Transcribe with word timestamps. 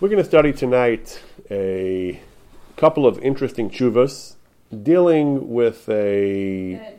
We're 0.00 0.08
going 0.08 0.20
to 0.20 0.28
study 0.28 0.52
tonight 0.52 1.22
a 1.52 2.20
couple 2.76 3.06
of 3.06 3.16
interesting 3.20 3.70
chuvas 3.70 4.34
dealing 4.82 5.50
with 5.50 5.88
a 5.88 6.96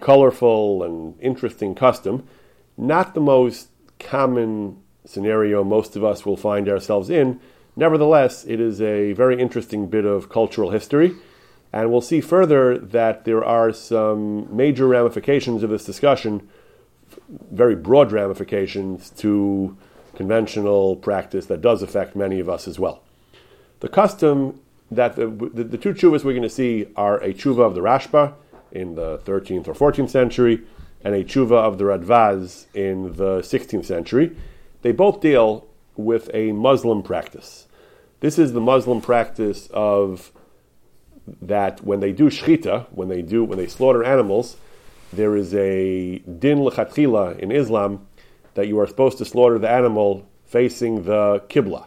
colorful 0.00 0.82
and 0.82 1.14
interesting 1.20 1.76
custom, 1.76 2.26
not 2.76 3.14
the 3.14 3.20
most 3.20 3.68
common 4.00 4.82
scenario 5.04 5.62
most 5.62 5.94
of 5.94 6.02
us 6.02 6.26
will 6.26 6.36
find 6.36 6.68
ourselves 6.68 7.08
in. 7.08 7.38
Nevertheless, 7.76 8.44
it 8.44 8.60
is 8.60 8.82
a 8.82 9.12
very 9.12 9.40
interesting 9.40 9.86
bit 9.86 10.04
of 10.04 10.28
cultural 10.28 10.70
history, 10.70 11.14
and 11.72 11.92
we'll 11.92 12.00
see 12.00 12.20
further 12.20 12.76
that 12.76 13.24
there 13.24 13.44
are 13.44 13.72
some 13.72 14.54
major 14.54 14.88
ramifications 14.88 15.62
of 15.62 15.70
this 15.70 15.84
discussion, 15.84 16.48
very 17.52 17.76
broad 17.76 18.10
ramifications 18.10 19.10
to 19.10 19.78
conventional 20.16 20.96
practice 20.96 21.46
that 21.46 21.60
does 21.60 21.82
affect 21.82 22.16
many 22.16 22.40
of 22.40 22.48
us 22.48 22.66
as 22.68 22.78
well. 22.78 23.02
The 23.80 23.88
custom 23.88 24.60
that 24.90 25.16
the, 25.16 25.26
the, 25.26 25.64
the 25.64 25.78
two 25.78 25.92
chuvas 25.94 26.24
we're 26.24 26.32
going 26.32 26.42
to 26.42 26.48
see 26.48 26.86
are 26.96 27.18
a 27.18 27.32
chuva 27.32 27.60
of 27.60 27.74
the 27.74 27.80
Rashba 27.80 28.34
in 28.72 28.94
the 28.94 29.18
13th 29.18 29.68
or 29.68 29.74
14th 29.74 30.10
century 30.10 30.62
and 31.02 31.14
a 31.14 31.22
chuva 31.22 31.52
of 31.52 31.78
the 31.78 31.84
Radvaz 31.84 32.66
in 32.74 33.16
the 33.16 33.40
16th 33.40 33.84
century. 33.84 34.34
They 34.82 34.92
both 34.92 35.20
deal 35.20 35.66
with 35.96 36.30
a 36.34 36.52
Muslim 36.52 37.02
practice. 37.02 37.66
This 38.20 38.38
is 38.38 38.52
the 38.52 38.60
Muslim 38.60 39.00
practice 39.00 39.68
of 39.72 40.32
that 41.40 41.84
when 41.84 42.00
they 42.00 42.12
do 42.12 42.30
shchita, 42.30 42.86
when 42.90 43.08
they 43.08 43.22
do 43.22 43.44
when 43.44 43.58
they 43.58 43.66
slaughter 43.66 44.04
animals, 44.04 44.56
there 45.12 45.36
is 45.36 45.54
a 45.54 46.18
din 46.18 46.58
lechatchila 46.58 47.38
in 47.38 47.52
Islam 47.52 48.06
that 48.54 48.68
you 48.68 48.78
are 48.80 48.86
supposed 48.86 49.18
to 49.18 49.24
slaughter 49.24 49.58
the 49.58 49.70
animal 49.70 50.26
facing 50.44 51.04
the 51.04 51.42
Qibla. 51.48 51.86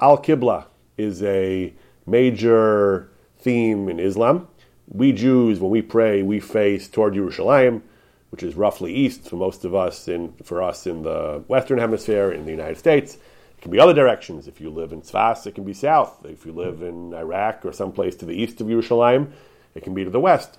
Al 0.00 0.18
Qibla 0.18 0.66
is 0.96 1.22
a 1.22 1.72
major 2.06 3.10
theme 3.38 3.88
in 3.88 4.00
Islam. 4.00 4.48
We 4.88 5.12
Jews, 5.12 5.60
when 5.60 5.70
we 5.70 5.82
pray, 5.82 6.22
we 6.22 6.40
face 6.40 6.88
toward 6.88 7.14
Yerushalayim, 7.14 7.82
which 8.30 8.42
is 8.42 8.54
roughly 8.54 8.94
east 8.94 9.28
for 9.28 9.36
most 9.36 9.64
of 9.64 9.74
us, 9.74 10.08
in, 10.08 10.32
for 10.42 10.62
us 10.62 10.86
in 10.86 11.02
the 11.02 11.44
Western 11.48 11.78
Hemisphere, 11.78 12.32
in 12.32 12.44
the 12.44 12.50
United 12.50 12.78
States. 12.78 13.14
It 13.14 13.62
can 13.62 13.70
be 13.70 13.80
other 13.80 13.92
directions. 13.92 14.46
If 14.46 14.60
you 14.60 14.70
live 14.70 14.92
in 14.92 15.02
Tzfas, 15.02 15.46
it 15.46 15.54
can 15.54 15.64
be 15.64 15.74
south. 15.74 16.24
If 16.24 16.46
you 16.46 16.52
live 16.52 16.82
in 16.82 17.12
Iraq 17.12 17.66
or 17.66 17.72
someplace 17.72 18.16
to 18.16 18.24
the 18.24 18.34
east 18.34 18.60
of 18.60 18.68
Yerushalayim, 18.68 19.32
it 19.74 19.82
can 19.82 19.94
be 19.94 20.04
to 20.04 20.10
the 20.10 20.20
west. 20.20 20.58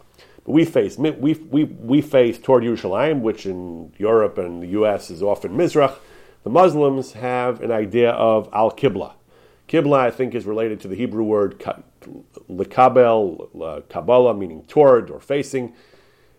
We 0.49 0.65
face 0.65 0.97
we, 0.97 1.11
we, 1.13 1.65
we 1.65 2.01
face 2.01 2.39
toward 2.39 2.63
Yerushalayim, 2.63 3.21
which 3.21 3.45
in 3.45 3.93
Europe 3.99 4.39
and 4.39 4.63
the 4.63 4.67
U.S. 4.79 5.11
is 5.11 5.21
often 5.21 5.51
Mizrach. 5.51 5.95
The 6.43 6.49
Muslims 6.49 7.11
have 7.13 7.61
an 7.61 7.71
idea 7.71 8.09
of 8.09 8.49
al 8.51 8.71
kibla. 8.71 9.13
Kibla, 9.67 9.99
I 9.99 10.09
think, 10.09 10.33
is 10.33 10.47
related 10.47 10.79
to 10.79 10.87
the 10.87 10.95
Hebrew 10.95 11.23
word 11.23 11.59
lekabel, 12.49 13.87
kabbalah, 13.89 14.33
meaning 14.33 14.63
toward 14.63 15.11
or 15.11 15.19
facing. 15.19 15.75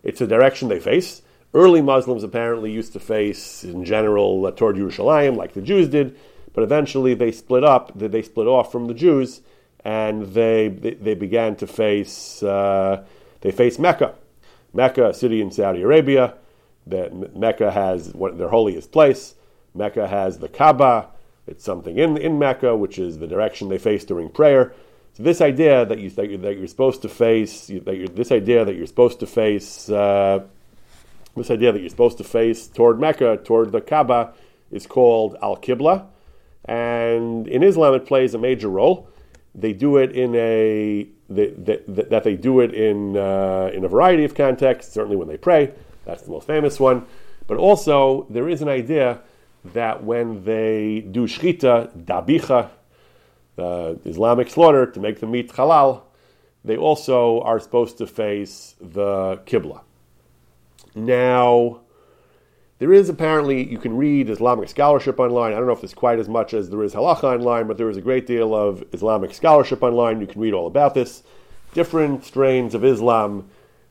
It's 0.03 0.19
a 0.19 0.27
direction 0.27 0.67
they 0.67 0.81
face. 0.81 1.21
Early 1.53 1.81
Muslims 1.81 2.25
apparently 2.25 2.69
used 2.69 2.91
to 2.91 2.99
face, 2.99 3.63
in 3.63 3.85
general, 3.85 4.45
uh, 4.45 4.51
toward 4.51 4.75
Yerushalayim, 4.75 5.37
like 5.37 5.53
the 5.53 5.61
Jews 5.61 5.87
did, 5.87 6.19
but 6.53 6.65
eventually 6.65 7.13
they 7.13 7.31
split 7.31 7.63
up. 7.63 7.97
They 7.97 8.23
split 8.23 8.47
off 8.47 8.73
from 8.73 8.87
the 8.87 8.93
Jews, 8.93 9.39
and 9.85 10.33
they 10.33 10.67
they, 10.67 10.95
they 10.95 11.13
began 11.13 11.55
to 11.55 11.67
face. 11.67 12.43
Uh, 12.43 13.05
they 13.41 13.51
face 13.51 13.77
Mecca. 13.77 14.15
Mecca, 14.73 15.09
a 15.09 15.13
city 15.13 15.41
in 15.41 15.51
Saudi 15.51 15.81
Arabia. 15.81 16.35
That 16.87 17.35
Mecca 17.35 17.71
has 17.71 18.13
what, 18.13 18.37
their 18.37 18.49
holiest 18.49 18.91
place. 18.91 19.35
Mecca 19.75 20.07
has 20.07 20.39
the 20.39 20.47
Kaaba. 20.47 21.09
It's 21.47 21.63
something 21.63 21.97
in, 21.97 22.17
in 22.17 22.39
Mecca, 22.39 22.75
which 22.75 22.97
is 22.97 23.17
the 23.17 23.27
direction 23.27 23.69
they 23.69 23.77
face 23.77 24.03
during 24.03 24.29
prayer. 24.29 24.73
So 25.13 25.23
this 25.23 25.41
idea 25.41 25.85
that 25.85 25.99
you 25.99 26.09
that 26.11 26.29
you're, 26.29 26.37
that 26.39 26.57
you're 26.57 26.67
supposed 26.67 27.01
to 27.01 27.09
face 27.09 27.67
that 27.67 27.97
you're, 27.97 28.07
this 28.07 28.31
idea 28.31 28.63
that 28.63 28.75
you're 28.75 28.87
supposed 28.87 29.19
to 29.19 29.27
face 29.27 29.89
uh, 29.89 30.43
this 31.35 31.51
idea 31.51 31.71
that 31.71 31.79
you're 31.79 31.89
supposed 31.89 32.17
to 32.17 32.23
face 32.23 32.67
toward 32.67 32.99
Mecca, 32.99 33.37
toward 33.37 33.71
the 33.71 33.81
Kaaba, 33.81 34.33
is 34.71 34.85
called 34.85 35.35
al 35.41 35.57
Qibla, 35.57 36.05
and 36.65 37.47
in 37.47 37.63
Islam 37.63 37.93
it 37.93 38.05
plays 38.05 38.33
a 38.33 38.37
major 38.37 38.69
role. 38.69 39.09
They 39.53 39.73
do 39.73 39.97
it 39.97 40.11
in 40.11 40.33
a 40.35 41.07
that, 41.35 42.09
that 42.09 42.23
they 42.23 42.35
do 42.35 42.59
it 42.59 42.73
in, 42.73 43.17
uh, 43.17 43.71
in 43.73 43.83
a 43.83 43.87
variety 43.87 44.23
of 44.23 44.35
contexts, 44.35 44.93
certainly 44.93 45.15
when 45.15 45.27
they 45.27 45.37
pray, 45.37 45.73
that's 46.05 46.23
the 46.23 46.31
most 46.31 46.47
famous 46.47 46.79
one. 46.79 47.05
But 47.47 47.57
also, 47.57 48.27
there 48.29 48.49
is 48.49 48.61
an 48.61 48.69
idea 48.69 49.21
that 49.73 50.03
when 50.03 50.43
they 50.45 51.01
do 51.01 51.27
shchita, 51.27 52.05
dabicha, 52.05 52.69
the 53.55 53.99
Islamic 54.05 54.49
slaughter, 54.49 54.85
to 54.85 54.99
make 54.99 55.19
the 55.19 55.27
meat 55.27 55.51
halal, 55.51 56.01
they 56.63 56.77
also 56.77 57.41
are 57.41 57.59
supposed 57.59 57.97
to 57.97 58.07
face 58.07 58.75
the 58.79 59.39
Qibla. 59.45 59.81
Now, 60.95 61.81
there 62.81 62.91
is 62.91 63.09
apparently, 63.09 63.69
you 63.69 63.77
can 63.77 63.95
read 63.95 64.27
Islamic 64.27 64.67
scholarship 64.67 65.19
online. 65.19 65.53
I 65.53 65.57
don't 65.57 65.67
know 65.67 65.71
if 65.71 65.81
there's 65.81 65.93
quite 65.93 66.17
as 66.17 66.27
much 66.27 66.55
as 66.55 66.71
there 66.71 66.83
is 66.83 66.95
halacha 66.95 67.25
online, 67.25 67.67
but 67.67 67.77
there 67.77 67.91
is 67.91 67.95
a 67.95 68.01
great 68.01 68.25
deal 68.25 68.55
of 68.55 68.83
Islamic 68.91 69.35
scholarship 69.35 69.83
online. 69.83 70.19
You 70.19 70.25
can 70.25 70.41
read 70.41 70.55
all 70.55 70.65
about 70.65 70.95
this. 70.95 71.21
Different 71.75 72.25
strains 72.25 72.73
of 72.73 72.83
Islam 72.83 73.47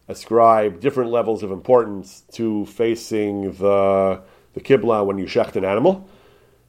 ascribe 0.09 0.81
different 0.81 1.13
levels 1.13 1.45
of 1.45 1.53
importance 1.53 2.25
to 2.33 2.67
facing 2.67 3.53
the, 3.53 4.23
the 4.55 4.61
Qibla 4.61 5.07
when 5.07 5.19
you 5.19 5.27
shecht 5.27 5.55
an 5.55 5.65
animal. 5.65 6.09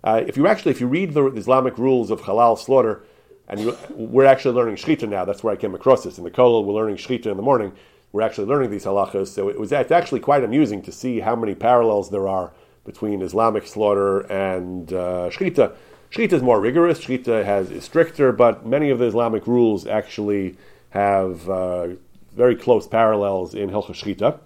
Uh, 0.03 0.21
if 0.27 0.37
you 0.37 0.45
actually, 0.45 0.69
if 0.69 0.79
you 0.79 0.85
read 0.85 1.15
the 1.15 1.25
Islamic 1.29 1.75
rules 1.79 2.11
of 2.11 2.21
halal 2.21 2.55
slaughter, 2.55 3.01
and 3.47 3.59
you, 3.59 3.75
we're 3.95 4.25
actually 4.25 4.53
learning 4.53 4.75
shechita 4.75 5.09
now, 5.09 5.25
that's 5.25 5.43
where 5.43 5.53
I 5.53 5.57
came 5.57 5.73
across 5.73 6.03
this. 6.03 6.19
In 6.19 6.23
the 6.23 6.29
kollel, 6.29 6.65
we're 6.65 6.75
learning 6.75 6.97
shechita 6.97 7.25
in 7.25 7.35
the 7.37 7.41
morning 7.41 7.71
we're 8.11 8.21
actually 8.21 8.47
learning 8.47 8.71
these 8.71 8.85
halachas. 8.85 9.27
So 9.27 9.49
it 9.49 9.59
was 9.59 9.71
it's 9.71 9.91
actually 9.91 10.19
quite 10.19 10.43
amusing 10.43 10.81
to 10.83 10.91
see 10.91 11.19
how 11.19 11.35
many 11.35 11.55
parallels 11.55 12.09
there 12.09 12.27
are 12.27 12.51
between 12.85 13.21
Islamic 13.21 13.67
slaughter 13.67 14.21
and 14.31 14.91
uh. 14.91 15.29
Shechita 15.29 16.33
is 16.33 16.41
more 16.41 16.59
rigorous. 16.59 16.99
Shechita 16.99 17.45
has 17.45 17.71
is 17.71 17.85
stricter, 17.85 18.31
but 18.31 18.65
many 18.65 18.89
of 18.89 18.99
the 18.99 19.05
Islamic 19.05 19.47
rules 19.47 19.87
actually 19.87 20.57
have 20.89 21.49
uh, 21.49 21.89
very 22.35 22.55
close 22.55 22.85
parallels 22.87 23.55
in 23.55 23.69
Hilchah 23.69 23.93
Shechita. 23.93 24.39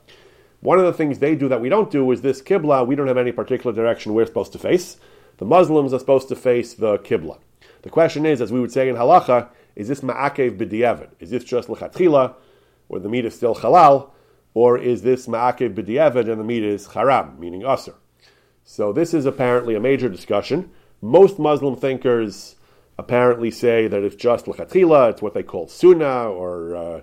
One 0.62 0.80
of 0.80 0.86
the 0.86 0.94
things 0.94 1.20
they 1.20 1.36
do 1.36 1.48
that 1.50 1.62
we 1.62 1.70
don't 1.70 1.92
do 1.92 2.12
is 2.12 2.22
this 2.22 2.42
Qibla. 2.42 2.86
We 2.86 2.96
don't 2.96 3.08
have 3.08 3.18
any 3.18 3.32
particular 3.32 3.76
direction 3.76 4.14
we're 4.14 4.26
supposed 4.26 4.52
to 4.54 4.60
face. 4.60 4.98
The 5.38 5.46
Muslims 5.46 5.94
are 5.94 6.00
supposed 6.00 6.28
to 6.30 6.36
face 6.36 6.74
the 6.74 6.98
Qibla. 7.00 7.40
The 7.82 7.90
question 7.90 8.26
is, 8.26 8.42
as 8.42 8.52
we 8.52 8.60
would 8.60 8.72
say 8.72 8.90
in 8.90 8.96
halacha, 8.96 9.50
is 9.76 9.88
this 9.88 10.02
ma'akev 10.02 10.58
b'diavad? 10.58 11.10
Is 11.20 11.30
this 11.30 11.44
just 11.44 11.68
lechatchila? 11.68 12.36
Where 12.88 13.00
the 13.00 13.10
meat 13.10 13.26
is 13.26 13.36
still 13.36 13.56
halal, 13.56 14.10
or 14.54 14.78
is 14.78 15.02
this 15.02 15.28
ma'akev 15.28 15.74
b'diavad 15.76 16.30
and 16.30 16.40
the 16.40 16.44
meat 16.44 16.64
is 16.64 16.88
haram, 16.88 17.40
meaning 17.40 17.62
usr? 17.62 17.94
So 18.64 18.92
this 18.92 19.14
is 19.14 19.26
apparently 19.26 19.76
a 19.76 19.80
major 19.80 20.10
discussion. 20.10 20.72
Most 21.02 21.38
Muslim 21.38 21.76
thinkers 21.76 22.56
apparently 22.98 23.52
say 23.52 23.88
that 23.88 24.04
it's 24.04 24.16
just 24.16 24.46
lechatchila, 24.46 25.12
it's 25.12 25.22
what 25.22 25.34
they 25.34 25.44
call 25.44 25.68
sunnah 25.68 26.30
or 26.30 26.76
uh, 26.76 27.02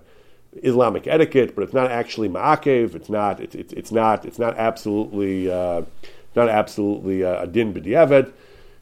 Islamic 0.62 1.06
etiquette, 1.06 1.54
but 1.54 1.62
it's 1.62 1.72
not 1.72 1.91
actually 1.91 2.28
ma'akev. 2.28 2.94
It's 2.94 3.09
not. 3.09 3.41
It's, 3.41 3.54
it's, 3.54 3.72
it's 3.72 3.92
not. 3.92 4.25
It's 4.25 4.38
not 4.38 4.56
absolutely. 4.56 5.50
Uh, 5.50 5.82
not 6.34 6.48
absolutely 6.48 7.25
uh, 7.25 7.42
a 7.42 7.47
din 7.47 7.72
b'diavad. 7.75 8.32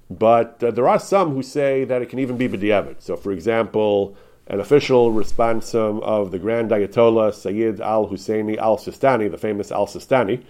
But 0.08 0.62
uh, 0.62 0.70
there 0.70 0.88
are 0.88 0.98
some 0.98 1.34
who 1.34 1.42
say 1.42 1.84
that 1.84 2.02
it 2.02 2.08
can 2.08 2.18
even 2.18 2.36
be 2.36 2.48
b'diavad. 2.48 3.00
So, 3.00 3.16
for 3.16 3.32
example, 3.32 4.16
an 4.50 4.58
official 4.58 5.12
responsum 5.12 6.02
of 6.02 6.32
the 6.32 6.38
Grand 6.38 6.72
Ayatollah 6.72 7.32
Sayyid 7.32 7.80
al 7.80 8.08
Husseini 8.08 8.58
al 8.58 8.76
Sistani, 8.76 9.30
the 9.30 9.38
famous 9.38 9.70
al 9.70 9.86
Sistani. 9.86 10.42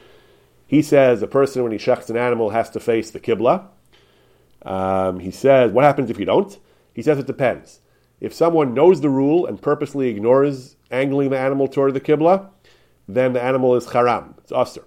He 0.66 0.80
says 0.80 1.22
a 1.22 1.26
person, 1.26 1.62
when 1.62 1.72
he 1.72 1.78
shechts 1.78 2.08
an 2.08 2.16
animal, 2.16 2.48
has 2.48 2.70
to 2.70 2.80
face 2.80 3.10
the 3.10 3.20
Qibla. 3.20 3.66
Um, 4.62 5.20
he 5.20 5.30
says, 5.30 5.70
What 5.70 5.84
happens 5.84 6.08
if 6.08 6.18
you 6.18 6.24
don't? 6.24 6.58
He 6.94 7.02
says 7.02 7.18
it 7.18 7.26
depends. 7.26 7.80
If 8.22 8.32
someone 8.32 8.72
knows 8.72 9.02
the 9.02 9.10
rule 9.10 9.44
and 9.44 9.60
purposely 9.60 10.08
ignores 10.08 10.76
angling 10.90 11.28
the 11.28 11.38
animal 11.38 11.68
toward 11.68 11.92
the 11.92 12.00
Qibla, 12.00 12.48
then 13.06 13.34
the 13.34 13.42
animal 13.42 13.76
is 13.76 13.92
haram, 13.92 14.34
it's 14.38 14.52
usr. 14.52 14.84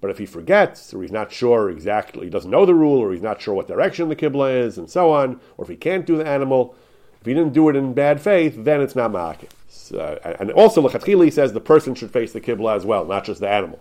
But 0.00 0.10
if 0.10 0.18
he 0.18 0.26
forgets, 0.26 0.92
or 0.92 1.02
he's 1.02 1.12
not 1.12 1.30
sure 1.30 1.70
exactly, 1.70 2.26
he 2.26 2.30
doesn't 2.30 2.50
know 2.50 2.66
the 2.66 2.74
rule, 2.74 2.98
or 2.98 3.12
he's 3.12 3.22
not 3.22 3.40
sure 3.40 3.54
what 3.54 3.68
direction 3.68 4.08
the 4.08 4.16
Qibla 4.16 4.62
is, 4.64 4.78
and 4.78 4.90
so 4.90 5.12
on, 5.12 5.40
or 5.56 5.64
if 5.64 5.68
he 5.68 5.76
can't 5.76 6.06
do 6.06 6.16
the 6.16 6.26
animal, 6.26 6.74
if 7.20 7.26
he 7.26 7.34
didn't 7.34 7.52
do 7.52 7.68
it 7.68 7.76
in 7.76 7.94
bad 7.94 8.20
faith, 8.20 8.54
then 8.56 8.80
it's 8.80 8.94
not 8.94 9.12
ma'akev. 9.12 9.50
So, 9.66 10.18
and 10.38 10.50
also, 10.52 10.86
Lechatchili 10.86 11.32
says 11.32 11.52
the 11.52 11.60
person 11.60 11.94
should 11.94 12.10
face 12.10 12.32
the 12.32 12.40
Qibla 12.40 12.76
as 12.76 12.84
well, 12.84 13.04
not 13.04 13.24
just 13.24 13.40
the 13.40 13.48
animal. 13.48 13.80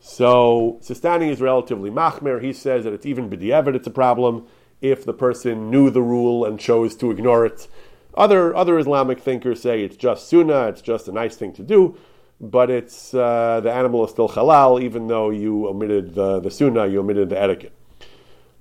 So, 0.00 0.78
Sistani 0.82 1.30
is 1.30 1.40
relatively 1.40 1.90
machmer. 1.90 2.42
He 2.42 2.52
says 2.52 2.84
that 2.84 2.92
it's 2.92 3.06
even 3.06 3.30
b'di'evet, 3.30 3.74
it's 3.74 3.86
a 3.86 3.92
problem 3.92 4.46
if 4.80 5.04
the 5.04 5.12
person 5.12 5.70
knew 5.70 5.90
the 5.90 6.02
rule 6.02 6.44
and 6.44 6.58
chose 6.58 6.94
to 6.96 7.10
ignore 7.10 7.44
it. 7.46 7.68
Other, 8.14 8.54
other 8.54 8.78
Islamic 8.78 9.20
thinkers 9.20 9.62
say 9.62 9.82
it's 9.82 9.96
just 9.96 10.28
sunnah, 10.28 10.68
it's 10.68 10.82
just 10.82 11.08
a 11.08 11.12
nice 11.12 11.36
thing 11.36 11.52
to 11.54 11.62
do, 11.62 11.96
but 12.40 12.70
it's 12.70 13.14
uh, 13.14 13.60
the 13.62 13.72
animal 13.72 14.04
is 14.04 14.10
still 14.10 14.28
halal, 14.28 14.82
even 14.82 15.06
though 15.06 15.30
you 15.30 15.68
omitted 15.68 16.14
the, 16.14 16.40
the 16.40 16.50
sunnah, 16.50 16.86
you 16.86 17.00
omitted 17.00 17.30
the 17.30 17.40
etiquette. 17.40 17.72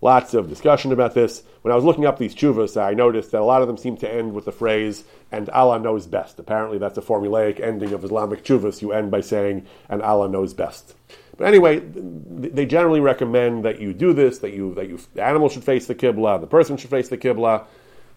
Lots 0.01 0.35
of 0.35 0.47
discussion 0.47 0.91
about 0.91 1.15
this. 1.15 1.43
When 1.63 1.71
I 1.71 1.75
was 1.75 1.83
looking 1.83 2.05
up 2.05 2.19
these 2.19 2.35
chuvas, 2.35 2.79
I 2.79 2.93
noticed 2.93 3.31
that 3.31 3.41
a 3.41 3.43
lot 3.43 3.61
of 3.61 3.67
them 3.67 3.77
seem 3.77 3.97
to 3.97 4.11
end 4.11 4.33
with 4.33 4.45
the 4.45 4.51
phrase, 4.51 5.05
and 5.31 5.49
Allah 5.49 5.79
knows 5.79 6.05
best. 6.05 6.37
Apparently, 6.37 6.77
that's 6.77 6.99
a 6.99 7.01
formulaic 7.01 7.59
ending 7.59 7.93
of 7.93 8.03
Islamic 8.03 8.43
chuvas. 8.43 8.81
You 8.81 8.91
end 8.91 9.09
by 9.09 9.21
saying, 9.21 9.65
and 9.89 10.03
Allah 10.03 10.29
knows 10.29 10.53
best. 10.53 10.93
But 11.35 11.47
anyway, 11.47 11.81
they 11.83 12.65
generally 12.65 12.99
recommend 12.99 13.65
that 13.65 13.79
you 13.79 13.93
do 13.93 14.13
this, 14.13 14.39
that 14.39 14.53
you, 14.53 14.73
that 14.75 14.87
you, 14.87 14.99
the 15.13 15.23
animal 15.23 15.49
should 15.49 15.63
face 15.63 15.87
the 15.87 15.95
Qibla, 15.95 16.41
the 16.41 16.47
person 16.47 16.77
should 16.77 16.89
face 16.89 17.09
the 17.09 17.17
Qibla, 17.17 17.65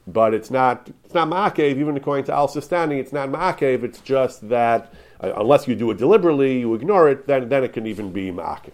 but 0.06 0.32
it's 0.32 0.50
not, 0.50 0.90
it's 1.04 1.14
not 1.14 1.28
Ma'akev, 1.28 1.76
even 1.76 1.96
according 1.96 2.24
to 2.24 2.32
Al 2.32 2.48
Sistani, 2.48 2.98
it's 2.98 3.12
not 3.12 3.28
Ma'akev, 3.28 3.82
it's 3.84 4.00
just 4.00 4.48
that 4.48 4.92
uh, 5.22 5.34
unless 5.36 5.68
you 5.68 5.74
do 5.74 5.90
it 5.90 5.98
deliberately, 5.98 6.60
you 6.60 6.74
ignore 6.74 7.10
it, 7.10 7.26
then, 7.26 7.48
then 7.50 7.62
it 7.62 7.74
can 7.74 7.86
even 7.86 8.10
be 8.10 8.30
Ma'akev. 8.30 8.72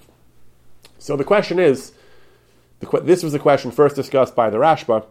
So 0.99 1.17
the 1.17 1.25
question 1.25 1.58
is, 1.58 1.93
the, 2.81 3.00
this 3.00 3.23
was 3.23 3.32
the 3.32 3.38
question 3.38 3.70
first 3.70 3.96
discussed 3.96 4.34
by 4.34 4.50
the 4.50 4.58
Rashba. 4.58 5.06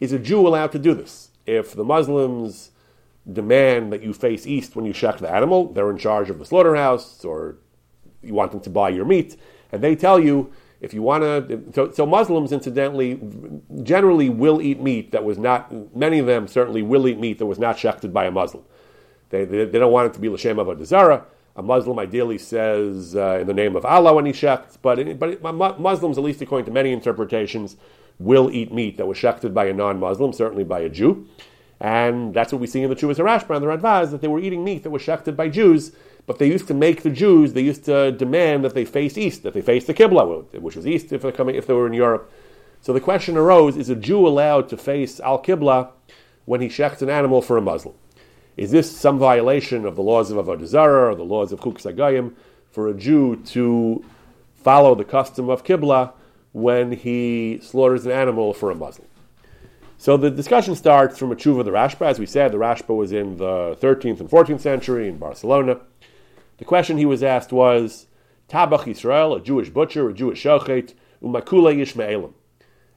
Is 0.00 0.12
a 0.12 0.18
Jew 0.18 0.46
allowed 0.46 0.72
to 0.72 0.78
do 0.78 0.94
this? 0.94 1.30
If 1.46 1.72
the 1.72 1.84
Muslims 1.84 2.70
demand 3.30 3.92
that 3.92 4.02
you 4.02 4.12
face 4.12 4.46
east 4.46 4.74
when 4.74 4.84
you 4.84 4.92
shecht 4.92 5.18
the 5.18 5.30
animal, 5.30 5.72
they're 5.72 5.90
in 5.90 5.98
charge 5.98 6.30
of 6.30 6.38
the 6.38 6.44
slaughterhouse, 6.44 7.24
or 7.24 7.56
you 8.22 8.34
want 8.34 8.52
them 8.52 8.60
to 8.60 8.70
buy 8.70 8.88
your 8.88 9.04
meat, 9.04 9.36
and 9.70 9.82
they 9.82 9.94
tell 9.94 10.18
you 10.18 10.52
if 10.80 10.92
you 10.92 11.02
want 11.02 11.22
to. 11.22 11.62
So, 11.72 11.90
so, 11.92 12.04
Muslims, 12.04 12.52
incidentally, 12.52 13.20
generally 13.82 14.28
will 14.28 14.60
eat 14.60 14.80
meat 14.80 15.12
that 15.12 15.24
was 15.24 15.38
not. 15.38 15.94
Many 15.96 16.18
of 16.18 16.26
them 16.26 16.48
certainly 16.48 16.82
will 16.82 17.06
eat 17.06 17.18
meat 17.18 17.38
that 17.38 17.46
was 17.46 17.58
not 17.58 17.76
shechted 17.76 18.12
by 18.12 18.24
a 18.24 18.30
Muslim. 18.30 18.64
They, 19.30 19.44
they, 19.44 19.64
they 19.64 19.78
don't 19.78 19.92
want 19.92 20.10
it 20.10 20.14
to 20.14 20.20
be 20.20 20.28
l'shem 20.28 20.58
of 20.58 20.68
a 21.56 21.62
Muslim 21.62 21.98
ideally 21.98 22.38
says 22.38 23.14
uh, 23.14 23.38
in 23.40 23.46
the 23.46 23.54
name 23.54 23.76
of 23.76 23.84
Allah 23.84 24.14
when 24.14 24.26
he 24.26 24.32
shechts, 24.32 24.78
but, 24.80 25.18
but 25.42 25.80
Muslims, 25.80 26.16
at 26.16 26.24
least 26.24 26.40
according 26.40 26.64
to 26.66 26.72
many 26.72 26.92
interpretations, 26.92 27.76
will 28.18 28.50
eat 28.50 28.72
meat 28.72 28.96
that 28.96 29.06
was 29.06 29.18
shechted 29.18 29.52
by 29.52 29.66
a 29.66 29.72
non-Muslim, 29.74 30.32
certainly 30.32 30.64
by 30.64 30.80
a 30.80 30.88
Jew. 30.88 31.26
And 31.80 32.32
that's 32.32 32.52
what 32.52 32.60
we 32.60 32.66
see 32.66 32.82
in 32.82 32.88
the 32.88 32.96
Chuvas 32.96 33.16
Rashba 33.16 33.56
and 33.56 33.62
the 33.64 33.68
Radvaz, 33.68 34.12
that 34.12 34.20
they 34.20 34.28
were 34.28 34.38
eating 34.38 34.64
meat 34.64 34.84
that 34.84 34.90
was 34.90 35.02
shechted 35.02 35.36
by 35.36 35.48
Jews, 35.48 35.92
but 36.26 36.38
they 36.38 36.46
used 36.46 36.68
to 36.68 36.74
make 36.74 37.02
the 37.02 37.10
Jews, 37.10 37.52
they 37.52 37.62
used 37.62 37.84
to 37.86 38.12
demand 38.12 38.64
that 38.64 38.74
they 38.74 38.84
face 38.84 39.18
east, 39.18 39.42
that 39.42 39.52
they 39.52 39.62
face 39.62 39.86
the 39.86 39.94
Qibla, 39.94 40.60
which 40.60 40.76
was 40.76 40.86
east 40.86 41.12
if, 41.12 41.22
coming, 41.34 41.56
if 41.56 41.66
they 41.66 41.74
were 41.74 41.88
in 41.88 41.92
Europe. 41.92 42.30
So 42.80 42.92
the 42.92 43.00
question 43.00 43.36
arose, 43.36 43.76
is 43.76 43.90
a 43.90 43.96
Jew 43.96 44.26
allowed 44.26 44.68
to 44.68 44.76
face 44.76 45.20
Al-Qibla 45.20 45.90
when 46.44 46.60
he 46.60 46.68
shechts 46.68 47.02
an 47.02 47.10
animal 47.10 47.42
for 47.42 47.56
a 47.56 47.60
Muslim? 47.60 47.94
Is 48.56 48.70
this 48.70 48.94
some 48.94 49.18
violation 49.18 49.86
of 49.86 49.96
the 49.96 50.02
laws 50.02 50.30
of 50.30 50.44
Avodah 50.44 50.66
Zarah 50.66 51.12
or 51.12 51.14
the 51.14 51.24
laws 51.24 51.52
of 51.52 51.60
Chukas 51.60 51.90
Agayim 51.90 52.34
for 52.70 52.88
a 52.88 52.94
Jew 52.94 53.36
to 53.46 54.04
follow 54.54 54.94
the 54.94 55.04
custom 55.04 55.48
of 55.48 55.64
Qibla 55.64 56.12
when 56.52 56.92
he 56.92 57.58
slaughters 57.62 58.04
an 58.04 58.12
animal 58.12 58.52
for 58.52 58.70
a 58.70 58.74
Muslim? 58.74 59.08
So 59.96 60.16
the 60.16 60.30
discussion 60.30 60.74
starts 60.74 61.16
from 61.16 61.32
a 61.32 61.36
tshuva 61.36 61.60
of 61.60 61.64
the 61.64 61.70
Rashba. 61.70 62.06
As 62.06 62.18
we 62.18 62.26
said, 62.26 62.52
the 62.52 62.58
Rashba 62.58 62.94
was 62.94 63.12
in 63.12 63.36
the 63.36 63.78
13th 63.80 64.20
and 64.20 64.28
14th 64.28 64.60
century 64.60 65.08
in 65.08 65.16
Barcelona. 65.16 65.80
The 66.58 66.64
question 66.64 66.98
he 66.98 67.06
was 67.06 67.22
asked 67.22 67.52
was, 67.52 68.08
Tabach 68.48 68.80
Yisrael, 68.80 69.36
a 69.36 69.40
Jewish 69.40 69.70
butcher, 69.70 70.08
a 70.08 70.12
Jewish 70.12 70.42
shochet, 70.42 70.94
umakule 71.22 71.74
Yishmaelim, 71.74 72.32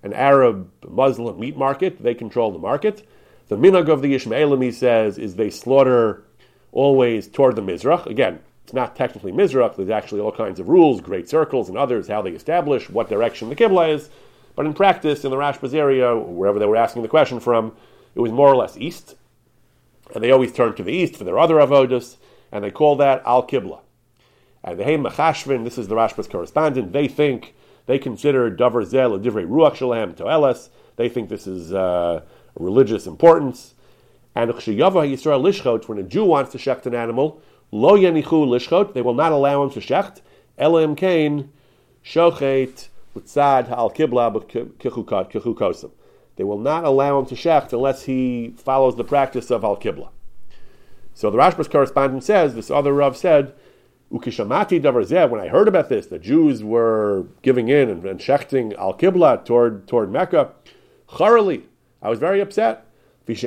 an 0.04 0.14
Arab 0.14 0.72
Muslim 0.88 1.40
meat 1.40 1.56
market, 1.56 2.02
they 2.02 2.14
control 2.14 2.52
the 2.52 2.60
market. 2.60 3.08
The 3.48 3.58
minhag 3.58 3.90
of 3.90 4.02
the 4.02 4.16
Ishmaelim, 4.16 4.64
he 4.64 4.72
says, 4.72 5.18
is 5.18 5.36
they 5.36 5.50
slaughter 5.50 6.24
always 6.72 7.28
toward 7.28 7.56
the 7.56 7.62
Mizrach. 7.62 8.06
Again, 8.08 8.40
it's 8.64 8.74
not 8.74 8.96
technically 8.96 9.32
Mizrach, 9.32 9.76
there's 9.76 9.90
actually 9.90 10.22
all 10.22 10.32
kinds 10.32 10.60
of 10.60 10.68
rules, 10.68 11.00
great 11.00 11.30
circles 11.30 11.70
and 11.70 11.78
others, 11.78 12.08
how 12.08 12.24
they 12.24 12.32
establish 12.32 12.90
what 12.90 13.10
direction 13.10 13.50
the 13.50 13.56
Qibla 13.56 13.94
is. 13.94 14.10
But 14.56 14.66
in 14.66 14.74
practice, 14.74 15.24
in 15.24 15.32
the 15.32 15.38
Rashba's 15.38 15.76
area, 15.76 16.18
wherever 16.18 16.58
they 16.58 16.66
were 16.66 16.76
asking 16.76 17.04
the 17.04 17.08
question 17.08 17.40
from, 17.40 17.76
it 18.16 18.22
was 18.22 18.32
more 18.32 18.48
or 18.48 18.56
less 18.56 18.78
east. 18.78 19.16
And 20.14 20.24
they 20.24 20.32
always 20.32 20.52
turned 20.52 20.78
to 20.78 20.84
the 20.84 20.94
east 20.94 21.16
for 21.16 21.24
their 21.24 21.38
other 21.38 21.56
avodas, 21.56 22.18
and 22.52 22.64
they 22.64 22.72
call 22.72 22.96
that 22.96 23.22
Al 23.26 23.46
Qibla. 23.46 23.82
And 24.64 24.80
the 24.80 24.84
Heim 24.84 25.04
Machashvin, 25.04 25.64
this 25.64 25.78
is 25.78 25.88
the 25.88 25.96
Rashba's 25.96 26.28
correspondent, 26.28 26.94
they 26.94 27.08
think, 27.08 27.54
they 27.86 28.00
consider 28.00 28.50
Davar 28.50 28.84
Zel 28.84 29.14
a 29.14 29.20
Divrei 29.20 29.48
Ruach 29.48 29.76
Shalem 29.76 30.16
Toeles. 30.16 30.70
They 30.96 31.10
think 31.10 31.30
this 31.30 31.48
is 31.48 31.74
uh, 31.74 32.22
religious 32.58 33.08
importance. 33.08 33.74
And 34.36 34.52
Yisrael 34.52 35.42
lishchot, 35.42 35.88
when 35.88 35.98
a 35.98 36.04
Jew 36.04 36.26
wants 36.26 36.52
to 36.52 36.58
shecht 36.58 36.86
an 36.86 36.96
animal, 36.96 37.42
lo 37.72 37.98
yenichu 37.98 38.24
lishchot, 38.24 38.94
they 38.94 39.02
will 39.02 39.14
not 39.14 39.32
allow 39.32 39.64
him 39.64 39.70
to 39.72 39.80
shecht. 39.80 40.22
Elam 40.58 40.96
kain 40.96 41.52
shochet 42.04 42.90
l'tzad 43.14 43.70
al 43.72 43.92
kibla 43.92 44.32
kichukosim. 44.80 45.92
They 46.36 46.44
will 46.44 46.60
not 46.60 46.84
allow 46.84 47.20
him 47.20 47.26
to 47.28 47.36
shecht 47.36 47.72
unless 47.72 48.04
he 48.04 48.54
follows 48.58 48.96
the 48.96 49.04
practice 49.04 49.50
of 49.52 49.64
al 49.64 49.78
kibla. 49.78 50.10
So 51.14 51.32
the 51.32 51.38
Rashba's 51.38 51.70
correspondent 51.70 52.26
says, 52.26 52.56
this 52.56 52.70
other 52.70 52.94
Rav 52.94 53.16
said, 53.16 53.54
Ukishamati 54.12 54.82
davar 54.82 55.30
when 55.30 55.42
I 55.42 55.48
heard 55.48 55.68
about 55.68 55.90
this, 55.90 56.08
the 56.08 56.20
Jews 56.20 56.64
were 56.64 57.26
giving 57.42 57.70
in 57.70 57.90
and, 57.90 58.06
and 58.06 58.20
shechting 58.20 58.78
al 58.78 58.94
kibla 58.94 59.44
toward 59.46 59.88
toward 59.88 60.12
Mecca. 60.12 60.52
Charali, 61.10 61.64
I 62.02 62.10
was 62.10 62.20
very 62.20 62.42
upset. 62.42 62.86
It's 63.28 63.44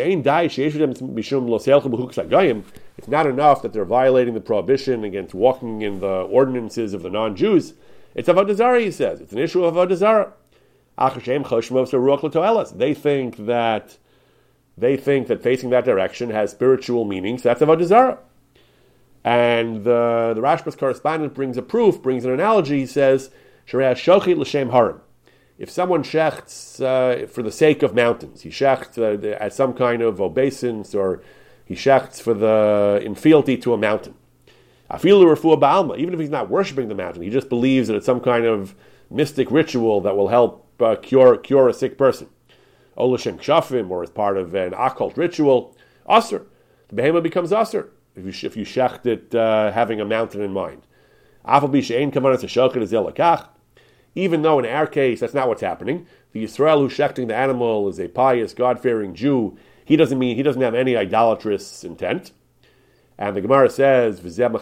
not 3.06 3.26
enough 3.26 3.62
that 3.62 3.72
they're 3.72 3.84
violating 3.84 4.34
the 4.34 4.40
prohibition 4.40 5.04
against 5.04 5.34
walking 5.34 5.82
in 5.82 6.00
the 6.00 6.22
ordinances 6.22 6.94
of 6.94 7.02
the 7.02 7.10
non-Jews. 7.10 7.74
It's 8.16 8.28
avodah 8.28 8.56
zarah. 8.56 8.80
He 8.80 8.90
says 8.90 9.20
it's 9.20 9.32
an 9.32 9.38
issue 9.38 9.64
of 9.64 9.74
avodah 9.74 9.94
zarah. 9.96 10.32
They 12.76 12.94
think 12.94 13.36
that 13.46 13.98
they 14.76 14.96
think 14.96 15.28
that 15.28 15.42
facing 15.42 15.70
that 15.70 15.84
direction 15.84 16.30
has 16.30 16.50
spiritual 16.50 17.04
meanings. 17.04 17.44
That's 17.44 17.60
avodah 17.60 17.84
zarah. 17.84 18.18
And 19.22 19.84
the 19.84 20.32
the 20.34 20.40
Rashba's 20.40 20.74
correspondent 20.74 21.34
brings 21.34 21.56
a 21.56 21.62
proof, 21.62 22.02
brings 22.02 22.24
an 22.24 22.32
analogy. 22.32 22.80
He 22.80 22.86
says, 22.86 23.30
"Shochet 23.66 24.36
l'shem 24.36 24.70
harim." 24.70 25.02
If 25.58 25.68
someone 25.70 26.04
shechts 26.04 26.80
uh, 26.80 27.26
for 27.26 27.42
the 27.42 27.50
sake 27.50 27.82
of 27.82 27.94
mountains, 27.94 28.42
he 28.42 28.50
shechts 28.50 28.96
uh, 28.96 29.36
at 29.40 29.52
some 29.52 29.74
kind 29.74 30.02
of 30.02 30.20
obeisance, 30.20 30.94
or 30.94 31.20
he 31.64 31.74
shechts 31.74 32.22
for 32.22 32.32
the 32.32 33.00
in 33.04 33.14
fealty 33.16 33.56
to 33.58 33.74
a 33.74 33.76
mountain. 33.76 34.14
Afilu 34.90 35.24
refuah 35.34 35.98
even 35.98 36.14
if 36.14 36.20
he's 36.20 36.30
not 36.30 36.48
worshiping 36.48 36.88
the 36.88 36.94
mountain, 36.94 37.22
he 37.22 37.30
just 37.30 37.48
believes 37.48 37.88
that 37.88 37.96
it's 37.96 38.06
some 38.06 38.20
kind 38.20 38.46
of 38.46 38.74
mystic 39.10 39.50
ritual 39.50 40.00
that 40.00 40.16
will 40.16 40.28
help 40.28 40.66
uh, 40.80 40.94
cure 40.96 41.36
cure 41.36 41.68
a 41.68 41.74
sick 41.74 41.98
person. 41.98 42.28
Olashem 42.96 43.38
kshafim, 43.38 43.90
or 43.90 44.02
as 44.02 44.10
part 44.10 44.36
of 44.36 44.54
an 44.54 44.74
occult 44.74 45.16
ritual, 45.16 45.76
aser. 46.08 46.46
The 46.88 46.94
behemoth 46.94 47.24
becomes 47.24 47.52
aser 47.52 47.90
if 48.14 48.24
you 48.24 48.48
if 48.48 48.56
you 48.56 48.64
shecht 48.64 49.06
it 49.06 49.34
uh, 49.34 49.72
having 49.72 50.00
a 50.00 50.04
mountain 50.04 50.40
in 50.40 50.52
mind. 50.52 50.82
Afal 51.44 51.70
even 54.14 54.42
though 54.42 54.58
in 54.58 54.66
our 54.66 54.86
case 54.86 55.20
that's 55.20 55.34
not 55.34 55.48
what's 55.48 55.62
happening. 55.62 56.06
The 56.32 56.44
Israel 56.44 56.80
who's 56.80 56.92
shechting 56.92 57.28
the 57.28 57.34
animal 57.34 57.88
is 57.88 57.98
a 57.98 58.08
pious, 58.08 58.52
God-fearing 58.54 59.14
Jew. 59.14 59.56
He 59.84 59.96
doesn't 59.96 60.18
mean 60.18 60.36
he 60.36 60.42
doesn't 60.42 60.62
have 60.62 60.74
any 60.74 60.96
idolatrous 60.96 61.84
intent. 61.84 62.32
And 63.18 63.34
the 63.34 63.40
Gemara 63.40 63.70
says, 63.70 64.20
This 64.22 64.38
is 64.38 64.56
the 64.56 64.60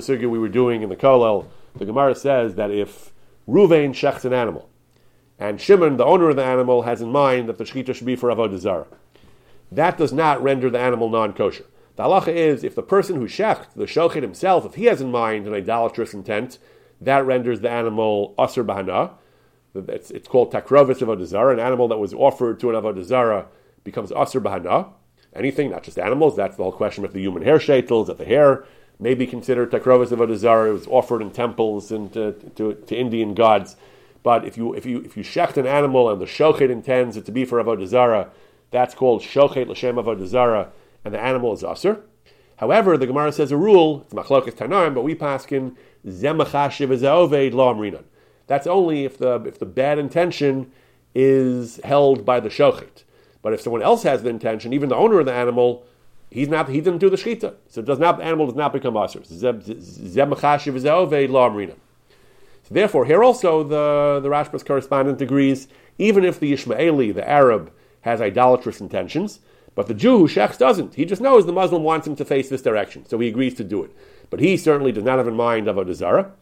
sugya 0.00 0.30
we 0.30 0.38
were 0.38 0.48
doing 0.48 0.82
in 0.82 0.88
the 0.88 0.96
Kolel. 0.96 1.46
The 1.76 1.86
Gemara 1.86 2.14
says 2.14 2.56
that 2.56 2.70
if 2.70 3.12
Ruvain 3.48 3.90
shechts 3.90 4.24
an 4.24 4.32
animal, 4.32 4.68
and 5.38 5.60
Shimon, 5.60 5.96
the 5.96 6.04
owner 6.04 6.30
of 6.30 6.36
the 6.36 6.44
animal, 6.44 6.82
has 6.82 7.00
in 7.00 7.10
mind 7.10 7.48
that 7.48 7.58
the 7.58 7.64
shechita 7.64 7.94
should 7.94 8.06
be 8.06 8.16
for 8.16 8.28
avodah 8.28 8.58
zarah, 8.58 8.86
that 9.72 9.98
does 9.98 10.12
not 10.12 10.42
render 10.42 10.70
the 10.70 10.78
animal 10.78 11.08
non-kosher. 11.08 11.64
The 11.96 12.04
halacha 12.04 12.28
is 12.28 12.62
if 12.62 12.74
the 12.74 12.82
person 12.82 13.16
who 13.16 13.26
shecht, 13.26 13.72
the 13.74 13.86
shochet 13.86 14.22
himself, 14.22 14.64
if 14.64 14.74
he 14.74 14.84
has 14.84 15.00
in 15.00 15.10
mind 15.10 15.46
an 15.46 15.54
idolatrous 15.54 16.14
intent, 16.14 16.58
that 17.00 17.26
renders 17.26 17.60
the 17.60 17.70
animal 17.70 18.34
asr 18.38 18.64
bahana. 18.64 19.12
It's, 19.74 20.10
it's 20.10 20.28
called 20.28 20.52
takrovis 20.52 21.02
of. 21.02 21.08
An 21.50 21.58
animal 21.60 21.88
that 21.88 21.98
was 21.98 22.14
offered 22.14 22.60
to 22.60 22.70
an 22.70 22.76
Avodazara 22.76 23.46
becomes 23.82 24.10
asr 24.10 24.42
bahana. 24.42 24.92
Anything, 25.34 25.70
not 25.70 25.82
just 25.82 25.98
animals. 25.98 26.36
That's 26.36 26.56
the 26.56 26.62
whole 26.62 26.72
question 26.72 27.04
of 27.04 27.12
the 27.12 27.20
human 27.20 27.42
hair 27.42 27.58
shetels, 27.58 28.06
that 28.06 28.18
the 28.18 28.24
hair 28.24 28.64
may 29.00 29.14
be 29.14 29.26
considered 29.26 29.70
takrovis 29.70 30.12
of 30.12 30.20
Adazara. 30.20 30.68
It 30.68 30.72
was 30.72 30.86
offered 30.86 31.22
in 31.22 31.30
temples 31.30 31.90
and 31.90 32.12
to, 32.12 32.32
to, 32.54 32.74
to, 32.74 32.96
Indian 32.96 33.34
gods. 33.34 33.76
But 34.22 34.44
if 34.44 34.56
you 34.56 34.72
if 34.74 34.86
you 34.86 35.00
if 35.00 35.16
you 35.16 35.24
shecht 35.24 35.56
an 35.56 35.66
animal 35.66 36.08
and 36.08 36.20
the 36.20 36.26
shochet 36.26 36.70
intends 36.70 37.16
it 37.16 37.26
to 37.26 37.32
be 37.32 37.44
for 37.44 37.62
Avodazara, 37.62 38.28
that's 38.70 38.94
called 38.94 39.22
shochet 39.22 39.66
l'shem 39.66 39.96
Avodazara, 39.96 40.68
and 41.04 41.12
the 41.12 41.20
animal 41.20 41.52
is 41.52 41.62
asr. 41.62 42.00
However, 42.56 42.96
the 42.96 43.06
Gemara 43.06 43.32
says 43.32 43.50
a 43.50 43.56
rule, 43.56 44.02
it's 44.02 44.14
machlokas 44.14 44.54
tanaim, 44.54 44.94
but 44.94 45.02
we 45.02 45.14
paskin 45.14 45.76
That's 48.46 48.66
only 48.66 49.04
if 49.04 49.18
the 49.18 49.42
if 49.46 49.58
the 49.58 49.66
bad 49.66 49.98
intention 49.98 50.72
is 51.14 51.80
held 51.84 52.24
by 52.24 52.40
the 52.40 52.48
shochet. 52.48 53.04
But 53.40 53.52
if 53.52 53.60
someone 53.60 53.82
else 53.82 54.02
has 54.04 54.22
the 54.22 54.30
intention, 54.30 54.72
even 54.72 54.88
the 54.88 54.96
owner 54.96 55.20
of 55.20 55.26
the 55.26 55.32
animal, 55.32 55.84
he's 56.30 56.48
not 56.48 56.68
he 56.68 56.80
didn't 56.80 56.98
do 56.98 57.10
the 57.10 57.16
shchita, 57.16 57.54
so 57.68 57.80
it 57.80 57.86
does 57.86 57.98
not 57.98 58.18
the 58.18 58.24
animal 58.24 58.46
does 58.46 58.54
not 58.54 58.72
become 58.72 58.94
amrinan. 58.94 60.06
So 62.64 62.74
therefore, 62.74 63.04
here 63.04 63.22
also 63.22 63.62
the, 63.62 64.20
the 64.22 64.30
Rashba's 64.30 64.62
correspondent 64.62 65.20
agrees, 65.20 65.68
even 65.98 66.24
if 66.24 66.40
the 66.40 66.54
Ishmaeli, 66.54 67.14
the 67.14 67.28
Arab, 67.28 67.70
has 68.00 68.22
idolatrous 68.22 68.80
intentions, 68.80 69.40
but 69.74 69.86
the 69.86 69.94
Jew 69.94 70.18
who 70.18 70.28
shechs 70.28 70.56
doesn't. 70.56 70.94
He 70.94 71.04
just 71.04 71.20
knows 71.20 71.44
the 71.44 71.52
Muslim 71.52 71.82
wants 71.82 72.06
him 72.06 72.16
to 72.16 72.24
face 72.24 72.48
this 72.48 72.62
direction, 72.62 73.06
so 73.06 73.18
he 73.18 73.28
agrees 73.28 73.54
to 73.54 73.64
do 73.64 73.84
it. 73.84 73.94
But 74.30 74.40
he 74.40 74.56
certainly 74.56 74.92
does 74.92 75.04
not 75.04 75.18
have 75.18 75.28
in 75.28 75.34
mind 75.34 75.66
Avodah 75.66 75.94
Zarah. 75.94 76.32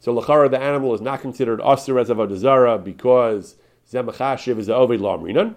So 0.00 0.14
Lachara, 0.14 0.50
the 0.50 0.60
animal, 0.60 0.94
is 0.94 1.00
not 1.00 1.20
considered 1.20 1.60
Asr 1.60 2.00
as 2.00 2.08
Avodah 2.08 2.36
Zarah 2.36 2.78
because 2.78 3.56
Zemachashiv 3.90 4.58
is 4.58 4.68
a 4.68 4.74
Ovid 4.74 5.00
Lamrinan. 5.00 5.54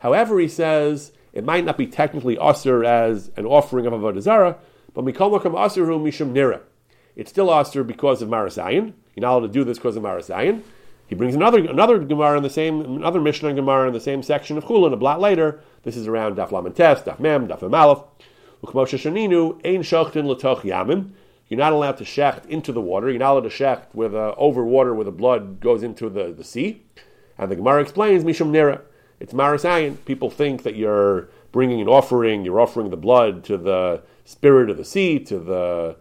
However, 0.00 0.38
he 0.38 0.48
says 0.48 1.12
it 1.32 1.44
might 1.44 1.64
not 1.64 1.78
be 1.78 1.86
technically 1.86 2.36
Asr 2.36 2.84
as 2.84 3.30
an 3.36 3.46
offering 3.46 3.86
of 3.86 3.92
Avodah 3.92 4.20
Zarah, 4.20 4.56
but 4.94 5.04
Mikol 5.04 5.38
Makam 5.38 5.54
Asru 5.54 6.00
Mishum 6.00 6.32
Nira. 6.32 6.60
It's 7.14 7.30
still 7.30 7.48
Asr 7.48 7.86
because 7.86 8.22
of 8.22 8.28
Marasayan. 8.28 8.92
You're 9.14 9.22
not 9.22 9.32
allowed 9.32 9.46
to 9.46 9.48
do 9.48 9.64
this 9.64 9.78
because 9.78 9.96
of 9.96 10.02
Marasayan. 10.02 10.62
He 11.06 11.14
brings 11.14 11.34
another 11.34 11.58
another 11.58 11.98
Gemara 11.98 12.36
in 12.36 12.42
the 12.42 12.50
same 12.50 12.80
another 12.80 13.20
Mishnah 13.20 13.54
Gemara 13.54 13.86
in 13.86 13.94
the 13.94 14.00
same 14.00 14.22
section 14.22 14.58
of 14.58 14.64
Chulin 14.64 14.92
a 14.92 14.96
blot 14.96 15.20
later. 15.20 15.60
This 15.84 15.96
is 15.96 16.08
around 16.08 16.36
Daf 16.36 16.50
Lamentes, 16.50 17.04
Daf 17.04 17.20
Mem, 17.20 17.46
Daf 17.48 17.60
Amalef. 17.60 18.04
You're 21.48 21.58
not 21.58 21.72
allowed 21.72 21.98
to 21.98 22.04
shecht 22.04 22.46
into 22.46 22.72
the 22.72 22.80
water. 22.80 23.08
You're 23.08 23.18
not 23.18 23.32
allowed 23.32 23.48
to 23.48 23.48
shecht 23.48 23.94
with 23.94 24.14
uh, 24.14 24.34
over 24.36 24.64
water 24.64 24.94
where 24.94 25.04
the 25.04 25.12
blood 25.12 25.60
goes 25.60 25.82
into 25.82 26.08
the, 26.08 26.32
the 26.32 26.42
sea. 26.42 26.82
And 27.38 27.50
the 27.50 27.56
Gemara 27.56 27.82
explains 27.82 28.24
mishum 28.24 28.50
nira. 28.50 28.80
It's 29.20 29.32
marasayin. 29.32 30.04
People 30.04 30.30
think 30.30 30.62
that 30.64 30.74
you're 30.74 31.28
bringing 31.52 31.80
an 31.80 31.88
offering. 31.88 32.44
You're 32.44 32.60
offering 32.60 32.90
the 32.90 32.96
blood 32.96 33.44
to 33.44 33.56
the 33.56 34.02
spirit 34.24 34.70
of 34.70 34.76
the 34.76 34.84
sea, 34.84 35.20
to 35.20 35.38
the 35.38 35.96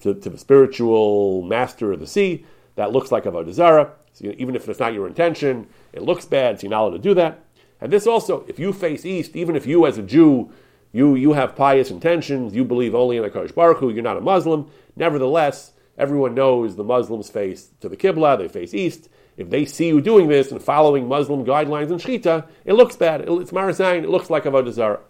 to, 0.00 0.14
to 0.14 0.30
the 0.30 0.38
spiritual 0.38 1.42
master 1.42 1.92
of 1.92 2.00
the 2.00 2.06
sea. 2.06 2.44
That 2.74 2.92
looks 2.92 3.10
like 3.12 3.26
a 3.26 3.30
vodazara. 3.30 3.90
So 4.12 4.26
you 4.26 4.34
even 4.38 4.56
if 4.56 4.68
it's 4.68 4.80
not 4.80 4.94
your 4.94 5.06
intention, 5.06 5.68
it 5.92 6.02
looks 6.02 6.24
bad, 6.24 6.58
so 6.58 6.64
you're 6.64 6.70
not 6.70 6.82
allowed 6.82 6.90
to 6.90 6.98
do 6.98 7.14
that. 7.14 7.44
And 7.80 7.92
this 7.92 8.06
also, 8.06 8.44
if 8.48 8.58
you 8.58 8.72
face 8.72 9.04
east, 9.04 9.36
even 9.36 9.54
if 9.54 9.66
you 9.66 9.86
as 9.86 9.98
a 9.98 10.02
Jew, 10.02 10.50
you, 10.92 11.14
you 11.14 11.32
have 11.34 11.56
pious 11.56 11.90
intentions, 11.90 12.54
you 12.54 12.64
believe 12.64 12.94
only 12.94 13.16
in 13.16 13.24
Kodesh 13.24 13.54
Baruch 13.54 13.78
Hu, 13.78 13.90
you're 13.90 14.02
not 14.02 14.16
a 14.16 14.20
Muslim, 14.20 14.70
nevertheless, 14.96 15.72
everyone 15.96 16.34
knows 16.34 16.76
the 16.76 16.84
Muslims 16.84 17.28
face 17.28 17.70
to 17.80 17.88
the 17.88 17.96
Qibla, 17.96 18.38
they 18.38 18.48
face 18.48 18.74
east. 18.74 19.08
If 19.36 19.50
they 19.50 19.64
see 19.66 19.86
you 19.86 20.00
doing 20.00 20.28
this 20.28 20.50
and 20.50 20.60
following 20.60 21.06
Muslim 21.06 21.44
guidelines 21.44 21.90
in 21.90 21.98
Shechita, 21.98 22.48
it 22.64 22.72
looks 22.72 22.96
bad. 22.96 23.20
It's 23.20 23.52
Marasayin, 23.52 24.02
it 24.02 24.10
looks 24.10 24.30
like 24.30 24.44
Avodah 24.44 24.72
Zarah. 24.72 25.00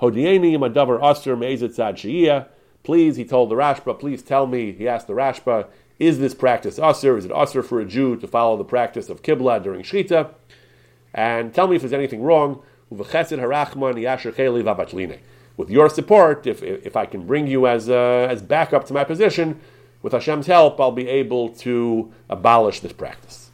Hodieni 0.00 0.58
madavar 0.58 1.02
aser 1.02 1.36
meizet 1.36 1.74
tzad 1.74 2.46
Please, 2.82 3.16
he 3.16 3.24
told 3.24 3.50
the 3.50 3.54
Rashba, 3.54 3.98
please 3.98 4.22
tell 4.22 4.46
me, 4.46 4.72
he 4.72 4.86
asked 4.86 5.06
the 5.06 5.14
Rashba, 5.14 5.68
is 5.98 6.18
this 6.18 6.34
practice 6.34 6.78
usher? 6.78 7.16
Is 7.16 7.24
it 7.24 7.32
usher 7.32 7.62
for 7.62 7.80
a 7.80 7.84
Jew 7.84 8.16
to 8.16 8.28
follow 8.28 8.56
the 8.56 8.64
practice 8.64 9.08
of 9.08 9.22
Qibla 9.22 9.62
during 9.62 9.82
Shechita? 9.82 10.34
And 11.14 11.54
tell 11.54 11.66
me 11.66 11.76
if 11.76 11.82
there's 11.82 11.94
anything 11.94 12.22
wrong. 12.22 12.62
With 12.90 13.10
your 15.70 15.88
support, 15.88 16.46
if, 16.46 16.62
if 16.62 16.96
I 16.96 17.06
can 17.06 17.26
bring 17.26 17.46
you 17.46 17.66
as, 17.66 17.88
uh, 17.88 18.28
as 18.30 18.42
backup 18.42 18.86
to 18.86 18.94
my 18.94 19.04
position, 19.04 19.60
with 20.02 20.12
Hashem's 20.12 20.46
help, 20.46 20.80
I'll 20.80 20.92
be 20.92 21.08
able 21.08 21.48
to 21.48 22.12
abolish 22.28 22.80
this 22.80 22.92
practice. 22.92 23.50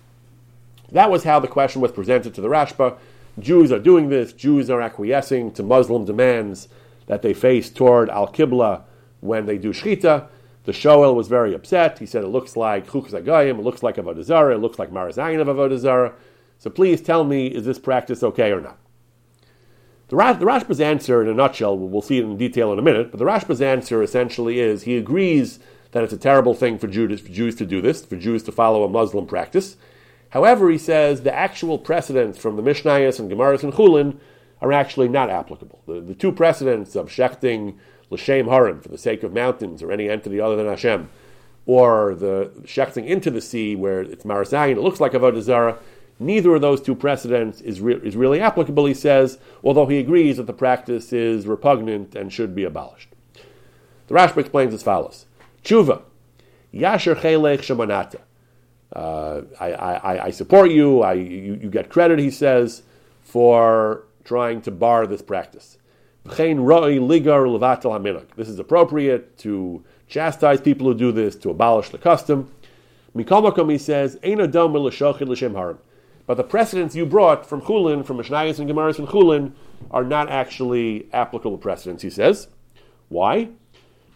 That 0.91 1.11
was 1.11 1.25
how 1.25 1.41
the 1.41 1.49
question 1.49 1.81
was 1.81 1.93
presented 1.93 2.35
to 2.35 2.41
the 2.43 2.49
Rashba. 2.49 2.99
Jews 3.39 3.73
are 3.73 3.79
doing 3.79 4.11
this, 4.11 4.35
Jews 4.35 4.69
are 4.69 4.83
acquiescing 4.83 5.53
to 5.53 5.63
Muslim 5.63 6.05
demands 6.05 6.69
that 7.07 7.23
they 7.23 7.33
face 7.33 7.71
toward 7.71 8.11
Al 8.11 8.29
Qibla 8.29 8.83
when 9.21 9.47
they 9.47 9.57
do 9.57 9.73
Shechita. 9.73 10.27
The 10.65 10.73
Shoel 10.73 11.15
was 11.15 11.29
very 11.29 11.55
upset. 11.55 11.99
He 11.99 12.07
said 12.07 12.23
it 12.23 12.29
looks 12.29 12.57
like 12.57 12.87
Chukas 12.87 13.13
Agayim, 13.13 13.59
it 13.59 13.63
looks 13.63 13.83
like 13.83 13.97
Avodah 13.97 14.23
Zarah, 14.23 14.55
it 14.55 14.59
looks 14.61 14.79
like 14.79 14.91
Marazayin 14.91 15.41
of 15.41 15.49
Avodah 15.49 15.79
Zarah. 15.79 16.13
So 16.59 16.69
please 16.69 17.01
tell 17.01 17.25
me, 17.25 17.47
is 17.47 17.65
this 17.65 17.79
practice 17.79 18.23
okay 18.23 18.53
or 18.53 18.61
not? 18.61 18.79
The, 20.13 20.19
the 20.35 20.45
Rashba's 20.45 20.79
answer, 20.79 21.23
in 21.23 21.29
a 21.29 21.33
nutshell, 21.33 21.79
we'll 21.79 22.03
see 22.03 22.19
it 22.19 22.25
in 22.25 22.37
detail 22.37 22.71
in 22.71 22.79
a 22.79 22.83
minute, 22.83 23.11
but 23.11 23.17
the 23.17 23.25
Rashba's 23.25 23.63
answer 23.63 24.03
essentially 24.03 24.61
is 24.61 24.83
he 24.83 24.99
agrees 24.99 25.59
that 25.93 26.05
it's 26.05 26.13
a 26.13 26.19
terrible 26.19 26.53
thing 26.53 26.79
for 26.79 26.87
Jews, 26.87 27.19
for 27.23 27.31
Jews 27.31 27.55
to 27.55 27.65
do 27.65 27.81
this, 27.81 28.05
for 28.05 28.17
Jews 28.17 28.43
to 28.43 28.53
follow 28.53 28.85
a 28.85 28.91
Muslim 28.91 29.25
practice. 29.25 29.79
However, 30.29 30.69
he 30.69 30.77
says 30.77 31.23
the 31.23 31.35
actual 31.35 31.79
precedents 31.79 32.37
from 32.37 32.57
the 32.57 32.63
Mishnayos 32.63 33.19
and 33.21 33.31
Gemaras 33.31 33.63
and 33.63 33.73
Chulin 33.73 34.19
are 34.61 34.71
actually 34.71 35.09
not 35.09 35.31
applicable. 35.31 35.81
The, 35.87 36.03
the 36.03 36.15
two 36.15 36.31
precedents 36.31 36.95
of 36.95 37.09
shechting 37.09 37.79
l'shem 38.11 38.49
harim 38.49 38.83
for 38.83 38.91
the 38.91 38.99
sake 38.99 39.23
of 39.23 39.33
mountains 39.33 39.83
or 39.83 39.91
any 39.91 40.11
entity 40.11 40.39
other 40.43 40.57
than 40.57 40.67
Hashem, 40.67 41.09
or 41.65 42.15
the 42.15 42.51
shechting 42.65 43.07
into 43.07 43.31
the 43.31 43.41
sea 43.41 43.77
where 43.77 44.03
it's 44.03 44.27
marasayin, 44.27 44.73
it 44.73 44.83
looks 44.83 45.01
like 45.01 45.13
avodah 45.13 45.41
zarah. 45.41 45.79
Neither 46.23 46.55
of 46.55 46.61
those 46.61 46.81
two 46.81 46.95
precedents 46.95 47.61
is, 47.61 47.81
re- 47.81 48.01
is 48.03 48.17
really 48.17 48.41
applicable, 48.41 48.87
he 48.87 48.95
says, 48.95 49.39
although 49.63 49.87
he 49.87 49.99
agrees 49.99 50.37
that 50.37 50.47
the 50.47 50.53
practice 50.53 51.13
is 51.13 51.47
repugnant 51.47 52.15
and 52.15 52.33
should 52.33 52.55
be 52.55 52.65
abolished. 52.65 53.09
The 54.07 54.15
Rashba 54.15 54.39
explains 54.39 54.75
as 54.75 54.83
follows: 54.83 55.27
Tshuva, 55.65 56.03
Yasher 56.73 57.17
Chelech 57.17 57.61
Shemanata. 57.61 58.21
Uh, 58.95 59.43
I, 59.59 59.73
I, 59.73 60.25
I, 60.27 60.31
support 60.31 60.71
you, 60.71 61.01
I, 61.01 61.15
you. 61.15 61.59
You 61.63 61.71
get 61.71 61.89
credit, 61.89 62.19
he 62.19 62.31
says, 62.31 62.83
for 63.23 64.05
trying 64.23 64.61
to 64.63 64.71
bar 64.71 65.07
this 65.07 65.23
practice. 65.23 65.79
This 66.25 66.39
is 68.49 68.59
appropriate 68.59 69.39
to 69.39 69.83
chastise 70.09 70.61
people 70.61 70.87
who 70.87 70.95
do 70.95 71.11
this, 71.11 71.37
to 71.37 71.49
abolish 71.51 71.89
the 71.89 71.99
custom. 71.99 72.51
Mikomakom, 73.17 73.73
he 73.73 73.79
says, 73.79 74.19
But 76.27 76.37
the 76.37 76.45
precedents 76.45 76.95
you 76.95 77.05
brought 77.05 77.47
from 77.47 77.63
Chulin, 77.63 78.05
from 78.05 78.19
Mishnayos 78.19 78.59
and 78.59 78.71
Gemaras 78.71 78.99
and 78.99 79.09
Chulin, 79.09 79.53
are 79.91 80.05
not 80.05 80.31
actually 80.31 81.09
applicable 81.13 81.59
precedents, 81.59 82.03
he 82.03 82.11
says. 82.11 82.49
Why? 83.09 83.49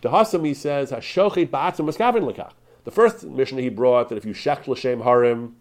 Dehasam, 0.02 0.46
he 0.46 0.54
says, 0.54 0.90
The 0.90 2.90
first 2.90 3.24
mission 3.24 3.58
he 3.58 3.68
brought 3.68 4.08
that 4.08 4.18
if 4.18 4.24
you 4.24 4.32
shech 4.32 4.68
l'shem 4.68 5.00
harim, 5.00 5.56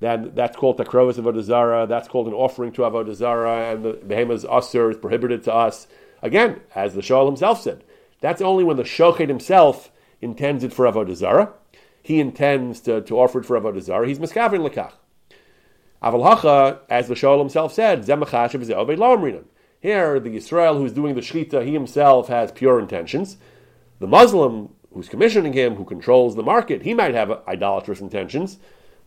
then 0.00 0.32
that's 0.34 0.56
called 0.56 0.78
takrovas 0.78 1.14
avodah 1.14 1.42
zara. 1.42 1.86
That's 1.86 2.08
called 2.08 2.26
an 2.26 2.34
offering 2.34 2.72
to 2.72 2.82
avodah 2.82 3.14
zara, 3.14 3.72
and 3.72 3.84
the 3.84 3.92
behemoth's 3.92 4.44
asur 4.44 4.90
is 4.90 4.96
prohibited 4.96 5.44
to 5.44 5.54
us. 5.54 5.86
Again, 6.22 6.60
as 6.74 6.94
the 6.94 7.00
Shaul 7.00 7.26
himself 7.26 7.60
said, 7.60 7.84
that's 8.20 8.40
only 8.40 8.64
when 8.64 8.76
the 8.76 8.84
shochet 8.84 9.28
himself 9.28 9.90
intends 10.20 10.64
it 10.64 10.72
for 10.72 10.86
avodah 10.86 11.14
zara. 11.14 11.52
He 12.02 12.20
intends 12.20 12.80
to, 12.80 13.00
to 13.02 13.18
offer 13.18 13.40
it 13.40 13.46
for 13.46 13.60
avodah 13.60 13.82
zara. 13.82 14.08
He's 14.08 14.18
miskavin 14.18 14.68
lekach. 14.68 14.92
Aval 16.02 16.80
as 16.88 17.08
the 17.08 17.14
Shaul 17.14 17.38
himself 17.38 17.72
said, 17.72 18.04
zemachashiv 18.04 18.60
is 18.60 18.68
oved 18.70 19.44
Here, 19.80 20.18
the 20.18 20.36
Israel 20.36 20.76
who's 20.76 20.92
doing 20.92 21.14
the 21.14 21.20
shechita, 21.20 21.64
he 21.64 21.72
himself 21.72 22.28
has 22.28 22.50
pure 22.50 22.80
intentions. 22.80 23.36
The 24.00 24.08
Muslim 24.08 24.70
who's 24.92 25.08
commissioning 25.08 25.52
him, 25.52 25.76
who 25.76 25.84
controls 25.84 26.34
the 26.34 26.42
market, 26.42 26.82
he 26.82 26.92
might 26.92 27.14
have 27.14 27.42
idolatrous 27.46 28.00
intentions. 28.00 28.58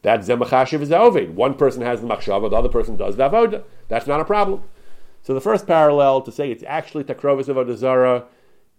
That 0.03 0.21
zemachashiv 0.21 0.81
is 0.81 0.89
oved. 0.89 1.33
One 1.33 1.55
person 1.55 1.81
has 1.81 2.01
the 2.01 2.07
machshava, 2.07 2.49
the 2.49 2.55
other 2.55 2.69
person 2.69 2.95
does 2.95 3.17
the 3.17 3.29
avoda. 3.29 3.63
That's 3.87 4.07
not 4.07 4.21
a 4.21 4.25
problem. 4.25 4.63
So 5.21 5.33
the 5.33 5.41
first 5.41 5.67
parallel 5.67 6.21
to 6.21 6.31
say 6.31 6.51
it's 6.51 6.63
actually 6.65 7.03
takrovis 7.03 7.47
avodah 7.47 7.75
zara, 7.75 8.25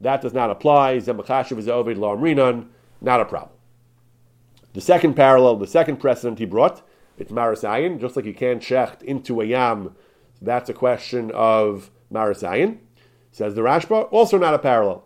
that 0.01 0.23
does 0.23 0.33
not 0.33 0.51
apply. 0.51 0.99
Zemachashiv 0.99 1.59
is 1.59 1.67
oved 1.67 1.99
lo 1.99 2.17
amrinan, 2.17 2.69
not 3.01 3.21
a 3.21 3.25
problem. 3.25 3.53
The 4.73 4.81
second 4.81 5.15
parallel, 5.15 5.57
the 5.57 5.67
second 5.67 5.97
precedent 5.97 6.39
he 6.39 6.45
brought, 6.45 6.86
it's 7.19 7.33
marasayin, 7.33 8.01
just 8.01 8.17
like 8.17 8.25
you 8.25 8.35
can't 8.35 8.63
shecht 8.63 9.03
into 9.03 9.41
a 9.41 9.45
yam. 9.45 9.95
So 10.39 10.45
that's 10.45 10.69
a 10.69 10.75
question 10.75 11.31
of 11.35 11.91
marasayin. 12.13 12.79
Says 13.33 13.55
the 13.55 13.63
Rashba, 13.63 14.09
also 14.11 14.39
not 14.39 14.55
a 14.55 14.59
parallel. 14.59 15.05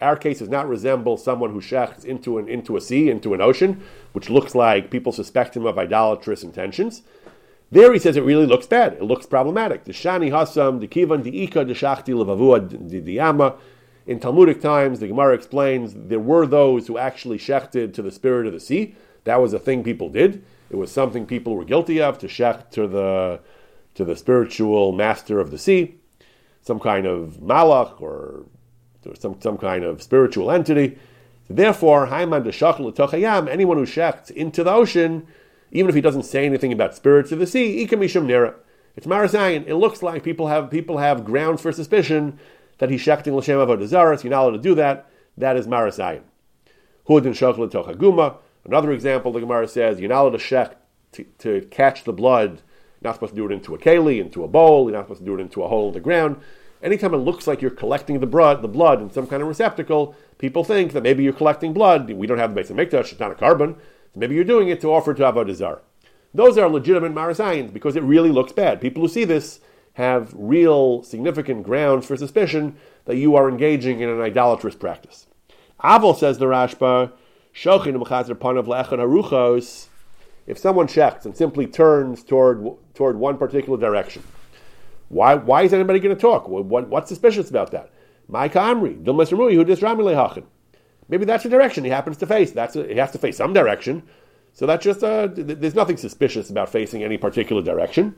Our 0.00 0.16
case 0.16 0.38
does 0.38 0.48
not 0.48 0.68
resemble 0.68 1.16
someone 1.16 1.50
who 1.50 1.60
shechts 1.60 2.04
into 2.04 2.38
an 2.38 2.48
into 2.48 2.76
a 2.76 2.80
sea, 2.80 3.10
into 3.10 3.34
an 3.34 3.40
ocean, 3.40 3.82
which 4.12 4.30
looks 4.30 4.54
like 4.54 4.90
people 4.90 5.12
suspect 5.12 5.56
him 5.56 5.66
of 5.66 5.78
idolatrous 5.78 6.42
intentions. 6.42 7.02
There 7.70 7.92
he 7.92 7.98
says 7.98 8.16
it 8.16 8.22
really 8.22 8.46
looks 8.46 8.66
bad. 8.66 8.94
It 8.94 9.02
looks 9.02 9.26
problematic. 9.26 9.84
The 9.84 9.92
shani 9.92 10.30
hasam, 10.30 10.80
the 10.80 10.88
kivan, 10.88 11.22
the 11.22 11.42
ika, 11.44 11.64
the 11.64 11.74
shachti, 11.74 12.06
the 12.06 13.00
diyama. 13.00 13.56
In 14.06 14.18
Talmudic 14.18 14.60
times, 14.60 14.98
the 14.98 15.06
Gemara 15.06 15.34
explains 15.34 15.94
there 15.94 16.18
were 16.18 16.46
those 16.46 16.86
who 16.86 16.98
actually 16.98 17.38
shechted 17.38 17.92
to 17.94 18.02
the 18.02 18.10
spirit 18.10 18.46
of 18.46 18.52
the 18.52 18.58
sea. 18.58 18.96
That 19.24 19.40
was 19.40 19.52
a 19.52 19.58
thing 19.58 19.84
people 19.84 20.08
did. 20.08 20.44
It 20.70 20.76
was 20.76 20.90
something 20.92 21.26
people 21.26 21.54
were 21.56 21.64
guilty 21.64 22.00
of 22.00 22.18
to 22.18 22.26
shecht 22.26 22.70
to 22.72 22.86
the 22.86 23.40
to 23.94 24.04
the 24.04 24.16
spiritual 24.16 24.92
master 24.92 25.40
of 25.40 25.50
the 25.50 25.58
sea, 25.58 25.96
some 26.62 26.78
kind 26.78 27.06
of 27.06 27.38
malach 27.42 28.00
or 28.00 28.46
or 29.04 29.16
some, 29.16 29.40
some 29.40 29.58
kind 29.58 29.84
of 29.84 30.02
spiritual 30.02 30.50
entity. 30.50 30.98
Therefore, 31.48 32.06
anyone 32.06 32.46
who 32.46 33.86
shechts 33.86 34.30
into 34.30 34.62
the 34.62 34.70
ocean, 34.72 35.26
even 35.72 35.88
if 35.88 35.94
he 35.94 36.00
doesn't 36.00 36.24
say 36.24 36.44
anything 36.46 36.72
about 36.72 36.94
spirits 36.94 37.32
of 37.32 37.38
the 37.38 37.46
sea, 37.46 37.84
ikamishum 37.86 38.26
nira. 38.26 38.54
It's 38.96 39.06
marasayin. 39.06 39.66
It 39.66 39.76
looks 39.76 40.02
like 40.02 40.22
people 40.22 40.48
have 40.48 40.70
people 40.70 40.98
have 40.98 41.24
grounds 41.24 41.62
for 41.62 41.72
suspicion 41.72 42.38
that 42.78 42.90
he's 42.90 43.02
shechting 43.02 43.34
l'shem 43.34 43.58
avodah 43.58 43.88
zaras. 43.88 44.22
You're 44.22 44.30
not 44.30 44.42
allowed 44.42 44.50
to 44.52 44.58
do 44.58 44.74
that. 44.76 45.10
That 45.36 45.56
is 45.56 45.66
marasayin. 45.66 46.22
Hud 47.06 47.26
and 47.26 47.34
Shachla 47.34 47.70
Tochaguma. 47.70 48.36
Another 48.64 48.92
example, 48.92 49.32
the 49.32 49.40
Gemara 49.40 49.68
says, 49.68 50.00
you're 50.00 50.08
not 50.08 50.22
allowed 50.22 50.38
to 50.38 50.76
to, 51.12 51.24
to 51.38 51.66
catch 51.70 52.04
the 52.04 52.12
blood. 52.12 52.62
You're 53.00 53.08
not 53.08 53.14
supposed 53.14 53.32
to 53.32 53.36
do 53.36 53.46
it 53.46 53.52
into 53.52 53.74
a 53.74 53.78
keli, 53.78 54.20
into 54.20 54.44
a 54.44 54.48
bowl. 54.48 54.84
You're 54.84 54.98
not 54.98 55.06
supposed 55.06 55.20
to 55.20 55.26
do 55.26 55.34
it 55.34 55.40
into 55.40 55.62
a 55.62 55.68
hole 55.68 55.88
in 55.88 55.94
the 55.94 56.00
ground. 56.00 56.40
Anytime 56.82 57.12
it 57.12 57.18
looks 57.18 57.46
like 57.46 57.60
you're 57.60 57.70
collecting 57.70 58.20
the 58.20 58.26
blood, 58.26 58.62
the 58.62 58.68
blood 58.68 59.02
in 59.02 59.10
some 59.10 59.26
kind 59.26 59.42
of 59.42 59.48
receptacle, 59.48 60.14
people 60.38 60.64
think 60.64 60.92
that 60.92 61.02
maybe 61.02 61.22
you're 61.22 61.32
collecting 61.32 61.72
blood. 61.72 62.10
We 62.10 62.26
don't 62.26 62.38
have 62.38 62.54
the 62.54 62.60
base 62.60 62.70
of 62.70 62.76
mikdash; 62.76 63.12
it's 63.12 63.20
not 63.20 63.32
a 63.32 63.34
carbon. 63.34 63.76
So 64.14 64.20
maybe 64.20 64.34
you're 64.34 64.44
doing 64.44 64.68
it 64.68 64.80
to 64.80 64.92
offer 64.92 65.12
to 65.12 65.22
avodah. 65.22 65.80
Those 66.32 66.56
are 66.56 66.68
legitimate 66.68 67.14
marasayins 67.14 67.72
because 67.72 67.96
it 67.96 68.02
really 68.02 68.30
looks 68.30 68.52
bad. 68.52 68.80
People 68.80 69.02
who 69.02 69.08
see 69.08 69.24
this 69.24 69.60
have 69.94 70.32
real 70.34 71.02
significant 71.02 71.64
grounds 71.64 72.06
for 72.06 72.16
suspicion 72.16 72.76
that 73.04 73.16
you 73.16 73.36
are 73.36 73.48
engaging 73.48 74.00
in 74.00 74.08
an 74.08 74.20
idolatrous 74.20 74.74
practice. 74.74 75.26
Aval 75.82 76.16
says 76.16 76.38
the 76.38 76.46
Rashba, 76.46 77.12
if 80.46 80.58
someone 80.58 80.86
checks 80.86 81.26
and 81.26 81.36
simply 81.36 81.66
turns 81.66 82.24
toward 82.24 82.66
toward 82.94 83.16
one 83.16 83.36
particular 83.36 83.78
direction, 83.78 84.22
why 85.10 85.34
why 85.34 85.62
is 85.62 85.74
anybody 85.74 86.00
going 86.00 86.14
to 86.16 86.20
talk? 86.20 86.48
What, 86.48 86.88
what's 86.88 87.10
suspicious 87.10 87.50
about 87.50 87.70
that? 87.72 87.90
My 88.28 88.48
Ma'ika 88.48 88.94
Amri, 88.96 89.54
who 89.54 89.64
does 89.64 89.80
Ramulehachen. 89.80 90.44
Maybe 91.10 91.26
that's 91.26 91.42
the 91.42 91.50
direction 91.50 91.84
he 91.84 91.90
happens 91.90 92.16
to 92.18 92.26
face. 92.26 92.52
That's 92.52 92.76
a, 92.76 92.86
he 92.86 92.94
has 92.94 93.10
to 93.10 93.18
face 93.18 93.36
some 93.36 93.52
direction. 93.52 94.04
So 94.54 94.64
that's 94.64 94.82
just 94.82 95.04
uh, 95.04 95.28
there's 95.30 95.74
nothing 95.74 95.98
suspicious 95.98 96.48
about 96.48 96.70
facing 96.70 97.04
any 97.04 97.18
particular 97.18 97.60
direction. 97.60 98.14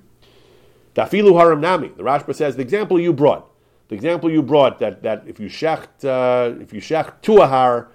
Dafilu 0.95 1.37
haram 1.37 1.61
nami. 1.61 1.89
The 1.89 2.05
Rashba 2.05 2.35
says 2.35 2.55
the 2.55 2.63
example 2.63 3.01
you 3.01 3.13
brought, 3.13 3.51
the 3.89 3.97
example 3.97 4.31
you 4.31 4.43
brought 4.43 4.79
that, 4.79 5.03
that 5.03 5.25
if 5.27 5.41
you 5.41 5.49
shecht 5.49 6.05
uh, 6.05 6.61
if 6.61 6.73
you 6.73 6.81
shecht 6.81 7.23
to 7.23 7.39
a 7.39 7.49
har, 7.49 7.89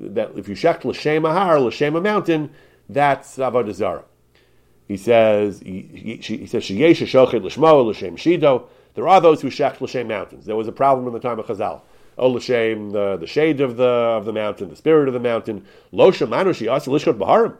that 0.00 0.32
if 0.36 0.48
you 0.48 0.54
shecht 0.54 0.84
l'shem 0.84 1.24
a 1.24 1.32
har 1.32 1.60
l'shem 1.60 1.96
a 1.96 2.00
mountain, 2.00 2.50
that's 2.88 3.36
avodah 3.36 3.72
zarah. 3.72 4.04
He 4.86 4.96
says 4.96 5.60
he, 5.60 5.82
he, 5.92 6.16
he 6.16 6.46
says 6.46 6.64
sheyesh 6.64 7.04
shochet 7.06 7.42
l'shmo 7.42 7.84
l'shem 7.84 8.16
shido. 8.16 8.64
There 8.94 9.06
are 9.06 9.20
those 9.20 9.42
who 9.42 9.48
shecht 9.50 9.80
l'shem 9.80 10.08
mountains. 10.08 10.46
There 10.46 10.56
was 10.56 10.68
a 10.68 10.72
problem 10.72 11.06
in 11.06 11.12
the 11.12 11.20
time 11.20 11.38
of 11.38 11.46
Chazal. 11.46 11.82
Oh 12.16 12.30
l'shem 12.30 12.90
the, 12.90 13.16
the 13.16 13.26
shade 13.26 13.60
of 13.60 13.76
the 13.76 13.84
of 13.84 14.24
the 14.24 14.32
mountain, 14.32 14.70
the 14.70 14.76
spirit 14.76 15.08
of 15.08 15.14
the 15.14 15.20
mountain. 15.20 15.66
Lo 15.92 16.10
shemanu 16.10 16.50
shiyas 16.50 16.86
lishkot 16.86 17.18
baharim. 17.18 17.56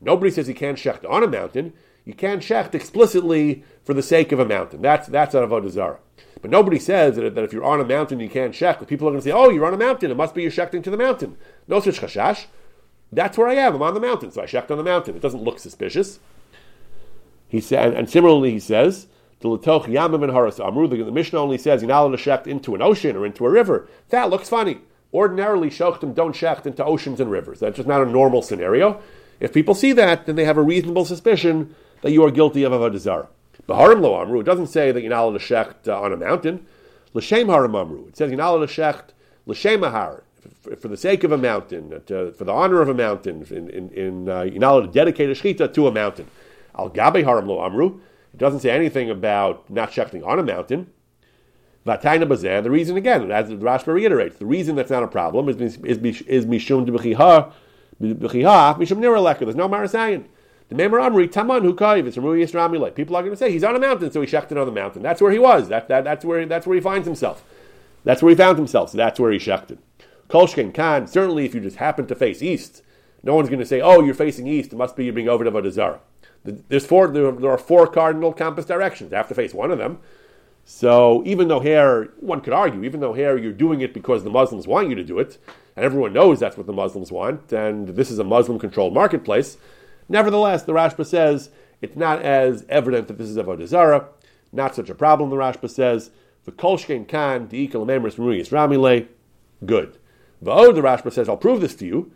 Nobody 0.00 0.30
says 0.30 0.48
you 0.48 0.54
can't 0.54 0.78
shecht 0.78 1.08
on 1.08 1.22
a 1.22 1.26
mountain. 1.26 1.72
You 2.04 2.14
can't 2.14 2.42
shecht 2.42 2.74
explicitly 2.74 3.64
for 3.82 3.92
the 3.92 4.02
sake 4.02 4.32
of 4.32 4.38
a 4.38 4.44
mountain. 4.44 4.80
That's 4.80 5.08
that's 5.08 5.34
avodah 5.34 5.70
zarah. 5.70 5.98
But 6.40 6.50
nobody 6.50 6.78
says 6.78 7.16
that, 7.16 7.34
that 7.34 7.44
if 7.44 7.52
you're 7.52 7.64
on 7.64 7.80
a 7.80 7.84
mountain 7.84 8.20
you 8.20 8.28
can't 8.28 8.54
shecht. 8.54 8.86
People 8.86 9.08
are 9.08 9.10
going 9.10 9.20
to 9.20 9.24
say, 9.24 9.32
"Oh, 9.32 9.50
you're 9.50 9.66
on 9.66 9.74
a 9.74 9.78
mountain. 9.78 10.10
It 10.10 10.16
must 10.16 10.34
be 10.34 10.42
you're 10.42 10.50
shechting 10.50 10.84
to 10.84 10.90
the 10.90 10.96
mountain." 10.96 11.36
No 11.66 11.80
such 11.80 12.00
chashash. 12.00 12.46
That's 13.10 13.38
where 13.38 13.48
I 13.48 13.54
am. 13.54 13.74
I'm 13.74 13.82
on 13.82 13.94
the 13.94 14.00
mountain, 14.00 14.30
so 14.30 14.42
I 14.42 14.46
shecht 14.46 14.70
on 14.70 14.76
the 14.76 14.84
mountain. 14.84 15.16
It 15.16 15.22
doesn't 15.22 15.42
look 15.42 15.58
suspicious. 15.58 16.20
He 17.48 17.60
said, 17.60 17.94
and 17.94 18.10
similarly 18.10 18.52
he 18.52 18.60
says, 18.60 19.06
the 19.40 19.48
Yamim 19.48 20.22
and 20.22 20.32
Haras 20.32 20.60
Amru, 20.60 20.88
the 20.88 21.10
Mishnah 21.10 21.40
only 21.40 21.58
says 21.58 21.80
you're 21.80 21.88
not 21.88 22.02
allowed 22.02 22.16
to 22.16 22.22
shecht 22.22 22.46
into 22.46 22.74
an 22.74 22.82
ocean 22.82 23.16
or 23.16 23.24
into 23.24 23.46
a 23.46 23.50
river. 23.50 23.88
That 24.10 24.30
looks 24.30 24.48
funny. 24.48 24.78
Ordinarily, 25.14 25.70
shochtim 25.70 26.14
don't 26.14 26.34
shecht 26.34 26.66
into 26.66 26.84
oceans 26.84 27.20
and 27.20 27.30
rivers. 27.30 27.60
That's 27.60 27.76
just 27.76 27.88
not 27.88 28.02
a 28.02 28.06
normal 28.06 28.42
scenario. 28.42 29.00
If 29.40 29.54
people 29.54 29.74
see 29.74 29.92
that, 29.92 30.26
then 30.26 30.36
they 30.36 30.44
have 30.44 30.58
a 30.58 30.62
reasonable 30.62 31.04
suspicion 31.04 31.74
that 32.02 32.12
you 32.12 32.24
are 32.24 32.30
guilty 32.30 32.62
of 32.64 32.72
avodah 32.72 32.98
zarah. 32.98 33.28
Baharim 33.68 34.00
lo 34.00 34.20
amru. 34.20 34.40
It 34.40 34.44
doesn't 34.44 34.68
say 34.68 34.92
that 34.92 35.00
you're 35.02 35.10
not 35.10 35.24
allowed 35.24 35.38
to 35.38 35.44
shecht 35.44 35.88
uh, 35.88 36.00
on 36.00 36.12
a 36.12 36.16
mountain. 36.16 36.66
L'shem 37.12 37.48
harim 37.48 37.74
amru. 37.74 38.06
It 38.08 38.16
says 38.16 38.30
you're 38.30 38.38
not 38.38 38.54
allowed 38.54 38.68
to 38.68 38.80
shecht 38.80 39.10
l'shem 39.46 39.82
ahar 39.82 40.22
for 40.80 40.88
the 40.88 40.96
sake 40.96 41.24
of 41.24 41.32
a 41.32 41.38
mountain, 41.38 42.00
to, 42.06 42.32
for 42.32 42.44
the 42.44 42.52
honor 42.52 42.80
of 42.80 42.88
a 42.88 42.94
mountain. 42.94 43.46
In, 43.50 43.68
in, 43.68 43.90
in 43.90 44.28
uh, 44.28 44.42
you're 44.42 44.58
not 44.58 44.72
allowed 44.72 44.86
to 44.86 44.92
dedicate 44.92 45.28
a 45.28 45.32
shechita 45.32 45.72
to 45.74 45.86
a 45.86 45.92
mountain. 45.92 46.28
Al 46.78 46.88
gabe 46.88 47.24
harim 47.24 47.46
lo 47.46 47.62
amru. 47.62 48.00
It 48.32 48.38
doesn't 48.38 48.60
say 48.60 48.70
anything 48.70 49.10
about 49.10 49.68
not 49.68 49.90
shechting 49.90 50.26
on 50.26 50.38
a 50.38 50.42
mountain. 50.42 50.90
Vataina 51.86 52.26
bazeh. 52.26 52.62
The 52.62 52.70
reason 52.70 52.96
again, 52.96 53.30
as 53.30 53.48
the 53.48 53.56
Rashba 53.56 53.88
reiterates, 53.88 54.38
the 54.38 54.46
reason 54.46 54.76
that's 54.76 54.90
not 54.90 55.02
a 55.02 55.08
problem 55.08 55.48
is 55.48 55.56
is, 55.60 55.76
is 56.22 56.46
mishum 56.46 56.86
debechiha 56.86 57.52
mishum 58.00 58.98
niraleka. 58.98 59.40
There's 59.40 59.56
no 59.56 59.68
marasayan. 59.68 60.24
The 60.68 60.74
Memar 60.74 61.00
Amri 61.00 61.30
Taman 61.30 61.62
Hukaiv. 61.62 62.06
It's 62.06 62.16
from 62.16 62.24
Yisramile. 62.24 62.94
People 62.94 63.16
are 63.16 63.22
going 63.22 63.32
to 63.32 63.36
say 63.36 63.50
he's 63.50 63.64
on 63.64 63.74
a 63.74 63.78
mountain, 63.78 64.10
so 64.10 64.20
he 64.20 64.26
shechted 64.26 64.60
on 64.60 64.66
the 64.66 64.72
mountain. 64.72 65.02
That's 65.02 65.20
where 65.20 65.32
he 65.32 65.38
was. 65.38 65.68
That, 65.68 65.88
that, 65.88 66.04
that's 66.04 66.24
where 66.24 66.44
that's 66.44 66.66
where 66.66 66.74
he 66.74 66.80
finds 66.80 67.06
himself. 67.06 67.42
That's 68.04 68.22
where 68.22 68.30
he 68.30 68.36
found 68.36 68.58
himself. 68.58 68.90
So 68.90 68.98
that's 68.98 69.18
where 69.18 69.32
he 69.32 69.38
shechted. 69.38 69.78
Kolshken 70.28 70.74
Khan. 70.74 71.06
Certainly, 71.06 71.46
if 71.46 71.54
you 71.54 71.60
just 71.60 71.76
happen 71.76 72.06
to 72.06 72.14
face 72.14 72.42
east, 72.42 72.82
no 73.22 73.34
one's 73.34 73.48
going 73.48 73.60
to 73.60 73.66
say, 73.66 73.80
"Oh, 73.80 74.02
you're 74.02 74.14
facing 74.14 74.46
east. 74.46 74.74
It 74.74 74.76
must 74.76 74.94
be 74.94 75.04
you're 75.04 75.14
being 75.14 75.28
over 75.28 75.42
to 75.42 75.50
Vodazara." 75.50 76.00
There's 76.44 76.86
four. 76.86 77.08
There, 77.08 77.32
there 77.32 77.50
are 77.50 77.58
four 77.58 77.86
cardinal 77.86 78.34
compass 78.34 78.66
directions. 78.66 79.10
You 79.10 79.16
have 79.16 79.28
to 79.28 79.34
face 79.34 79.54
one 79.54 79.70
of 79.70 79.78
them. 79.78 80.00
So 80.70 81.22
even 81.24 81.48
though 81.48 81.60
here, 81.60 82.12
one 82.20 82.42
could 82.42 82.52
argue, 82.52 82.84
even 82.84 83.00
though 83.00 83.14
here 83.14 83.38
you're 83.38 83.52
doing 83.52 83.80
it 83.80 83.94
because 83.94 84.22
the 84.22 84.28
Muslims 84.28 84.66
want 84.66 84.90
you 84.90 84.94
to 84.96 85.02
do 85.02 85.18
it, 85.18 85.38
and 85.74 85.82
everyone 85.82 86.12
knows 86.12 86.38
that's 86.38 86.58
what 86.58 86.66
the 86.66 86.74
Muslims 86.74 87.10
want, 87.10 87.50
and 87.54 87.88
this 87.88 88.10
is 88.10 88.18
a 88.18 88.24
Muslim-controlled 88.24 88.92
marketplace, 88.92 89.56
nevertheless, 90.08 90.62
the 90.62 90.72
Rashba 90.72 91.06
says 91.06 91.50
it's 91.80 91.96
not 91.96 92.22
as 92.22 92.64
evident 92.68 93.08
that 93.08 93.18
this 93.18 93.28
is 93.28 93.36
Avodah 93.36 93.66
Zarah, 93.66 94.08
not 94.52 94.74
such 94.74 94.90
a 94.90 94.94
problem, 94.94 95.30
the 95.30 95.36
Rashba 95.36 95.70
says. 95.70 96.10
The 96.44 96.52
Kolshkein 96.52 97.06
Khan, 97.06 97.48
the 97.48 97.68
Ikal 97.68 97.84
Memris 97.84 98.16
Ruiyas 98.16 98.48
Ramile, 98.48 99.06
good. 99.66 99.98
V'od, 100.42 100.74
the 100.74 100.80
Rashba 100.80 101.12
says, 101.12 101.28
I'll 101.28 101.36
prove 101.36 101.60
this 101.60 101.74
to 101.76 101.86
you. 101.86 102.12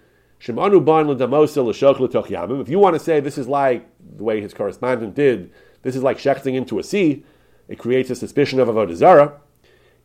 Ban 0.48 0.72
If 0.72 2.68
you 2.68 2.78
want 2.78 2.94
to 2.94 2.98
say 2.98 3.20
this 3.20 3.38
is 3.38 3.46
like 3.46 3.86
the 4.16 4.24
way 4.24 4.40
his 4.40 4.52
correspondent 4.52 5.14
did, 5.14 5.52
this 5.82 5.94
is 5.94 6.02
like 6.02 6.18
shechting 6.18 6.54
into 6.54 6.80
a 6.80 6.82
sea, 6.82 7.24
it 7.68 7.78
creates 7.78 8.10
a 8.10 8.16
suspicion 8.16 8.58
of 8.58 8.68
avodah 8.68 8.94
zara. 8.94 9.40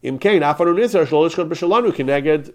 Imkain 0.04 0.41
afanu 0.41 0.76
nizar 0.76 1.08
shalishkot 1.08 1.50
b'shalanu 1.50 1.91
kineged 1.91 2.54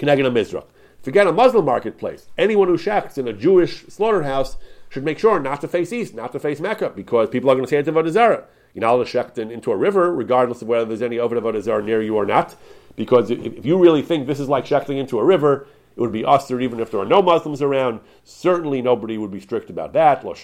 a 0.00 0.30
mizrach. 0.30 0.66
Forget 1.02 1.26
a 1.26 1.32
Muslim 1.32 1.64
marketplace. 1.64 2.28
Anyone 2.36 2.68
who 2.68 2.76
shechts 2.76 3.16
in 3.18 3.28
a 3.28 3.32
Jewish 3.32 3.86
slaughterhouse 3.86 4.56
should 4.88 5.04
make 5.04 5.18
sure 5.18 5.38
not 5.38 5.60
to 5.60 5.68
face 5.68 5.92
east, 5.92 6.14
not 6.14 6.32
to 6.32 6.40
face 6.40 6.60
Mecca, 6.60 6.90
because 6.90 7.28
people 7.28 7.50
are 7.50 7.54
going 7.54 7.64
to 7.64 7.70
say 7.70 7.76
it's 7.76 7.88
avodah 7.88 8.10
zara. 8.10 8.44
You're 8.74 8.82
not 8.82 8.94
allowed 8.94 9.34
to 9.34 9.42
into 9.42 9.72
a 9.72 9.76
river, 9.76 10.12
regardless 10.12 10.62
of 10.62 10.68
whether 10.68 10.84
there's 10.84 11.02
any 11.02 11.16
avodah 11.16 11.62
zara 11.62 11.82
near 11.82 12.02
you 12.02 12.16
or 12.16 12.26
not. 12.26 12.56
Because 12.94 13.30
if, 13.30 13.64
you 13.64 13.78
really 13.78 14.02
think 14.02 14.26
this 14.26 14.40
is 14.40 14.48
like 14.48 14.64
shechting 14.64 14.98
into 14.98 15.18
a 15.18 15.24
river, 15.24 15.66
it 15.96 16.00
would 16.00 16.12
be 16.12 16.24
usher 16.24 16.60
even 16.60 16.80
if 16.80 16.90
there 16.90 17.00
are 17.00 17.06
no 17.06 17.22
Muslims 17.22 17.62
around. 17.62 18.00
Certainly 18.24 18.82
nobody 18.82 19.16
would 19.16 19.30
be 19.30 19.40
strict 19.40 19.70
about 19.70 19.92
that. 19.94 20.24
Lo. 20.24 20.34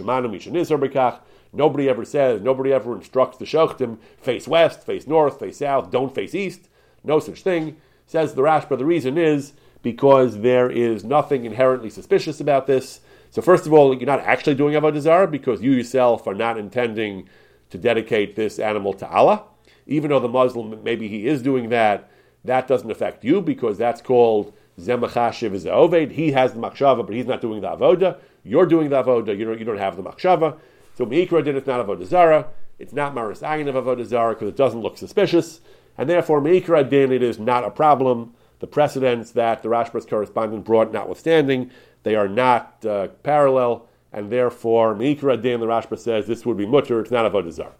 Nobody 1.54 1.88
ever 1.88 2.04
says, 2.04 2.40
nobody 2.40 2.72
ever 2.72 2.94
instructs 2.94 3.36
the 3.36 3.44
Shochtim, 3.44 3.98
face 4.18 4.48
west, 4.48 4.84
face 4.84 5.06
north, 5.06 5.38
face 5.38 5.58
south, 5.58 5.90
don't 5.90 6.14
face 6.14 6.34
east. 6.34 6.68
No 7.04 7.18
such 7.18 7.42
thing. 7.42 7.76
Says 8.06 8.34
the 8.34 8.42
Rashba, 8.42 8.78
the 8.78 8.86
reason 8.86 9.18
is 9.18 9.52
because 9.82 10.40
there 10.40 10.70
is 10.70 11.04
nothing 11.04 11.44
inherently 11.44 11.90
suspicious 11.90 12.40
about 12.40 12.66
this. 12.66 13.00
So 13.30 13.42
first 13.42 13.66
of 13.66 13.72
all, 13.72 13.94
you're 13.94 14.06
not 14.06 14.20
actually 14.20 14.54
doing 14.54 14.74
Avodah 14.74 15.00
Zarah 15.00 15.28
because 15.28 15.62
you 15.62 15.72
yourself 15.72 16.26
are 16.26 16.34
not 16.34 16.58
intending 16.58 17.28
to 17.70 17.78
dedicate 17.78 18.36
this 18.36 18.58
animal 18.58 18.92
to 18.94 19.08
Allah. 19.08 19.44
Even 19.86 20.10
though 20.10 20.20
the 20.20 20.28
Muslim, 20.28 20.82
maybe 20.84 21.08
he 21.08 21.26
is 21.26 21.42
doing 21.42 21.70
that, 21.70 22.10
that 22.44 22.68
doesn't 22.68 22.90
affect 22.90 23.24
you 23.24 23.40
because 23.40 23.78
that's 23.78 24.00
called 24.00 24.52
Zemachashiv 24.78 25.52
is 25.54 25.64
Oved. 25.64 26.12
He 26.12 26.32
has 26.32 26.52
the 26.52 26.60
Makshava, 26.60 27.04
but 27.04 27.14
he's 27.14 27.26
not 27.26 27.40
doing 27.40 27.60
the 27.60 27.68
Avodah. 27.68 28.18
You're 28.44 28.66
doing 28.66 28.90
the 28.90 29.02
Avodah, 29.02 29.36
you 29.36 29.44
don't, 29.44 29.58
you 29.58 29.64
don't 29.64 29.78
have 29.78 29.96
the 29.96 30.02
Makshava. 30.02 30.58
So 30.94 31.06
Meikra 31.06 31.44
did 31.44 31.56
it's 31.56 31.66
not 31.66 31.84
Avodah 31.84 32.06
Zarah. 32.06 32.48
It's 32.78 32.92
not 32.92 33.14
Maris 33.14 33.40
Ayin 33.40 33.68
of 33.68 33.74
Avodah 33.74 34.04
Zarah 34.04 34.34
because 34.34 34.48
it 34.48 34.56
doesn't 34.56 34.80
look 34.80 34.98
suspicious. 34.98 35.60
And 35.96 36.08
therefore, 36.08 36.40
Meikra 36.40 36.88
din, 36.88 37.12
it 37.12 37.22
is 37.22 37.38
not 37.38 37.64
a 37.64 37.70
problem. 37.70 38.34
The 38.62 38.68
precedents 38.68 39.32
that 39.32 39.64
the 39.64 39.68
Rashba's 39.68 40.06
correspondent 40.06 40.64
brought 40.64 40.92
notwithstanding, 40.92 41.72
they 42.04 42.14
are 42.14 42.28
not 42.28 42.86
uh, 42.86 43.08
parallel. 43.24 43.88
And 44.12 44.30
therefore, 44.30 44.94
Meikra 44.94 45.42
din, 45.42 45.58
the 45.58 45.66
Rashba 45.66 45.98
says, 45.98 46.28
this 46.28 46.46
would 46.46 46.56
be 46.56 46.64
mutter, 46.64 47.00
it's 47.00 47.10
not 47.10 47.26
a 47.26 47.50
Zarah. 47.50 47.72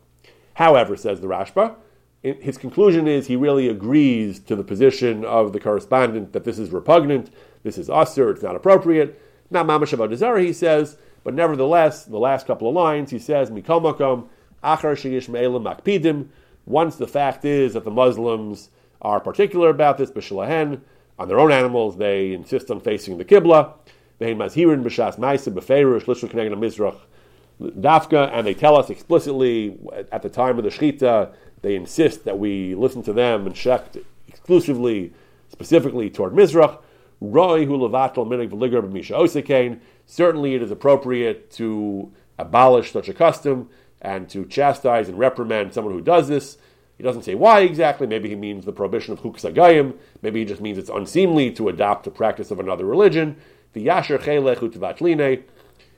However, 0.54 0.96
says 0.96 1.20
the 1.20 1.28
Rashba, 1.28 1.76
his 2.24 2.58
conclusion 2.58 3.06
is 3.06 3.28
he 3.28 3.36
really 3.36 3.68
agrees 3.68 4.40
to 4.40 4.56
the 4.56 4.64
position 4.64 5.24
of 5.24 5.52
the 5.52 5.60
correspondent 5.60 6.32
that 6.32 6.42
this 6.42 6.58
is 6.58 6.70
repugnant, 6.70 7.30
this 7.62 7.78
is 7.78 7.88
usher, 7.88 8.30
it's 8.30 8.42
not 8.42 8.56
appropriate. 8.56 9.22
Not 9.52 9.66
mamash 9.66 9.96
avodah 9.96 10.44
he 10.44 10.52
says, 10.52 10.98
but 11.22 11.32
nevertheless, 11.32 12.06
the 12.06 12.18
last 12.18 12.44
couple 12.44 12.68
of 12.68 12.74
lines, 12.74 13.12
he 13.12 13.20
says, 13.20 13.52
Mikol 13.52 13.82
makom, 13.82 14.26
achar 14.64 14.96
makpidim, 15.62 16.26
once 16.66 16.96
the 16.96 17.06
fact 17.06 17.44
is 17.44 17.74
that 17.74 17.84
the 17.84 17.90
Muslims 17.92 18.70
are 19.02 19.20
particular 19.20 19.68
about 19.68 19.98
this, 19.98 20.10
b'shalahen, 20.10 20.80
on 21.18 21.28
their 21.28 21.38
own 21.38 21.52
animals, 21.52 21.98
they 21.98 22.32
insist 22.32 22.70
on 22.70 22.80
facing 22.80 23.18
the 23.18 23.24
Qibla, 23.24 23.74
b'shas 24.20 25.18
mizrach, 25.18 26.98
dafka, 27.60 28.30
and 28.32 28.46
they 28.46 28.54
tell 28.54 28.76
us 28.76 28.88
explicitly 28.90 29.78
at 30.10 30.22
the 30.22 30.30
time 30.30 30.56
of 30.58 30.64
the 30.64 30.70
shechita, 30.70 31.32
they 31.62 31.76
insist 31.76 32.24
that 32.24 32.38
we 32.38 32.74
listen 32.74 33.02
to 33.04 33.12
them 33.12 33.46
and 33.46 33.54
shech 33.54 34.02
exclusively, 34.28 35.12
specifically 35.48 36.10
toward 36.10 36.32
Mizrach. 36.32 36.78
Certainly, 40.04 40.54
it 40.54 40.62
is 40.62 40.70
appropriate 40.72 41.50
to 41.52 42.12
abolish 42.38 42.92
such 42.92 43.08
a 43.08 43.14
custom 43.14 43.68
and 44.00 44.28
to 44.28 44.44
chastise 44.44 45.08
and 45.08 45.16
reprimand 45.16 45.72
someone 45.72 45.94
who 45.94 46.00
does 46.00 46.26
this. 46.26 46.58
He 47.02 47.08
doesn't 47.08 47.24
say 47.24 47.34
why 47.34 47.62
exactly. 47.62 48.06
Maybe 48.06 48.28
he 48.28 48.36
means 48.36 48.64
the 48.64 48.70
prohibition 48.70 49.12
of 49.12 49.22
chuksagayim. 49.22 49.96
Maybe 50.22 50.38
he 50.38 50.46
just 50.46 50.60
means 50.60 50.78
it's 50.78 50.88
unseemly 50.88 51.50
to 51.50 51.68
adopt 51.68 52.04
the 52.04 52.12
practice 52.12 52.52
of 52.52 52.60
another 52.60 52.84
religion. 52.84 53.34
The 53.72 53.84
yasher 53.86 54.20
chelech 54.20 55.42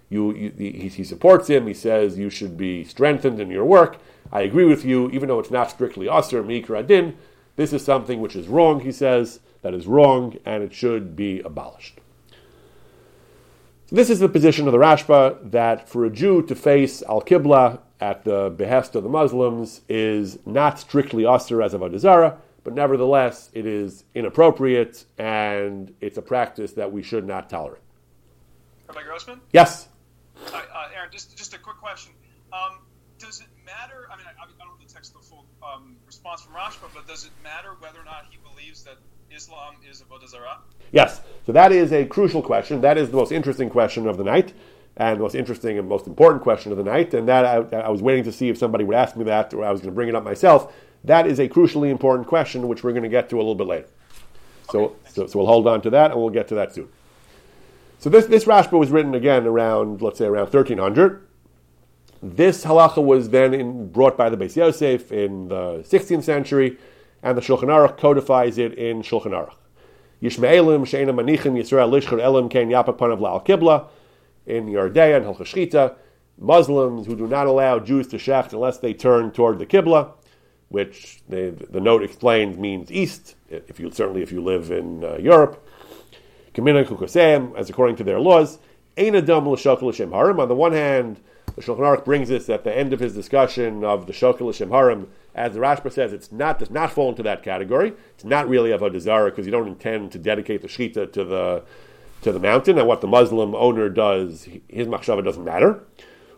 you, 0.09 0.35
you, 0.35 0.53
he, 0.57 0.89
he 0.89 1.05
supports 1.05 1.51
him. 1.51 1.67
He 1.67 1.75
says 1.75 2.17
you 2.17 2.31
should 2.31 2.57
be 2.57 2.85
strengthened 2.85 3.39
in 3.39 3.51
your 3.51 3.67
work. 3.67 3.99
I 4.33 4.41
agree 4.41 4.65
with 4.65 4.87
you, 4.87 5.11
even 5.11 5.29
though 5.29 5.41
it's 5.41 5.51
not 5.51 5.71
strictly 5.71 6.09
aser 6.09 6.43
mikra 6.43 6.87
din. 6.87 7.19
This 7.57 7.75
is 7.75 7.85
something 7.85 8.23
which 8.23 8.35
is 8.35 8.49
wrong. 8.49 8.81
He 8.81 8.91
says 8.91 9.41
that 9.61 9.75
is 9.75 9.87
wrong, 9.87 10.39
and 10.47 10.63
it 10.63 10.73
should 10.73 11.15
be 11.15 11.41
abolished. 11.41 12.01
This 13.93 14.09
is 14.09 14.19
the 14.19 14.29
position 14.29 14.67
of 14.67 14.73
the 14.73 14.79
Rashba 14.79 15.51
that 15.51 15.89
for 15.89 16.07
a 16.07 16.11
Jew 16.11 16.43
to 16.43 16.55
face 16.55 17.03
Al 17.03 17.21
Qibla 17.21 17.81
at 18.01 18.25
the 18.25 18.53
behest 18.57 18.95
of 18.95 19.03
the 19.03 19.11
Muslims 19.11 19.83
is 19.89 20.39
not 20.47 20.79
strictly 20.79 21.27
aser 21.27 21.63
as 21.63 21.75
a 21.75 21.99
Zarah, 21.99 22.39
but 22.65 22.73
nevertheless 22.73 23.51
it 23.53 23.67
is 23.67 24.05
inappropriate 24.15 25.05
and 25.19 25.95
it's 26.01 26.17
a 26.17 26.23
practice 26.23 26.73
that 26.73 26.93
we 26.93 27.03
should 27.03 27.27
not 27.27 27.51
tolerate. 27.51 27.83
Rabbi 28.89 29.03
Grossman? 29.03 29.41
Yes. 29.53 29.89
Uh, 30.53 30.63
Aaron, 30.95 31.11
just, 31.13 31.37
just 31.37 31.55
a 31.55 31.59
quick 31.59 31.77
question. 31.77 32.13
Um, 32.53 32.79
does 33.19 33.41
it 33.41 33.49
matter? 33.67 34.09
I 34.11 34.17
mean, 34.17 34.27
I, 34.27 34.45
I 34.45 34.47
don't 34.47 34.59
know 34.59 34.75
the 34.81 34.93
text 34.93 35.15
of 35.15 35.21
the 35.21 35.29
full 35.29 35.45
um, 35.63 35.97
response 36.07 36.41
from 36.41 36.55
Rashba, 36.55 36.89
but 36.95 37.07
does 37.07 37.25
it 37.25 37.31
matter 37.43 37.75
whether 37.81 38.01
or 38.01 38.05
not 38.05 38.27
he 38.31 38.39
believes 38.39 38.83
that 38.85 38.97
Islam 39.31 39.75
is 39.89 40.03
a 40.03 40.29
Zarah? 40.29 40.59
Yes. 40.93 41.21
So 41.47 41.53
that 41.53 41.73
is 41.73 41.93
a 41.93 42.05
crucial 42.05 42.43
question. 42.43 42.81
That 42.81 42.99
is 42.99 43.11
the 43.11 43.17
most 43.17 43.33
interesting 43.33 43.69
question 43.69 44.07
of 44.07 44.17
the 44.17 44.25
night, 44.25 44.53
and 44.97 45.19
the 45.19 45.23
most 45.23 45.35
interesting 45.35 45.79
and 45.79 45.89
most 45.89 46.07
important 46.07 46.43
question 46.43 46.73
of 46.73 46.79
the 46.79 46.85
night. 46.85 47.15
And 47.15 47.29
that 47.29 47.45
I, 47.45 47.77
I 47.77 47.89
was 47.89 48.03
waiting 48.03 48.25
to 48.25 48.33
see 48.33 48.49
if 48.49 48.59
somebody 48.59 48.85
would 48.85 48.97
ask 48.97 49.17
me 49.17 49.25
that, 49.25 49.53
or 49.53 49.65
I 49.65 49.71
was 49.71 49.81
going 49.81 49.93
to 49.93 49.95
bring 49.95 50.09
it 50.09 50.15
up 50.15 50.25
myself. 50.25 50.73
That 51.05 51.27
is 51.27 51.39
a 51.39 51.49
crucially 51.49 51.91
important 51.91 52.27
question, 52.27 52.67
which 52.69 52.83
we're 52.83 52.93
going 52.93 53.03
to 53.03 53.09
get 53.09 53.29
to 53.31 53.37
a 53.37 53.39
little 53.39 53.55
bit 53.55 53.67
later. 53.67 53.89
So, 54.71 54.85
okay, 54.85 54.95
so, 55.09 55.27
so 55.27 55.39
we'll 55.39 55.49
hold 55.49 55.67
on 55.67 55.83
to 55.83 55.91
that, 55.91 56.13
and 56.13 56.21
we'll 56.21 56.31
get 56.31 56.49
to 56.49 56.55
that 56.55 56.75
soon. 56.75 56.89
So 57.99 58.11
this, 58.11 58.27
this 58.27 58.45
Rashba 58.45 58.79
was 58.79 58.91
written 58.91 59.15
again 59.15 59.47
around, 59.47 60.03
let's 60.03 60.19
say, 60.19 60.27
around 60.27 60.53
1300. 60.53 61.27
This 62.23 62.65
halacha 62.65 63.05
was 63.05 63.29
then 63.29 63.53
in, 63.53 63.91
brought 63.91 64.17
by 64.17 64.31
the 64.31 64.37
Beis 64.37 64.57
Yosef 64.57 65.13
in 65.13 65.49
the 65.49 65.85
16th 65.87 66.25
century, 66.25 66.79
and 67.25 67.39
the 67.39 67.43
Shulchan 67.43 67.65
Aruch 67.65 67.97
codifies 67.97 68.59
it 68.59 68.75
in 68.75 69.03
Shulchan 69.03 69.33
Aruch. 69.33 69.55
Yishmaelim 70.23 70.87
she'ena 70.87 71.13
manichim 71.13 71.59
Yisrael 71.59 71.91
lishchur 71.91 72.23
elim 72.23 72.49
ken 72.51 72.69
yapapanav 72.69 73.19
la'al 73.19 73.45
kibla 73.45 73.89
in 74.47 74.67
Yardea 74.67 75.17
and 75.17 75.25
Hilchashchita. 75.25 75.97
Muslims 76.39 77.07
who 77.07 77.17
do 77.17 77.27
not 77.27 77.47
allow 77.47 77.79
Jews 77.79 78.09
to 78.09 78.17
shecht 78.17 78.53
unless 78.53 78.79
they 78.79 78.93
turn 78.93 79.31
toward 79.31 79.59
the 79.59 79.65
kibla, 79.67 80.13
which 80.69 81.23
the, 81.29 81.55
the 81.71 81.81
note 81.81 82.03
explains 82.03 82.59
means 82.59 82.93
east. 82.93 83.37
If 83.49 83.81
you 83.81 83.91
certainly 83.91 84.23
if 84.23 84.31
you 84.31 84.43
live 84.43 84.71
in 84.71 85.03
uh, 85.03 85.17
Europe, 85.17 85.67
Kamina 86.53 86.85
Kukosem, 86.85 87.57
as 87.57 87.71
according 87.71 87.97
to 87.97 88.05
their 88.05 88.21
laws, 88.21 88.59
Ein 88.99 89.15
Adam 89.15 89.49
L'Shokal 89.49 89.83
L'Shem 89.83 90.13
Harim. 90.13 90.41
On 90.41 90.49
the 90.49 90.55
one 90.55 90.73
hand, 90.73 91.21
the 91.57 91.63
Shulchan 91.63 91.79
Aruch 91.79 92.05
brings 92.05 92.29
this 92.29 92.49
at 92.49 92.65
the 92.65 92.77
end 92.77 92.93
of 92.93 93.01
his 93.01 93.15
discussion 93.15 93.85
of 93.85 94.07
the 94.07 94.13
Shokal 94.13 94.49
L'Shem 94.49 94.71
Harim. 94.71 95.09
As 95.35 95.55
the 95.55 95.61
Rashba 95.61 95.93
says, 95.93 96.13
it's 96.13 96.33
not 96.33 96.59
does 96.59 96.71
not 96.71 96.93
fall 96.93 97.11
into 97.11 97.23
that 97.23 97.43
category. 97.43 97.93
It's 98.15 98.25
not 98.25 98.49
really 98.49 98.73
of 98.73 98.83
a 98.83 99.01
zarah 99.01 99.31
because 99.31 99.47
you 99.47 99.53
don't 99.53 99.69
intend 99.69 100.13
to 100.13 100.19
dedicate 100.19 100.63
the 100.63 100.69
shechita 100.69 101.13
to 101.13 101.25
the 101.25 101.63
to 102.23 102.33
the 102.33 102.41
mountain. 102.41 102.79
And 102.79 102.89
what 102.89 103.01
the 103.01 103.07
Muslim 103.07 103.55
owner 103.55 103.89
does, 103.89 104.49
his 104.69 104.87
machshava 104.87 105.25
doesn't 105.25 105.45
matter. 105.45 105.83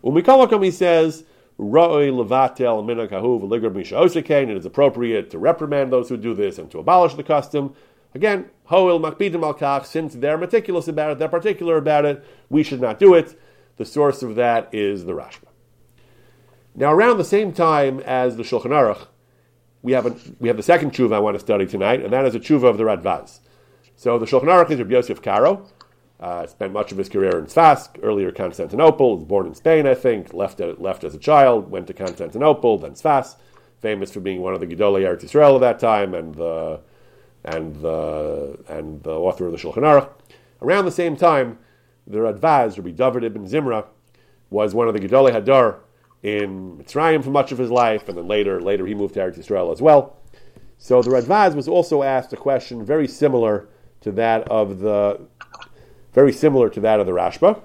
Umikalakom 0.05 0.64
he 0.64 0.70
says. 0.70 1.24
Ra'oi 1.59 2.11
levatel 2.12 2.85
minakahu 2.85 3.72
misha 3.74 4.02
It 4.02 4.50
is 4.50 4.66
appropriate 4.66 5.31
to 5.31 5.38
reprimand 5.38 5.90
those 5.90 6.11
who 6.11 6.18
do 6.18 6.35
this 6.35 6.59
and 6.59 6.70
to 6.70 6.79
abolish 6.79 7.14
the 7.14 7.22
custom. 7.22 7.74
Again, 8.14 8.50
hoil 8.64 9.00
makbidim 9.00 9.87
since 9.87 10.14
they're 10.14 10.37
meticulous 10.37 10.87
about 10.88 11.12
it, 11.12 11.18
they're 11.18 11.29
particular 11.29 11.79
about 11.79 12.05
it, 12.05 12.24
we 12.50 12.62
should 12.62 12.81
not 12.81 12.98
do 12.98 13.14
it. 13.14 13.38
The 13.77 13.85
source 13.85 14.23
of 14.23 14.35
that 14.37 14.69
is 14.73 15.05
the 15.05 15.12
Rashba. 15.12 15.49
Now, 16.75 16.93
around 16.93 17.19
the 17.19 17.25
same 17.25 17.53
time 17.53 18.01
as 18.01 18.37
the 18.37 18.43
Shulchan 18.43 18.67
Aruch, 18.67 19.07
we 19.83 19.93
have, 19.93 20.07
a, 20.07 20.17
we 20.41 20.49
have 20.49 20.57
the 20.57 20.62
second 20.62 20.93
tshuva 20.93 21.15
I 21.15 21.19
want 21.21 21.37
to 21.37 21.41
study 21.41 21.67
tonight, 21.67 22.03
and 22.03 22.12
that 22.12 22.25
is 22.25 22.35
a 22.35 22.41
tshuva 22.41 22.65
of 22.65 22.77
the 22.77 22.85
Radvaz. 22.85 23.41
So 23.95 24.19
the 24.19 24.27
Shulchan 24.27 24.45
Aruch 24.45 24.71
is 24.71 24.79
Rabbi 24.79 24.93
Yosef 24.93 25.23
Karo. 25.23 25.67
Uh, 26.19 26.47
spent 26.47 26.73
much 26.73 26.93
of 26.93 26.99
his 26.99 27.11
career 27.11 27.39
in 27.39 27.45
Tzfas, 27.45 27.89
earlier 28.03 28.33
Constantinople. 28.33 29.17
Was 29.17 29.25
born 29.25 29.47
in 29.47 29.55
Spain, 29.55 29.87
I 29.87 29.95
think. 29.95 30.33
Left, 30.33 30.59
left 30.61 31.05
as 31.05 31.15
a 31.15 31.19
child. 31.19 31.71
Went 31.71 31.87
to 31.89 31.93
Constantinople, 31.93 32.79
then 32.79 32.93
Tzfas. 32.93 33.37
Famous 33.81 34.11
for 34.11 34.21
being 34.21 34.41
one 34.41 34.55
of 34.55 34.61
the 34.61 34.67
Gedolei 34.67 35.03
Eretz 35.03 35.55
of 35.55 35.61
that 35.61 35.79
time, 35.79 36.15
and 36.15 36.35
the 36.35 36.81
and 37.45 37.77
the, 37.77 38.59
and 38.69 39.03
the 39.03 39.12
author 39.12 39.47
of 39.47 39.53
the 39.53 39.59
Shulchan 39.59 39.83
Aruch. 39.83 40.09
Around 40.61 40.87
the 40.87 40.91
same 40.91 41.17
time, 41.17 41.59
the 42.07 42.19
Radvaz, 42.19 42.77
Rabbi 42.77 42.90
David 42.90 43.25
ibn 43.25 43.47
Zimra, 43.47 43.87
was 44.51 44.75
one 44.75 44.88
of 44.88 44.95
the 44.95 45.01
Gedolei 45.01 45.33
Hadar 45.33 45.79
in 46.23 46.79
Mitzrayim 46.79 47.23
for 47.23 47.31
much 47.31 47.53
of 47.53 47.59
his 47.59 47.71
life, 47.71 48.09
and 48.09 48.16
then 48.16 48.29
later, 48.29 48.61
later 48.61 48.87
he 48.87 48.95
moved 48.95 49.14
to 49.14 49.21
Eretz 49.21 49.38
Yisrael 49.38 49.73
as 49.73 49.83
well. 49.83 50.16
So 50.79 51.03
the 51.03 51.11
Radvaz 51.11 51.55
was 51.55 51.69
also 51.69 52.03
asked 52.03 52.33
a 52.33 52.37
question 52.37 52.85
very 52.85 53.09
similar 53.09 53.69
to 54.03 54.12
that 54.12 54.47
of 54.49 54.81
the, 54.81 55.21
very 56.12 56.33
similar 56.33 56.69
to 56.71 56.81
that 56.81 57.01
of 57.01 57.07
the 57.07 57.12
Rashba. 57.12 57.61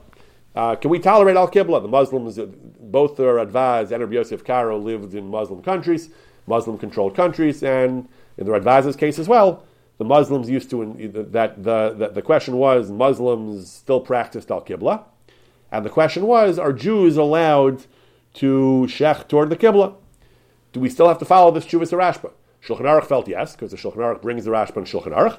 Uh, 0.55 0.75
can 0.75 0.89
we 0.89 0.99
tolerate 0.99 1.37
Al 1.37 1.49
Qibla? 1.49 1.81
The 1.81 1.87
Muslims, 1.87 2.37
both 2.79 3.15
the 3.15 3.23
Radvaz 3.23 3.91
and 3.91 4.01
Rabbi 4.01 4.13
Yosef 4.13 4.43
Karo 4.43 4.77
lived 4.77 5.13
in 5.13 5.29
Muslim 5.29 5.61
countries, 5.61 6.09
Muslim 6.47 6.77
controlled 6.77 7.15
countries, 7.15 7.63
and 7.63 8.07
in 8.37 8.45
the 8.45 8.51
Radvaz's 8.51 8.95
case 8.95 9.19
as 9.19 9.27
well, 9.27 9.63
the 10.01 10.05
Muslims 10.05 10.49
used 10.49 10.71
to 10.71 10.95
that 11.29 11.61
the, 11.61 11.93
the, 11.95 12.07
the 12.07 12.21
question 12.23 12.57
was 12.57 12.89
Muslims 12.89 13.71
still 13.71 14.01
practiced 14.01 14.49
al 14.49 14.61
qibla, 14.61 15.03
and 15.71 15.85
the 15.85 15.91
question 15.91 16.25
was 16.25 16.57
are 16.57 16.73
Jews 16.73 17.17
allowed 17.17 17.85
to 18.33 18.87
shech 18.89 19.27
toward 19.27 19.51
the 19.51 19.55
qibla? 19.55 19.93
Do 20.73 20.79
we 20.79 20.89
still 20.89 21.07
have 21.07 21.19
to 21.19 21.25
follow 21.25 21.51
this 21.51 21.67
Chuvas 21.67 21.91
Rashba? 21.95 22.31
Shulchan 22.65 22.87
Aruch 22.87 23.05
felt 23.05 23.27
yes 23.27 23.51
because 23.51 23.69
the 23.69 23.77
Shulchan 23.77 23.97
Aruch 23.97 24.23
brings 24.23 24.43
the 24.43 24.49
Rashba 24.49 24.77
and 24.77 24.87
Shulchan 24.87 25.15
Aruch, 25.15 25.37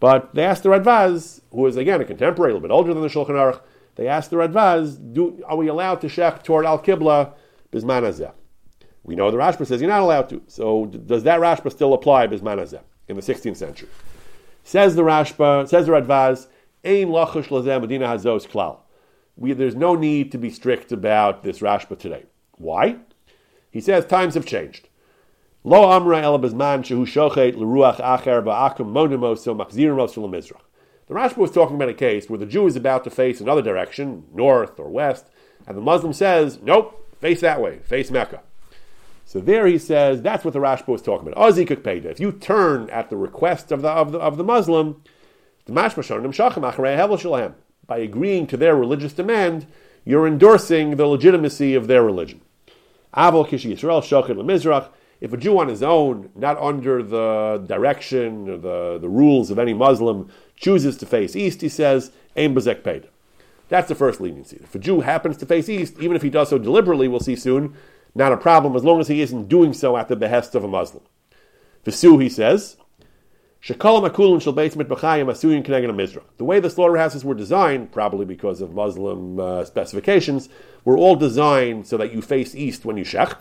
but 0.00 0.34
they 0.34 0.42
asked 0.42 0.62
the 0.62 0.70
Radvaz, 0.70 1.42
who 1.50 1.66
is 1.66 1.76
again 1.76 2.00
a 2.00 2.06
contemporary, 2.06 2.52
a 2.52 2.54
little 2.54 2.66
bit 2.66 2.72
older 2.72 2.94
than 2.94 3.02
the 3.02 3.08
Shulchan 3.08 3.36
Aruch, 3.36 3.60
they 3.96 4.08
asked 4.08 4.30
the 4.30 4.36
Radvaz, 4.36 5.12
do, 5.12 5.44
are 5.46 5.56
we 5.58 5.68
allowed 5.68 6.00
to 6.00 6.06
shech 6.06 6.42
toward 6.42 6.64
al 6.64 6.78
qibla 6.78 7.34
bisman 7.70 8.04
azeh? 8.08 8.32
We 9.02 9.16
know 9.16 9.30
the 9.30 9.36
Rashba 9.36 9.66
says 9.66 9.82
you're 9.82 9.90
not 9.90 10.00
allowed 10.00 10.30
to. 10.30 10.40
So 10.46 10.86
does 10.86 11.24
that 11.24 11.40
Rashba 11.40 11.70
still 11.70 11.92
apply 11.92 12.26
bisman 12.28 12.56
azeh? 12.56 12.80
In 13.08 13.16
the 13.16 13.22
16th 13.22 13.56
century. 13.56 13.88
Says 14.62 14.94
the 14.94 15.02
Rashba, 15.02 15.68
says 15.68 15.86
the 15.86 15.92
Radvaz, 15.92 16.46
Ein 16.84 17.08
lachush 17.08 17.48
lazeh 17.48 17.80
medina 17.80 18.06
hazos 18.06 18.46
klal. 18.46 18.78
There's 19.36 19.74
no 19.74 19.94
need 19.94 20.30
to 20.32 20.38
be 20.38 20.50
strict 20.50 20.92
about 20.92 21.42
this 21.42 21.60
Rashba 21.60 21.98
today. 21.98 22.24
Why? 22.56 22.96
He 23.70 23.80
says 23.80 24.06
times 24.06 24.34
have 24.34 24.46
changed. 24.46 24.88
Lo 25.64 25.90
amra. 25.90 26.20
The 31.08 31.14
Rashba 31.14 31.36
was 31.36 31.50
talking 31.50 31.76
about 31.76 31.88
a 31.88 31.94
case 31.94 32.28
where 32.28 32.38
the 32.38 32.46
Jew 32.46 32.66
is 32.66 32.76
about 32.76 33.04
to 33.04 33.10
face 33.10 33.40
another 33.40 33.62
direction, 33.62 34.24
north 34.34 34.78
or 34.78 34.90
west, 34.90 35.26
and 35.66 35.76
the 35.76 35.82
Muslim 35.82 36.12
says, 36.12 36.60
nope, 36.62 37.06
face 37.20 37.40
that 37.40 37.60
way, 37.60 37.78
face 37.78 38.10
Mecca. 38.10 38.42
So 39.28 39.40
there 39.40 39.66
he 39.66 39.76
says 39.76 40.22
that's 40.22 40.42
what 40.42 40.54
the 40.54 40.58
Rashba 40.58 40.88
was 40.88 41.02
talking 41.02 41.28
about. 41.28 41.52
Ozi 41.52 41.66
Peda. 41.66 42.06
If 42.06 42.18
you 42.18 42.32
turn 42.32 42.88
at 42.88 43.10
the 43.10 43.16
request 43.18 43.70
of 43.70 43.82
the 43.82 43.88
of 43.88 44.10
the, 44.10 44.18
of 44.18 44.38
the 44.38 44.42
Muslim, 44.42 45.02
the 45.66 45.72
mashmashanim 45.74 47.54
by 47.86 47.98
agreeing 47.98 48.46
to 48.46 48.56
their 48.56 48.74
religious 48.74 49.12
demand, 49.12 49.66
you're 50.06 50.26
endorsing 50.26 50.96
the 50.96 51.04
legitimacy 51.04 51.74
of 51.74 51.88
their 51.88 52.02
religion. 52.02 52.40
Avol 53.14 53.46
kishi 53.46 53.70
Yisrael 53.70 54.00
shochet 54.00 54.34
lemizrach. 54.34 54.88
If 55.20 55.34
a 55.34 55.36
Jew 55.36 55.58
on 55.58 55.68
his 55.68 55.82
own, 55.82 56.30
not 56.34 56.56
under 56.56 57.02
the 57.02 57.62
direction 57.66 58.48
or 58.48 58.56
the, 58.56 58.98
the 58.98 59.10
rules 59.10 59.50
of 59.50 59.58
any 59.58 59.74
Muslim, 59.74 60.30
chooses 60.56 60.96
to 60.96 61.06
face 61.06 61.36
east, 61.36 61.60
he 61.60 61.68
says, 61.68 62.12
aim 62.36 62.54
bezek. 62.54 63.04
That's 63.68 63.88
the 63.88 63.94
first 63.94 64.22
leniency. 64.22 64.58
If 64.62 64.74
a 64.74 64.78
Jew 64.78 65.00
happens 65.00 65.36
to 65.38 65.44
face 65.44 65.68
east, 65.68 65.96
even 66.00 66.16
if 66.16 66.22
he 66.22 66.30
does 66.30 66.48
so 66.48 66.56
deliberately, 66.56 67.08
we'll 67.08 67.20
see 67.20 67.36
soon, 67.36 67.76
not 68.18 68.32
a 68.32 68.36
problem 68.36 68.76
as 68.76 68.84
long 68.84 69.00
as 69.00 69.08
he 69.08 69.22
isn't 69.22 69.48
doing 69.48 69.72
so 69.72 69.96
at 69.96 70.08
the 70.08 70.16
behest 70.16 70.54
of 70.54 70.64
a 70.64 70.68
Muslim. 70.68 71.04
Visu, 71.84 72.18
he 72.18 72.28
says, 72.28 72.76
the 73.66 73.74
way 76.40 76.60
the 76.60 76.70
slaughterhouses 76.70 77.24
were 77.24 77.34
designed, 77.34 77.90
probably 77.92 78.24
because 78.24 78.60
of 78.60 78.72
Muslim 78.72 79.40
uh, 79.40 79.64
specifications, 79.64 80.48
were 80.84 80.96
all 80.96 81.16
designed 81.16 81.86
so 81.86 81.96
that 81.96 82.12
you 82.12 82.22
face 82.22 82.54
east 82.54 82.84
when 82.84 82.96
you 82.96 83.04
shecht. 83.04 83.40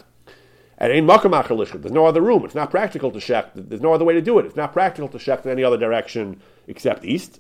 And 0.79 0.91
there's 0.91 1.91
no 1.91 2.05
other 2.05 2.21
room. 2.21 2.45
It's 2.45 2.55
not 2.55 2.71
practical 2.71 3.11
to 3.11 3.19
shecht. 3.19 3.51
There's 3.55 3.81
no 3.81 3.93
other 3.93 4.05
way 4.05 4.13
to 4.13 4.21
do 4.21 4.37
it. 4.37 4.45
It's 4.45 4.55
not 4.55 4.73
practical 4.73 5.07
to 5.09 5.17
shecht 5.17 5.45
in 5.45 5.51
any 5.51 5.63
other 5.63 5.77
direction 5.77 6.39
except 6.67 7.03
east. 7.03 7.39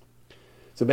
So 0.73 0.85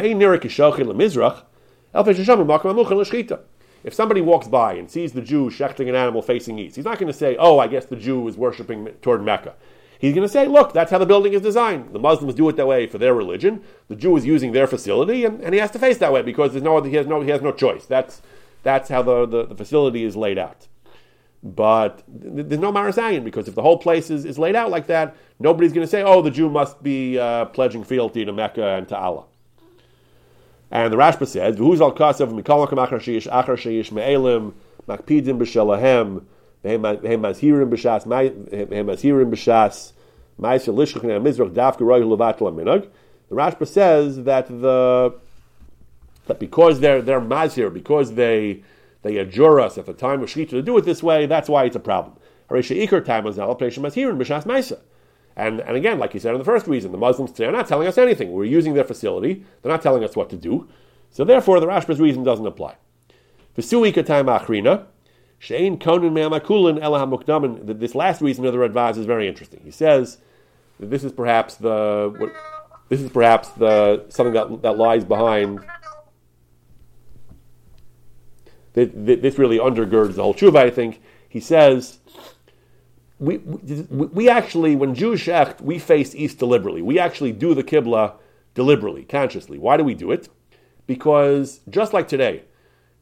If 3.84 3.94
somebody 3.94 4.22
walks 4.22 4.48
by 4.48 4.74
and 4.74 4.90
sees 4.90 5.12
the 5.12 5.20
Jew 5.20 5.50
shechting 5.50 5.88
an 5.88 5.94
animal 5.94 6.22
facing 6.22 6.58
east, 6.58 6.76
he's 6.76 6.84
not 6.84 6.98
going 6.98 7.12
to 7.12 7.18
say, 7.18 7.36
"Oh, 7.36 7.58
I 7.58 7.68
guess 7.68 7.86
the 7.86 7.96
Jew 7.96 8.26
is 8.26 8.36
worshiping 8.36 8.86
toward 9.02 9.22
Mecca." 9.22 9.54
He's 9.98 10.14
going 10.14 10.26
to 10.26 10.32
say, 10.32 10.46
"Look, 10.48 10.72
that's 10.72 10.90
how 10.90 10.98
the 10.98 11.06
building 11.06 11.34
is 11.34 11.42
designed. 11.42 11.92
The 11.92 11.98
Muslims 11.98 12.34
do 12.34 12.48
it 12.48 12.56
that 12.56 12.66
way 12.66 12.86
for 12.86 12.98
their 12.98 13.14
religion. 13.14 13.62
The 13.88 13.96
Jew 13.96 14.16
is 14.16 14.24
using 14.24 14.52
their 14.52 14.66
facility, 14.66 15.24
and, 15.24 15.40
and 15.42 15.54
he 15.54 15.60
has 15.60 15.70
to 15.72 15.78
face 15.78 15.98
that 15.98 16.12
way 16.12 16.22
because 16.22 16.52
there's 16.52 16.64
no 16.64 16.82
he 16.82 16.94
has 16.96 17.06
no 17.06 17.20
he 17.20 17.30
has 17.30 17.42
no 17.42 17.52
choice. 17.52 17.84
That's 17.86 18.22
that's 18.62 18.88
how 18.88 19.02
the, 19.02 19.26
the, 19.26 19.46
the 19.46 19.54
facility 19.54 20.04
is 20.04 20.16
laid 20.16 20.38
out." 20.38 20.66
But 21.44 22.02
there's 22.08 22.60
no 22.60 22.72
Marasayan 22.72 23.22
because 23.22 23.48
if 23.48 23.54
the 23.54 23.60
whole 23.60 23.76
place 23.76 24.08
is, 24.08 24.24
is 24.24 24.38
laid 24.38 24.56
out 24.56 24.70
like 24.70 24.86
that, 24.86 25.14
nobody's 25.38 25.74
going 25.74 25.86
to 25.86 25.90
say, 25.90 26.02
oh, 26.02 26.22
the 26.22 26.30
Jew 26.30 26.48
must 26.48 26.82
be 26.82 27.18
uh, 27.18 27.44
pledging 27.46 27.84
fealty 27.84 28.24
to 28.24 28.32
Mecca 28.32 28.66
and 28.66 28.88
to 28.88 28.96
Allah. 28.96 29.24
And 30.74 30.92
the 30.92 30.96
Rashba 30.96 31.28
says, 31.28 31.56
"Who's 31.56 31.80
al 31.80 31.92
mikol 31.92 32.66
achar 32.68 33.00
achar 33.30 33.92
me'elim 33.92 34.54
makpidim 34.88 35.38
b'shelahem 35.38 36.24
v'hem 36.64 36.80
b'shas 37.70 38.04
v'hem 38.04 39.30
b'shas 39.30 39.92
ma'is 40.38 40.66
yalishchach 40.66 41.02
mizrach 41.22 41.50
dafka 41.52 41.82
roy 41.82 42.00
levat 42.00 42.38
minag." 42.38 42.88
The 43.28 43.36
Rashba 43.36 43.68
says 43.68 44.24
that 44.24 44.48
the 44.48 45.14
that 46.26 46.40
because 46.40 46.80
they're 46.80 47.00
they're 47.00 47.20
mazhir, 47.20 47.72
because 47.72 48.14
they 48.14 48.64
they 49.02 49.18
adjure 49.18 49.60
us 49.60 49.78
at 49.78 49.86
the 49.86 49.92
time 49.92 50.24
of 50.24 50.28
shechita 50.28 50.50
to 50.50 50.62
do 50.62 50.76
it 50.76 50.84
this 50.84 51.04
way, 51.04 51.26
that's 51.26 51.48
why 51.48 51.66
it's 51.66 51.76
a 51.76 51.80
problem. 51.80 52.16
Harisha 52.50 52.84
ikar 52.84 53.04
time 53.04 53.22
was 53.22 53.36
now 53.36 53.54
mazhirim 53.54 54.18
b'shas. 54.18 54.76
And, 55.36 55.60
and 55.60 55.76
again, 55.76 55.98
like 55.98 56.14
you 56.14 56.20
said 56.20 56.32
in 56.32 56.38
the 56.38 56.44
first 56.44 56.66
reason, 56.66 56.92
the 56.92 56.98
Muslims 56.98 57.32
today 57.32 57.46
are 57.46 57.52
not 57.52 57.66
telling 57.66 57.88
us 57.88 57.98
anything. 57.98 58.30
We're 58.32 58.44
using 58.44 58.74
their 58.74 58.84
facility. 58.84 59.44
They're 59.62 59.72
not 59.72 59.82
telling 59.82 60.04
us 60.04 60.14
what 60.14 60.30
to 60.30 60.36
do. 60.36 60.68
So 61.10 61.24
therefore, 61.24 61.60
the 61.60 61.66
Rashba's 61.66 62.00
reason 62.00 62.22
doesn't 62.22 62.46
apply. 62.46 62.76
This 63.54 63.72
last 63.72 63.92
reason 68.20 68.44
of 68.44 68.52
the 68.52 68.58
Radvaz 68.58 68.96
is 68.96 69.06
very 69.06 69.28
interesting. 69.28 69.60
He 69.64 69.70
says 69.70 70.18
that 70.80 70.90
this 70.90 71.04
is 71.04 71.12
perhaps 71.12 71.56
the 71.56 72.14
what, 72.18 72.32
this 72.88 73.00
is 73.00 73.10
perhaps 73.10 73.48
the 73.50 74.06
something 74.08 74.34
that, 74.34 74.62
that 74.62 74.76
lies 74.76 75.04
behind. 75.04 75.60
This 78.72 79.38
really 79.38 79.58
undergirds 79.58 80.14
the 80.14 80.22
whole 80.22 80.34
tshuva. 80.34 80.56
I 80.56 80.70
think 80.70 81.00
he 81.28 81.38
says 81.40 81.98
we, 83.18 83.38
we, 83.38 84.28
actually, 84.28 84.74
when 84.74 84.94
Jews 84.94 85.20
shecht, 85.20 85.60
we 85.60 85.78
face 85.78 86.14
east 86.14 86.38
deliberately. 86.38 86.82
We 86.82 86.98
actually 86.98 87.32
do 87.32 87.54
the 87.54 87.62
Qibla 87.62 88.14
deliberately, 88.54 89.04
consciously. 89.04 89.58
Why 89.58 89.76
do 89.76 89.84
we 89.84 89.94
do 89.94 90.10
it? 90.10 90.28
Because 90.86 91.60
just 91.68 91.92
like 91.92 92.08
today, 92.08 92.42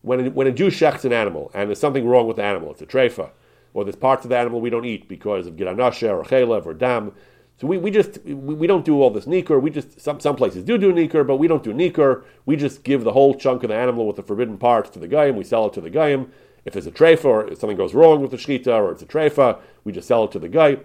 when 0.02 0.26
a, 0.26 0.30
when 0.30 0.46
a 0.46 0.52
Jew 0.52 0.68
shechts 0.68 1.04
an 1.04 1.12
animal 1.12 1.50
and 1.54 1.68
there's 1.68 1.80
something 1.80 2.06
wrong 2.06 2.26
with 2.26 2.36
the 2.36 2.44
animal, 2.44 2.70
it's 2.72 2.82
a 2.82 2.86
treifa, 2.86 3.30
or 3.72 3.84
there's 3.84 3.96
parts 3.96 4.24
of 4.24 4.28
the 4.28 4.36
animal 4.36 4.60
we 4.60 4.70
don't 4.70 4.84
eat 4.84 5.08
because 5.08 5.46
of 5.46 5.56
giranasha 5.56 6.10
or 6.10 6.24
chalev 6.24 6.66
or 6.66 6.74
dam. 6.74 7.12
So 7.58 7.66
we, 7.66 7.78
we 7.78 7.90
just 7.90 8.18
we, 8.24 8.34
we 8.34 8.66
don't 8.66 8.84
do 8.84 9.00
all 9.00 9.10
this 9.10 9.24
nikur. 9.24 9.60
We 9.60 9.70
just 9.70 10.00
some 10.00 10.20
some 10.20 10.36
places 10.36 10.64
do 10.64 10.76
do 10.78 10.92
nikur, 10.92 11.26
but 11.26 11.36
we 11.36 11.48
don't 11.48 11.62
do 11.62 11.72
nikur. 11.72 12.24
We 12.44 12.56
just 12.56 12.82
give 12.82 13.04
the 13.04 13.12
whole 13.12 13.34
chunk 13.34 13.62
of 13.62 13.68
the 13.68 13.76
animal 13.76 14.06
with 14.06 14.16
the 14.16 14.22
forbidden 14.22 14.58
parts 14.58 14.90
to 14.90 14.98
the 14.98 15.08
guy 15.08 15.26
and 15.26 15.38
we 15.38 15.44
sell 15.44 15.66
it 15.66 15.72
to 15.74 15.80
the 15.80 15.90
guyim. 15.90 16.28
If 16.64 16.72
there's 16.72 16.86
a 16.86 16.92
treifa 16.92 17.24
or 17.24 17.48
if 17.48 17.58
something 17.58 17.76
goes 17.76 17.94
wrong 17.94 18.22
with 18.22 18.30
the 18.30 18.36
shechita 18.36 18.68
or 18.68 18.92
it's 18.92 19.02
a 19.02 19.06
treifa, 19.06 19.58
we 19.84 19.92
just 19.92 20.08
sell 20.08 20.24
it 20.24 20.32
to 20.32 20.38
the 20.38 20.48
guy. 20.48 20.76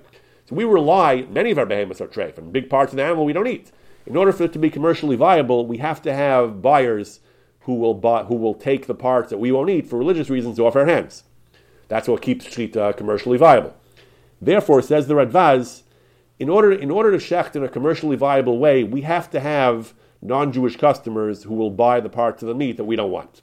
So 0.46 0.56
we 0.56 0.64
rely, 0.64 1.24
many 1.30 1.52
of 1.52 1.58
our 1.58 1.66
behemoths 1.66 2.02
are 2.02 2.08
treifa, 2.08 2.40
and 2.40 2.54
big 2.54 2.70
parts 2.70 2.94
of 2.94 2.98
the 2.98 3.04
animal 3.04 3.26
we 3.26 3.34
don't 3.34 3.48
eat. 3.48 3.72
In 4.06 4.16
order 4.16 4.32
for 4.32 4.44
it 4.44 4.54
to 4.54 4.60
be 4.60 4.70
commercially 4.70 5.18
viable, 5.18 5.66
we 5.66 5.78
have 5.78 6.02
to 6.04 6.14
have 6.14 6.62
buyers 6.62 7.20
who 7.62 7.76
will 7.76 7.94
buy, 7.94 8.24
who 8.24 8.36
will 8.36 8.54
take 8.54 8.88
the 8.88 8.96
parts 8.96 9.30
that 9.30 9.40
we 9.40 9.52
won't 9.52 9.70
eat 9.70 9.86
for 9.86 10.00
religious 10.00 10.30
reasons 10.30 10.58
off 10.58 10.78
our 10.78 10.86
hands. 10.86 11.26
That's 11.90 12.08
what 12.08 12.22
keeps 12.22 12.46
shechita 12.46 12.96
commercially 12.96 13.38
viable. 13.38 13.76
Therefore, 14.42 14.82
says 14.82 15.08
the 15.08 15.16
Radvaz, 15.16 15.84
in 16.40 16.50
order, 16.50 16.72
in 16.72 16.92
order 16.92 17.12
to 17.12 17.18
shecht 17.18 17.56
in 17.56 17.64
a 17.64 17.70
commercially 17.70 18.16
viable 18.16 18.58
way, 18.58 18.84
we 18.84 19.02
have 19.02 19.30
to 19.32 19.40
have 19.40 19.94
non-Jewish 20.22 20.78
customers 20.78 21.44
who 21.44 21.56
will 21.56 21.72
buy 21.72 22.00
the 22.00 22.10
parts 22.10 22.42
of 22.42 22.48
the 22.48 22.56
meat 22.56 22.78
that 22.78 22.86
we 22.86 22.96
don't 22.96 23.12
want. 23.12 23.42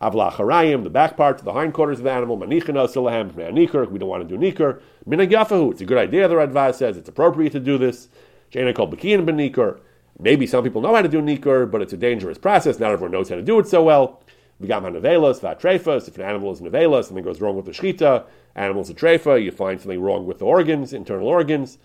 Avla 0.00 0.84
the 0.84 0.90
back 0.90 1.16
part, 1.16 1.38
the 1.38 1.52
hindquarters 1.52 1.98
of 1.98 2.04
the 2.04 2.10
animal, 2.12 2.38
manichana 2.38 2.86
silahem, 2.86 3.32
nikur, 3.32 3.90
we 3.90 3.98
don't 3.98 4.08
want 4.08 4.28
to 4.28 4.36
do 4.36 4.40
nikur. 4.40 4.80
Minag 5.08 5.72
it's 5.72 5.80
a 5.80 5.84
good 5.84 5.98
idea, 5.98 6.28
the 6.28 6.36
Radvaz 6.36 6.76
says, 6.76 6.96
it's 6.96 7.08
appropriate 7.08 7.50
to 7.50 7.60
do 7.60 7.78
this. 7.78 8.08
Jaina 8.50 8.72
called 8.72 8.96
Bakian 8.96 9.26
ben 9.26 9.36
nikur. 9.36 9.80
Maybe 10.20 10.46
some 10.46 10.62
people 10.62 10.80
know 10.80 10.94
how 10.94 11.02
to 11.02 11.08
do 11.08 11.20
nikur, 11.20 11.70
but 11.70 11.82
it's 11.82 11.92
a 11.92 11.96
dangerous 11.96 12.38
process. 12.38 12.78
Not 12.78 12.92
everyone 12.92 13.12
knows 13.12 13.28
how 13.28 13.36
to 13.36 13.42
do 13.42 13.58
it 13.58 13.66
so 13.66 13.82
well. 13.82 14.22
We 14.60 14.66
got 14.66 14.82
nevelas, 14.82 15.40
vatrefas. 15.40 16.08
If 16.08 16.16
an 16.16 16.24
animal 16.24 16.52
is 16.52 16.60
nevelas, 16.60 17.04
something 17.04 17.24
goes 17.24 17.40
wrong 17.40 17.56
with 17.56 17.66
the 17.66 17.72
shchita. 17.72 18.24
Animal's 18.56 18.90
a 18.90 18.94
trefa, 18.94 19.42
you 19.42 19.52
find 19.52 19.80
something 19.80 20.00
wrong 20.00 20.26
with 20.26 20.40
the 20.40 20.44
organs, 20.44 20.92
internal 20.92 21.28
organs. 21.28 21.78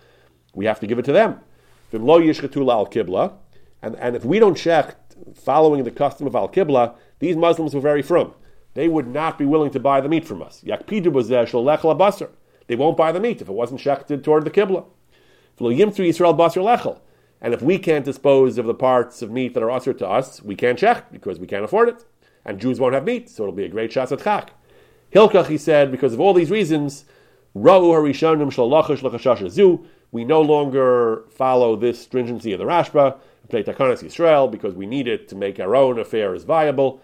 We 0.56 0.66
have 0.66 0.80
to 0.80 0.88
give 0.88 0.98
it 0.98 1.06
to 1.06 1.12
them. 1.12 1.40
Vimlo 1.92 2.24
yishchatula 2.24 2.72
al 2.72 2.88
kibla. 2.88 3.34
And, 3.84 3.96
and 3.98 4.16
if 4.16 4.26
we 4.26 4.40
don't 4.40 4.56
check 4.56 5.03
following 5.36 5.84
the 5.84 5.92
custom 5.92 6.28
of 6.28 6.36
al 6.36 6.50
kibla, 6.50 6.96
these 7.20 7.36
Muslims 7.36 7.74
were 7.74 7.82
very 7.82 8.02
from. 8.02 8.34
They 8.74 8.88
would 8.88 9.08
not 9.08 9.38
be 9.38 9.46
willing 9.46 9.72
to 9.72 9.80
buy 9.80 10.02
the 10.02 10.10
meat 10.10 10.26
from 10.26 10.42
us. 10.42 10.62
They 10.62 10.72
won't 12.76 12.98
buy 12.98 13.12
the 13.12 13.20
meat 13.20 13.42
if 13.42 13.50
it 13.50 13.54
wasn't 13.54 13.82
shechted 13.82 14.24
toward 14.24 14.46
the 14.46 14.52
Qibla. 14.52 14.86
Floyimthri 15.60 16.08
Israel 16.08 16.34
Basir 16.34 16.64
Lechl 16.64 17.00
and 17.44 17.54
if 17.54 17.62
we 17.62 17.78
can't 17.78 18.06
dispose 18.06 18.58
of 18.58 18.66
the 18.66 18.74
parts 18.74 19.22
of 19.22 19.30
meat 19.30 19.54
that 19.54 19.62
are 19.62 19.70
usher 19.70 19.94
to 19.94 20.08
us, 20.08 20.42
we 20.42 20.56
can't 20.56 20.80
shecht 20.80 21.04
because 21.12 21.40
we 21.40 21.46
can't 21.46 21.66
afford 21.66 21.90
it. 21.90 22.06
And 22.46 22.60
Jews 22.60 22.80
won't 22.80 22.94
have 22.94 23.04
meat, 23.04 23.30
so 23.30 23.44
it'll 23.44 23.54
be 23.54 23.66
a 23.66 23.70
great 23.70 23.92
shas 23.92 24.14
at 24.14 24.24
chak. 24.24 24.52
Hilkach, 25.14 25.48
he 25.48 25.58
said, 25.58 25.92
because 25.92 26.14
of 26.14 26.22
all 26.22 26.34
these 26.34 26.50
reasons, 26.50 27.04
we 27.54 27.64
no 30.24 30.42
longer 30.42 31.24
follow 31.30 31.76
this 31.76 32.02
stringency 32.02 32.54
of 32.54 32.60
the 32.60 32.66
Rashba, 32.66 33.18
Israel, 33.52 34.48
because 34.48 34.74
we 34.74 34.86
need 34.86 35.08
it 35.08 35.28
to 35.30 35.36
make 35.36 35.60
our 35.60 35.76
own 35.76 36.00
affairs 36.00 36.44
viable. 36.44 37.02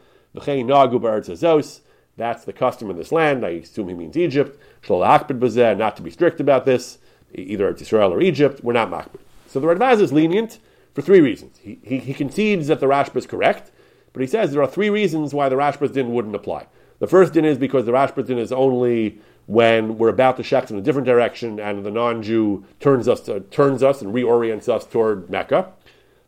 That's 2.19 2.43
the 2.43 2.53
custom 2.53 2.89
in 2.89 2.97
this 2.97 3.11
land. 3.11 3.45
I 3.45 3.49
assume 3.49 3.87
he 3.87 3.95
means 3.95 4.17
Egypt. 4.17 4.59
Not 4.89 5.27
to 5.27 6.01
be 6.01 6.11
strict 6.11 6.39
about 6.39 6.65
this, 6.65 6.97
either 7.33 7.69
it's 7.69 7.81
Israel 7.81 8.13
or 8.13 8.21
Egypt. 8.21 8.63
We're 8.63 8.73
not 8.73 8.91
makbid. 8.91 9.21
So 9.47 9.59
the 9.59 9.67
Radvaz 9.67 9.99
is 10.01 10.13
lenient 10.13 10.59
for 10.93 11.01
three 11.01 11.21
reasons. 11.21 11.57
He, 11.59 11.79
he, 11.83 11.97
he, 11.97 12.13
concedes 12.13 12.67
that 12.67 12.79
the 12.79 12.85
Rashba 12.85 13.15
is 13.17 13.25
correct, 13.25 13.71
but 14.13 14.21
he 14.21 14.27
says 14.27 14.51
there 14.51 14.61
are 14.61 14.67
three 14.67 14.89
reasons 14.89 15.33
why 15.33 15.49
the 15.49 15.55
Rashba's 15.55 15.91
din 15.91 16.13
wouldn't 16.13 16.35
apply. 16.35 16.67
The 16.99 17.07
first 17.07 17.33
din 17.33 17.45
is 17.45 17.57
because 17.57 17.85
the 17.85 17.91
Rashba's 17.91 18.27
din 18.27 18.37
is 18.37 18.51
only 18.51 19.19
when 19.45 19.97
we're 19.97 20.09
about 20.09 20.37
to 20.37 20.43
shecht 20.43 20.69
in 20.69 20.77
a 20.77 20.81
different 20.81 21.07
direction 21.07 21.59
and 21.59 21.83
the 21.83 21.89
non-Jew 21.89 22.63
turns 22.79 23.07
us 23.07 23.21
to, 23.21 23.39
turns 23.39 23.81
us 23.81 24.01
and 24.01 24.13
reorients 24.13 24.69
us 24.69 24.85
toward 24.85 25.29
Mecca. 25.29 25.71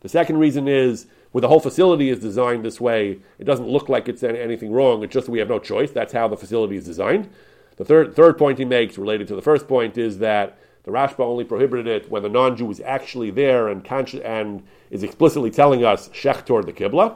The 0.02 0.10
second 0.10 0.38
reason 0.38 0.68
is 0.68 1.08
where 1.32 1.42
the 1.42 1.48
whole 1.48 1.60
facility 1.60 2.10
is 2.10 2.20
designed 2.20 2.66
this 2.66 2.82
way, 2.82 3.20
it 3.40 3.46
doesn't 3.46 3.68
look 3.68 3.88
like 3.88 4.10
it's 4.10 4.24
anything 4.24 4.72
wrong. 4.72 5.04
It's 5.04 5.14
just 5.14 5.28
that 5.28 5.32
we 5.32 5.40
have 5.40 5.50
no 5.50 5.60
choice. 5.60 5.92
That's 5.92 6.14
how 6.14 6.28
the 6.28 6.38
facility 6.38 6.76
is 6.76 6.86
designed. 6.86 7.30
The 7.78 7.86
third, 7.86 8.16
third 8.16 8.38
point 8.38 8.60
he 8.60 8.66
makes, 8.66 8.98
related 8.98 9.28
to 9.30 9.36
the 9.36 9.42
first 9.42 9.68
point, 9.68 9.98
is 9.98 10.20
that 10.20 10.58
the 10.84 10.92
Rashba 10.92 11.20
only 11.20 11.44
prohibited 11.44 11.88
it 11.88 12.10
when 12.10 12.24
the 12.24 12.30
non-Jew 12.30 12.70
is 12.70 12.82
actually 12.82 13.32
there 13.32 13.68
and, 13.68 13.84
consci- 13.84 14.26
and 14.26 14.64
is 14.90 15.04
explicitly 15.04 15.52
telling 15.52 15.86
us 15.86 16.10
shech 16.10 16.46
toward 16.46 16.66
the 16.66 16.74
Qibla. 16.74 17.16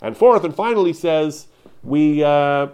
And 0.00 0.16
fourth 0.16 0.44
and 0.44 0.54
finally 0.54 0.92
says 0.92 1.46
we, 1.82 2.24
uh, 2.24 2.68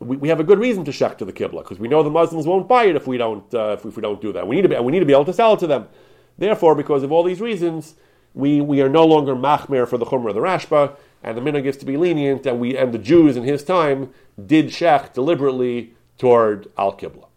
we, 0.00 0.16
we 0.16 0.28
have 0.28 0.40
a 0.40 0.44
good 0.44 0.58
reason 0.58 0.84
to 0.84 0.90
shech 0.90 1.18
to 1.18 1.24
the 1.24 1.32
Qibla 1.32 1.62
because 1.62 1.78
we 1.78 1.88
know 1.88 2.02
the 2.02 2.10
Muslims 2.10 2.46
won't 2.46 2.68
buy 2.68 2.84
it 2.84 2.96
if 2.96 3.06
we 3.06 3.16
don't 3.16 3.52
uh, 3.54 3.76
if, 3.78 3.84
if, 3.84 3.96
we 3.96 4.02
don't 4.02 4.20
do 4.20 4.32
that. 4.32 4.46
We 4.46 4.56
need 4.56 4.62
to 4.62 4.68
be, 4.68 4.78
we 4.78 4.92
need 4.92 5.00
to 5.00 5.06
be 5.06 5.12
able 5.12 5.24
to 5.24 5.32
sell 5.32 5.54
it 5.54 5.60
to 5.60 5.66
them. 5.66 5.88
Therefore, 6.36 6.74
because 6.74 7.02
of 7.02 7.10
all 7.10 7.22
these 7.22 7.40
reasons, 7.40 7.94
we, 8.34 8.60
we 8.60 8.82
are 8.82 8.88
no 8.88 9.06
longer 9.06 9.34
machmer 9.34 9.86
for 9.88 9.96
the 9.96 10.04
chumrah 10.04 10.30
of 10.30 10.34
the 10.34 10.40
Rashba, 10.40 10.96
and 11.22 11.36
the 11.36 11.40
minhag 11.40 11.64
is 11.64 11.76
to 11.78 11.86
be 11.86 11.96
lenient, 11.96 12.44
and 12.44 12.60
we 12.60 12.76
and 12.76 12.92
the 12.92 12.98
Jews 12.98 13.36
in 13.36 13.44
his 13.44 13.64
time 13.64 14.12
did 14.44 14.66
shech 14.66 15.12
deliberately 15.14 15.94
toward 16.18 16.68
al 16.76 16.96
kibla. 16.96 17.28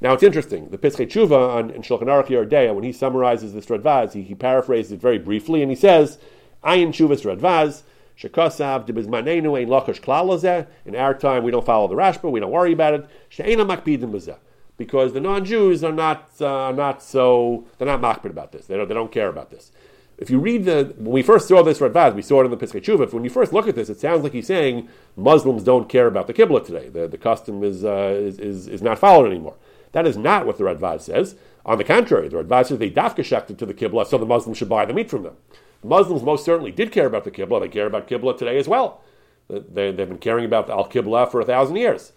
Now 0.00 0.14
it's 0.14 0.22
interesting. 0.22 0.70
The 0.70 0.78
Pischei 0.78 1.06
Tshuva 1.06 1.56
on 1.56 1.70
in 1.70 1.82
Shulchan 1.82 2.04
Aruch 2.04 2.26
Yordea, 2.26 2.74
when 2.74 2.84
he 2.84 2.92
summarizes 2.92 3.52
this 3.52 3.66
Radvaz, 3.66 4.14
he, 4.14 4.22
he 4.22 4.34
paraphrases 4.34 4.92
it 4.92 5.00
very 5.00 5.18
briefly, 5.18 5.62
and 5.62 5.70
he 5.70 5.76
says, 5.76 6.18
"Ayin 6.64 6.88
Tshuvas 6.88 7.22
Radvaz." 7.24 7.82
Shekasav 8.18 8.86
debizmanenu 8.86 9.60
ein 9.60 9.68
lachash 9.68 10.00
klal 10.00 10.66
In 10.86 10.96
our 10.96 11.12
time, 11.12 11.44
we 11.44 11.50
don't 11.50 11.66
follow 11.66 11.86
the 11.86 11.94
Rashba. 11.94 12.30
We 12.30 12.40
don't 12.40 12.50
worry 12.50 12.72
about 12.72 12.94
it. 12.94 13.06
She'ena 13.28 13.66
makpidim 13.66 14.10
b'zeh 14.10 14.38
because 14.78 15.12
the 15.12 15.20
non-Jews 15.20 15.84
are 15.84 15.92
not 15.92 16.40
uh, 16.40 16.72
not 16.72 17.02
so 17.02 17.66
they're 17.76 17.86
not 17.86 18.00
makbid 18.00 18.30
about 18.30 18.52
this. 18.52 18.66
They 18.66 18.76
don't, 18.76 18.88
they 18.88 18.94
don't 18.94 19.12
care 19.12 19.28
about 19.28 19.50
this 19.50 19.70
if 20.18 20.30
you 20.30 20.38
read 20.38 20.64
the 20.64 20.94
when 20.96 21.12
we 21.12 21.22
first 21.22 21.48
saw 21.48 21.62
this 21.62 21.78
Radvaz, 21.78 22.14
we 22.14 22.22
saw 22.22 22.40
it 22.40 22.46
in 22.46 22.50
the 22.50 22.56
Pischei 22.56 22.82
Tshuva. 22.82 23.12
When 23.12 23.24
you 23.24 23.30
first 23.30 23.52
look 23.52 23.68
at 23.68 23.74
this, 23.74 23.90
it 23.90 24.00
sounds 24.00 24.22
like 24.22 24.32
he's 24.32 24.46
saying 24.46 24.88
Muslims 25.14 25.62
don't 25.62 25.88
care 25.88 26.06
about 26.06 26.26
the 26.26 26.34
Qibla 26.34 26.64
today. 26.64 26.88
The, 26.88 27.06
the 27.06 27.18
custom 27.18 27.62
is, 27.62 27.84
uh, 27.84 28.14
is, 28.16 28.38
is, 28.38 28.66
is 28.68 28.82
not 28.82 28.98
followed 28.98 29.26
anymore. 29.26 29.56
That 29.92 30.06
is 30.06 30.16
not 30.16 30.46
what 30.46 30.58
the 30.58 30.64
Radvaz 30.64 31.02
says. 31.02 31.36
On 31.64 31.78
the 31.78 31.84
contrary, 31.84 32.28
the 32.28 32.42
Radvaz 32.42 32.66
says 32.66 32.78
they 32.78 32.90
dafka 32.90 33.18
shechted 33.18 33.58
to 33.58 33.66
the 33.66 33.74
Qibla, 33.74 34.06
so 34.06 34.16
the 34.16 34.26
Muslims 34.26 34.56
should 34.56 34.68
buy 34.68 34.84
the 34.86 34.94
meat 34.94 35.10
from 35.10 35.22
them. 35.22 35.36
The 35.82 35.88
Muslims 35.88 36.22
most 36.22 36.44
certainly 36.44 36.72
did 36.72 36.92
care 36.92 37.06
about 37.06 37.24
the 37.24 37.30
Qibla. 37.30 37.60
They 37.60 37.68
care 37.68 37.86
about 37.86 38.08
Qibla 38.08 38.38
today 38.38 38.56
as 38.58 38.68
well. 38.68 39.02
They, 39.48 39.86
have 39.86 39.96
been 39.96 40.18
caring 40.18 40.44
about 40.44 40.66
the 40.66 40.72
Al 40.72 40.88
Qibla 40.88 41.30
for 41.30 41.40
a 41.40 41.44
thousand 41.44 41.76
years, 41.76 42.12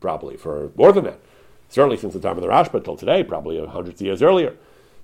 probably 0.00 0.36
for 0.36 0.70
more 0.76 0.92
than 0.92 1.04
that. 1.04 1.20
Certainly 1.68 1.96
since 1.98 2.14
the 2.14 2.20
time 2.20 2.36
of 2.36 2.42
the 2.42 2.48
Rashba 2.48 2.84
till 2.84 2.96
today, 2.96 3.24
probably 3.24 3.64
hundreds 3.66 4.00
of 4.00 4.06
years 4.06 4.22
earlier. 4.22 4.54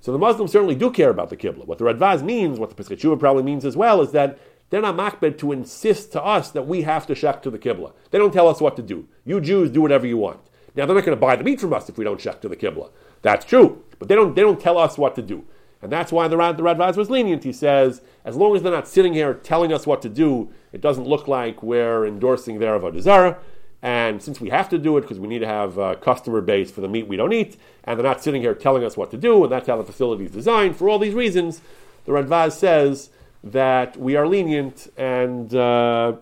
So 0.05 0.11
the 0.11 0.19
Muslims 0.19 0.51
certainly 0.51 0.75
do 0.75 0.91
care 0.91 1.09
about 1.09 1.31
the 1.31 1.35
Qibla. 1.35 1.65
What 1.65 1.79
the 1.79 1.83
Radvaz 1.83 2.21
means, 2.21 2.59
what 2.59 2.69
the 2.69 2.75
Pesach 2.75 3.19
probably 3.19 3.41
means 3.41 3.65
as 3.65 3.75
well, 3.75 4.01
is 4.01 4.11
that 4.11 4.37
they're 4.69 4.79
not 4.79 4.95
makbed 4.95 5.39
to 5.39 5.51
insist 5.51 6.11
to 6.11 6.23
us 6.23 6.51
that 6.51 6.67
we 6.67 6.83
have 6.83 7.07
to 7.07 7.15
shek 7.15 7.41
to 7.41 7.49
the 7.49 7.57
Qibla. 7.57 7.91
They 8.11 8.19
don't 8.19 8.31
tell 8.31 8.47
us 8.47 8.61
what 8.61 8.75
to 8.75 8.83
do. 8.83 9.07
You 9.25 9.41
Jews 9.41 9.71
do 9.71 9.81
whatever 9.81 10.05
you 10.05 10.17
want. 10.17 10.41
Now 10.75 10.85
they're 10.85 10.93
not 10.93 11.05
going 11.05 11.17
to 11.17 11.19
buy 11.19 11.35
the 11.35 11.43
meat 11.43 11.59
from 11.59 11.73
us 11.73 11.89
if 11.89 11.97
we 11.97 12.03
don't 12.03 12.21
shek 12.21 12.39
to 12.41 12.47
the 12.47 12.55
Qibla. 12.55 12.91
That's 13.23 13.45
true. 13.45 13.83
But 13.97 14.07
they 14.07 14.13
don't, 14.13 14.35
they 14.35 14.43
don't 14.43 14.61
tell 14.61 14.77
us 14.77 14.95
what 14.95 15.15
to 15.15 15.23
do. 15.23 15.43
And 15.81 15.91
that's 15.91 16.11
why 16.11 16.27
the, 16.27 16.37
the 16.37 16.61
Radvaz 16.61 16.97
was 16.97 17.09
lenient. 17.09 17.43
He 17.43 17.51
says, 17.51 18.03
as 18.23 18.35
long 18.35 18.55
as 18.55 18.61
they're 18.61 18.71
not 18.71 18.87
sitting 18.87 19.15
here 19.15 19.33
telling 19.33 19.73
us 19.73 19.87
what 19.87 20.03
to 20.03 20.09
do, 20.09 20.51
it 20.71 20.81
doesn't 20.81 21.07
look 21.07 21.27
like 21.27 21.63
we're 21.63 22.05
endorsing 22.05 22.59
their 22.59 22.79
Avodah 22.79 23.01
Zarah. 23.01 23.39
And 23.81 24.21
since 24.21 24.41
we 24.41 24.49
have 24.49 24.69
to 24.69 24.77
do 24.77 24.97
it 24.97 25.01
because 25.01 25.19
we 25.19 25.27
need 25.27 25.39
to 25.39 25.47
have 25.47 25.77
a 25.77 25.95
customer 25.95 26.41
base 26.41 26.71
for 26.71 26.81
the 26.81 26.87
meat 26.87 27.07
we 27.07 27.17
don't 27.17 27.33
eat, 27.33 27.57
and 27.83 27.99
they're 27.99 28.05
not 28.05 28.23
sitting 28.23 28.41
here 28.41 28.55
telling 28.55 28.83
us 28.83 28.97
what 28.97 29.11
to 29.11 29.17
do, 29.17 29.43
and 29.43 29.51
that's 29.51 29.67
how 29.67 29.77
the 29.77 29.83
facility 29.83 30.25
is 30.25 30.31
designed, 30.31 30.75
for 30.75 30.89
all 30.89 30.97
these 30.97 31.13
reasons, 31.13 31.61
the 32.05 32.11
Radvaz 32.11 32.53
says 32.53 33.09
that 33.43 33.95
we 33.97 34.15
are 34.15 34.27
lenient 34.27 34.91
and 34.97 35.53
uh, 35.53 36.13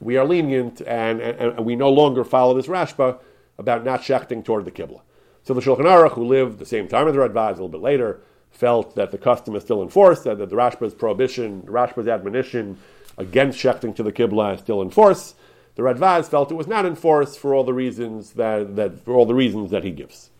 we 0.00 0.16
are 0.16 0.24
lenient 0.24 0.80
and, 0.80 1.20
and, 1.20 1.52
and, 1.56 1.66
we 1.66 1.74
no 1.74 1.90
longer 1.90 2.22
follow 2.22 2.54
this 2.54 2.66
Rashba 2.66 3.18
about 3.58 3.84
not 3.84 4.02
shechting 4.02 4.44
toward 4.44 4.64
the 4.64 4.70
Qibla. 4.70 5.00
So 5.42 5.54
the 5.54 5.60
Shulchan 5.60 5.80
Aruch, 5.80 6.12
who 6.12 6.24
lived 6.24 6.58
the 6.58 6.66
same 6.66 6.88
time 6.88 7.08
as 7.08 7.14
the 7.14 7.20
Radvaz, 7.20 7.50
a 7.50 7.52
little 7.52 7.68
bit 7.68 7.80
later, 7.80 8.20
felt 8.50 8.94
that 8.94 9.10
the 9.10 9.18
custom 9.18 9.54
is 9.56 9.62
still 9.62 9.82
in 9.82 9.88
force, 9.88 10.20
that 10.20 10.38
the 10.38 10.46
Rashba's 10.46 10.94
prohibition, 10.94 11.62
the 11.64 11.72
Rashba's 11.72 12.08
admonition 12.08 12.78
against 13.18 13.58
shechting 13.58 13.94
to 13.96 14.02
the 14.02 14.12
Qibla 14.12 14.54
is 14.54 14.60
still 14.60 14.82
in 14.82 14.90
force. 14.90 15.34
The 15.76 15.82
Radvaz 15.82 16.28
felt 16.28 16.50
it 16.50 16.54
was 16.54 16.66
not 16.66 16.86
in 16.86 16.96
force 16.96 17.36
for 17.36 17.54
all 17.54 17.62
the 17.62 17.74
reasons 17.74 18.32
that, 18.32 18.76
that 18.76 19.04
for 19.04 19.14
all 19.14 19.26
the 19.26 19.34
reasons 19.34 19.70
that 19.70 19.84
he 19.84 19.90
gives. 19.90 20.30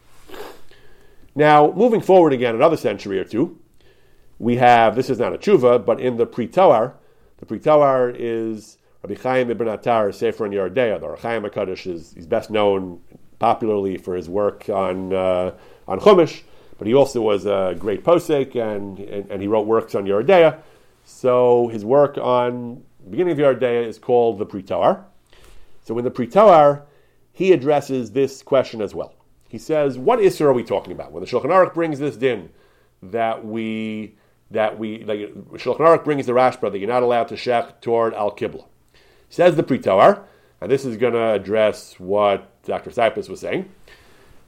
Now, 1.35 1.72
moving 1.72 2.01
forward 2.01 2.33
again 2.33 2.55
another 2.55 2.79
century 2.79 3.20
or 3.20 3.25
two, 3.25 3.59
we 4.38 4.57
have 4.57 4.96
this 4.96 5.11
is 5.11 5.18
not 5.18 5.35
a 5.35 5.38
tshuva, 5.38 5.85
but 5.85 6.01
in 6.01 6.16
the 6.16 6.25
Pri 6.25 6.46
Toar, 6.46 6.94
the 7.37 7.46
Pri 7.46 7.59
Toar 7.59 8.14
is 8.16 8.79
Rabbi 9.03 9.20
Chaim 9.20 9.51
ibn 9.51 9.68
Attar 9.68 10.11
Sefer 10.11 10.46
in 10.46 10.53
Yardea. 10.53 10.99
The 11.01 11.16
Chaim 11.20 11.42
Hakadosh 11.42 11.87
is 11.87 12.12
he's 12.14 12.27
best 12.27 12.51
known 12.51 13.01
popularly 13.38 13.99
for 13.99 14.16
his 14.16 14.31
work 14.31 14.70
on 14.70 15.12
uh, 15.12 15.53
on 15.87 16.01
Chumash, 16.01 16.42
but 16.79 16.87
he 16.87 16.94
also 16.94 17.20
was 17.20 17.44
a 17.44 17.77
great 17.79 18.05
posek 18.05 18.57
and, 18.57 18.99
and, 19.01 19.31
and 19.31 19.42
he 19.42 19.49
wrote 19.49 19.66
works 19.66 19.94
on 19.94 20.07
Yardea. 20.07 20.61
So 21.05 21.68
his 21.68 21.85
work 21.85 22.16
on 22.16 22.83
the 23.05 23.11
beginning 23.11 23.33
of 23.33 23.38
Yardea 23.38 23.87
is 23.87 23.99
called 23.99 24.38
the 24.38 24.46
Pri 24.46 24.62
Toar. 24.62 25.05
So 25.87 25.96
in 25.99 26.05
the 26.05 26.11
Pri 26.11 26.27
Toar, 26.27 26.83
he 27.33 27.53
addresses 27.53 28.11
this 28.11 28.42
question 28.42 28.83
as 28.83 28.92
well. 28.92 29.14
He 29.49 29.57
says, 29.57 29.96
"What 29.96 30.18
Isser 30.18 30.46
are 30.46 30.53
we 30.53 30.64
talking 30.64 30.92
about 30.92 31.12
when 31.12 31.22
the 31.22 31.31
Shulchan 31.31 31.44
Aruch 31.44 31.75
brings 31.75 32.01
this 32.01 32.16
din 32.16 32.51
that 33.05 33.46
we 33.46 34.16
that 34.51 34.81
we 34.81 35.05
like 35.05 35.33
Shulchan 35.53 35.79
Aruch 35.79 36.03
brings 36.03 36.27
the 36.27 36.33
Rashba 36.33 36.72
that 36.72 36.79
you're 36.79 36.88
not 36.88 37.05
allowed 37.05 37.29
to 37.29 37.37
shech 37.37 37.81
toward 37.81 38.14
Al 38.14 38.33
Qibla?" 38.33 38.64
Says 39.31 39.55
the 39.55 39.62
Pri 39.62 39.79
Toar, 39.79 40.25
and 40.61 40.72
this 40.72 40.85
is 40.85 40.96
going 40.96 41.12
to 41.12 41.33
address 41.35 42.01
what 42.01 42.61
Dr. 42.64 42.90
Cyprus 42.90 43.29
was 43.29 43.38
saying. 43.38 43.68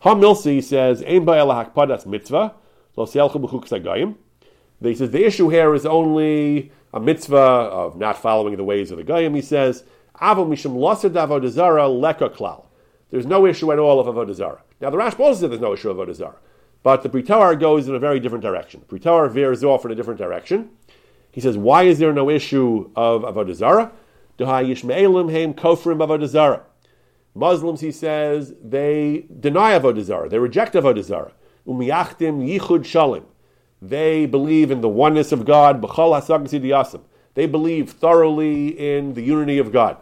Ham 0.01 0.21
Milsi 0.21 0.61
says, 0.61 1.05
"Ein 1.05 1.25
ba'el 1.25 2.05
mitzvah 2.05 2.55
lo 2.97 3.07
sagayim." 3.07 4.17
He 4.81 4.95
says 4.97 5.13
the 5.13 5.25
issue 5.25 5.51
here 5.51 5.73
is 5.73 5.87
only 5.87 6.73
a 6.93 6.99
mitzvah 6.99 7.37
of 7.37 7.97
not 7.97 8.19
following 8.19 8.57
the 8.57 8.65
ways 8.65 8.91
of 8.91 8.97
the 8.97 9.05
goyim. 9.05 9.35
He 9.35 9.43
says, 9.43 9.85
There's 10.21 10.67
no 13.27 13.47
issue 13.47 13.73
at 13.73 13.79
all 13.79 14.01
of 14.01 14.07
avodazara. 14.07 14.59
Now 14.81 14.91
the 14.91 14.97
Rashba 14.97 15.21
also 15.21 15.41
says 15.41 15.51
there's 15.51 15.61
no 15.61 15.73
issue 15.73 15.91
of 15.91 15.97
avodazara, 15.97 16.37
but 16.83 17.03
the 17.03 17.09
Pri 17.09 17.23
Toar 17.23 17.59
goes 17.59 17.89
in 17.89 17.95
a 17.95 17.99
very 17.99 18.21
different 18.21 18.43
direction. 18.43 18.83
Pri 18.89 18.99
Toar 18.99 19.29
veers 19.29 19.65
off 19.65 19.85
in 19.85 19.91
a 19.91 19.95
different 19.95 20.19
direction. 20.19 20.71
He 21.31 21.41
says, 21.41 21.57
"Why 21.57 21.85
is 21.85 21.99
there 21.99 22.13
no 22.13 22.31
issue 22.31 22.91
of 22.97 23.23
avodazara?" 23.23 23.93
Muslims, 27.35 27.81
he 27.81 27.93
says, 27.93 28.55
they 28.63 29.27
deny 29.39 29.79
Avodah 29.79 30.03
Zarah. 30.03 30.29
They 30.29 30.39
reject 30.39 30.75
Avodah 30.75 31.05
Zarah. 31.05 31.33
Umiyachtim 31.67 32.45
yichud 32.45 32.81
shalim. 32.81 33.25
They 33.81 34.27
believe 34.27 34.73
in 34.73 34.81
the 34.81 34.89
oneness 34.89 35.31
of 35.31 35.45
God. 35.45 35.81
They 37.35 37.47
believe 37.47 37.91
thoroughly 37.91 38.97
in 38.97 39.15
the 39.15 39.23
unity 39.23 39.59
of 39.59 39.71
God. 39.71 39.99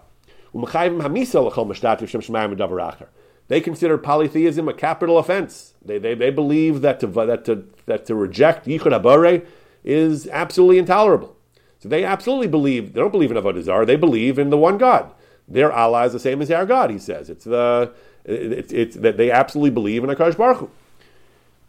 They 3.49 3.61
consider 3.61 3.99
polytheism 3.99 4.69
a 4.69 4.75
capital 4.75 5.19
offense. 5.19 5.75
They, 5.85 5.99
they, 5.99 6.15
they 6.15 6.31
believe 6.31 6.81
that 6.81 7.01
to, 7.01 7.07
that, 7.07 7.45
to, 7.45 7.69
that 7.87 8.07
to 8.07 8.15
reject 8.15 8.67
Yichud 8.67 8.95
Abare 8.95 9.43
is 9.85 10.27
absolutely 10.29 10.79
intolerable. 10.79 11.37
So 11.79 11.89
they 11.89 12.05
absolutely 12.05 12.49
believe, 12.49 12.95
they 12.95 13.01
don't 13.01 13.13
believe 13.13 13.31
in 13.31 13.37
Avodah 13.37 13.63
Zarah, 13.63 13.87
they 13.87 13.97
believe 13.97 14.39
in 14.39 14.51
the 14.51 14.59
one 14.59 14.79
God. 14.79 15.13
Their 15.47 15.73
Allah 15.73 16.07
is 16.07 16.13
the 16.13 16.19
same 16.19 16.43
as 16.43 16.51
our 16.51 16.67
God, 16.67 16.91
he 16.91 16.99
says. 16.99 17.31
It's 17.31 17.45
the, 17.45 17.93
it's, 18.25 18.73
it's 18.73 18.97
that 18.97 19.17
they 19.17 19.31
absolutely 19.31 19.71
believe 19.71 20.03
in 20.03 20.11
Akash 20.11 20.37
Baruch 20.37 20.59
Hu. 20.59 20.71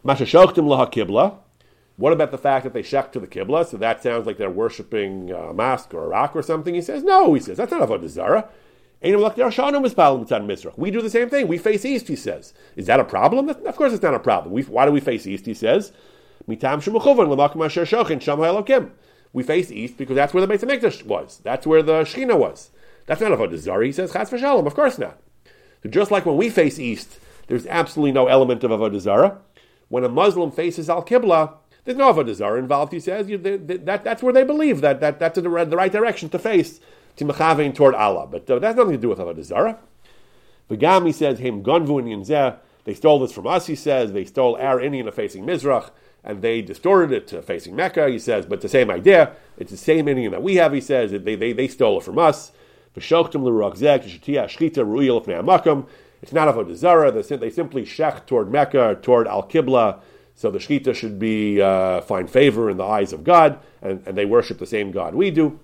Kibla. 0.05 1.37
What 1.97 2.13
about 2.13 2.31
the 2.31 2.37
fact 2.37 2.63
that 2.63 2.73
they 2.73 2.83
shek 2.83 3.11
to 3.11 3.19
the 3.19 3.27
kibla? 3.27 3.65
So 3.65 3.77
that 3.77 4.03
sounds 4.03 4.27
like 4.27 4.37
they're 4.37 4.51
worshipping 4.51 5.31
a 5.31 5.51
mosque 5.51 5.93
or 5.93 6.05
a 6.05 6.07
rock 6.07 6.35
or 6.35 6.43
something. 6.43 6.75
He 6.75 6.81
says, 6.81 7.03
no, 7.03 7.33
he 7.33 7.41
says, 7.41 7.57
that's 7.57 7.71
not 7.71 7.87
Avodah 7.87 8.07
Zarah. 8.07 8.47
We 9.01 9.11
do 9.11 11.01
the 11.01 11.09
same 11.09 11.29
thing. 11.29 11.47
We 11.47 11.57
face 11.57 11.85
east, 11.85 12.07
he 12.07 12.15
says. 12.15 12.53
Is 12.75 12.87
that 12.87 12.99
a 12.99 13.05
problem? 13.05 13.49
Of 13.49 13.75
course 13.75 13.93
it's 13.93 14.01
not 14.01 14.15
a 14.15 14.19
problem. 14.19 14.53
We, 14.53 14.63
why 14.63 14.85
do 14.85 14.91
we 14.91 14.99
face 14.99 15.27
east, 15.27 15.45
he 15.45 15.53
says? 15.53 15.91
We 16.47 16.55
face 19.43 19.71
east 19.71 19.97
because 19.97 20.15
that's 20.15 20.33
where 20.33 20.41
the 20.41 20.47
Beit 20.47 20.61
HaMikdash 20.61 21.05
was. 21.05 21.41
That's 21.43 21.67
where 21.67 21.83
the 21.83 22.01
Shechina 22.01 22.39
was. 22.39 22.71
That's 23.05 23.21
not 23.21 23.31
Avodah 23.31 23.57
Zarah. 23.57 23.85
He 23.85 23.91
says, 23.91 24.13
Chas 24.13 24.31
v'shalom. 24.31 24.65
Of 24.65 24.73
course 24.73 24.97
not. 24.97 25.19
So 25.83 25.89
just 25.89 26.09
like 26.09 26.25
when 26.25 26.37
we 26.37 26.49
face 26.49 26.79
east, 26.79 27.19
there's 27.47 27.67
absolutely 27.67 28.13
no 28.13 28.27
element 28.27 28.63
of 28.63 28.71
Avodah. 28.71 29.37
When 29.89 30.03
a 30.03 30.09
Muslim 30.09 30.51
faces 30.51 30.89
Al-Qibla, 30.89 31.53
there's 31.85 31.97
no 31.97 32.11
Avodah 32.11 32.57
involved, 32.57 32.93
he 32.93 32.99
says. 32.99 33.27
That, 33.27 34.01
that's 34.03 34.23
where 34.23 34.33
they 34.33 34.43
believe 34.43 34.81
that, 34.81 34.99
that 35.01 35.19
that's 35.19 35.39
the 35.39 35.49
right 35.49 35.91
direction 35.91 36.29
to 36.29 36.39
face, 36.39 36.79
to 37.17 37.25
mechavein 37.25 37.75
toward 37.75 37.95
Allah. 37.95 38.27
But 38.27 38.49
uh, 38.49 38.59
that's 38.59 38.77
nothing 38.77 38.93
to 38.93 38.97
do 38.97 39.09
with 39.09 39.19
Avodah 39.19 39.43
Zarah. 39.43 39.77
V'gam, 40.69 41.05
he 41.05 41.11
says, 41.11 41.39
him 41.39 41.63
gonvu 41.63 41.99
and 41.99 42.59
They 42.85 42.93
stole 42.93 43.19
this 43.19 43.31
from 43.31 43.47
us, 43.47 43.67
he 43.67 43.75
says. 43.75 44.13
They 44.13 44.25
stole 44.25 44.55
our 44.57 44.79
Indian 44.79 45.11
facing 45.11 45.45
Mizrach 45.45 45.91
and 46.23 46.41
they 46.41 46.61
distorted 46.61 47.15
it 47.15 47.27
to 47.27 47.41
facing 47.41 47.75
Mecca, 47.75 48.09
he 48.09 48.19
says, 48.19 48.45
but 48.45 48.59
the 48.59 48.67
same 48.67 48.91
idea. 48.91 49.31
It's 49.57 49.71
the 49.71 49.77
same 49.77 50.03
meaning 50.05 50.29
that 50.31 50.43
we 50.43 50.55
have, 50.55 50.73
he 50.73 50.81
says. 50.81 51.11
They, 51.11 51.35
they, 51.35 51.53
they 51.53 51.69
stole 51.69 51.99
it 51.99 52.03
from 52.03 52.19
us. 52.19 52.51
It's 52.95 53.11
not 53.11 53.31
Avodah 53.33 53.75
Zarah. 56.75 57.11
They 57.11 57.49
simply 57.49 57.85
shech 57.85 58.25
toward 58.25 58.51
Mecca, 58.51 58.99
toward 59.01 59.27
Al 59.27 59.43
Qibla, 59.43 59.99
so 60.35 60.51
the 60.51 60.59
Shechita 60.59 60.93
should 60.93 61.17
be 61.17 61.61
uh, 61.61 62.01
find 62.01 62.29
favor 62.29 62.69
in 62.69 62.75
the 62.77 62.83
eyes 62.83 63.13
of 63.13 63.23
God, 63.23 63.59
and, 63.81 64.05
and 64.05 64.17
they 64.17 64.25
worship 64.25 64.57
the 64.57 64.65
same 64.65 64.91
God 64.91 65.15
we 65.15 65.31
do. 65.31 65.57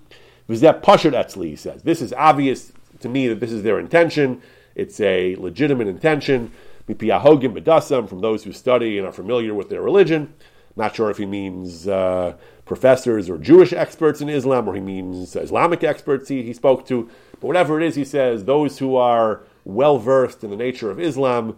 Vizet 0.48 0.84
Pashut 0.84 1.14
Etzli, 1.14 1.48
he 1.48 1.56
says. 1.56 1.84
This 1.84 2.02
is 2.02 2.14
obvious 2.14 2.74
to 3.00 3.10
me 3.10 3.28
that 3.28 3.40
this 3.40 3.52
is 3.52 3.64
their 3.64 3.80
intention. 3.80 4.42
It's 4.76 5.00
a 5.00 5.36
legitimate 5.36 5.88
intention. 5.88 6.52
From 6.86 6.98
those 6.98 8.44
who 8.44 8.52
study 8.52 8.98
and 8.98 9.08
are 9.08 9.14
familiar 9.14 9.54
with 9.54 9.70
their 9.70 9.82
religion. 9.82 10.34
Not 10.76 10.96
sure 10.96 11.10
if 11.10 11.18
he 11.18 11.26
means 11.26 11.88
uh, 11.88 12.36
professors 12.66 13.30
or 13.30 13.38
Jewish 13.38 13.72
experts 13.72 14.20
in 14.20 14.28
Islam, 14.28 14.68
or 14.68 14.74
he 14.74 14.82
means 14.82 15.36
Islamic 15.36 15.84
experts 15.84 16.28
he, 16.28 16.44
he 16.44 16.52
spoke 16.52 16.86
to. 16.88 17.10
But 17.40 17.48
whatever 17.48 17.80
it 17.80 17.86
is, 17.86 17.96
he 17.96 18.04
says 18.04 18.44
those 18.44 18.80
who 18.80 18.98
are 18.98 19.44
well 19.64 19.98
versed 19.98 20.44
in 20.44 20.50
the 20.50 20.58
nature 20.58 20.92
of 20.92 21.00
Islam 21.00 21.58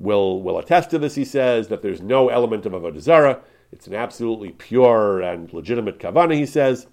will 0.00 0.42
will 0.42 0.58
attest 0.58 0.90
to 0.90 0.98
this. 0.98 1.14
He 1.14 1.24
says 1.24 1.68
that 1.68 1.82
there's 1.82 2.00
no 2.00 2.28
element 2.28 2.66
of 2.66 2.72
avodah 2.72 3.00
zarah. 3.00 3.40
It's 3.70 3.86
an 3.86 3.94
absolutely 3.94 4.50
pure 4.50 5.20
and 5.20 5.52
legitimate 5.52 5.98
kavana. 5.98 6.34
He 6.34 6.46
says. 6.46 6.88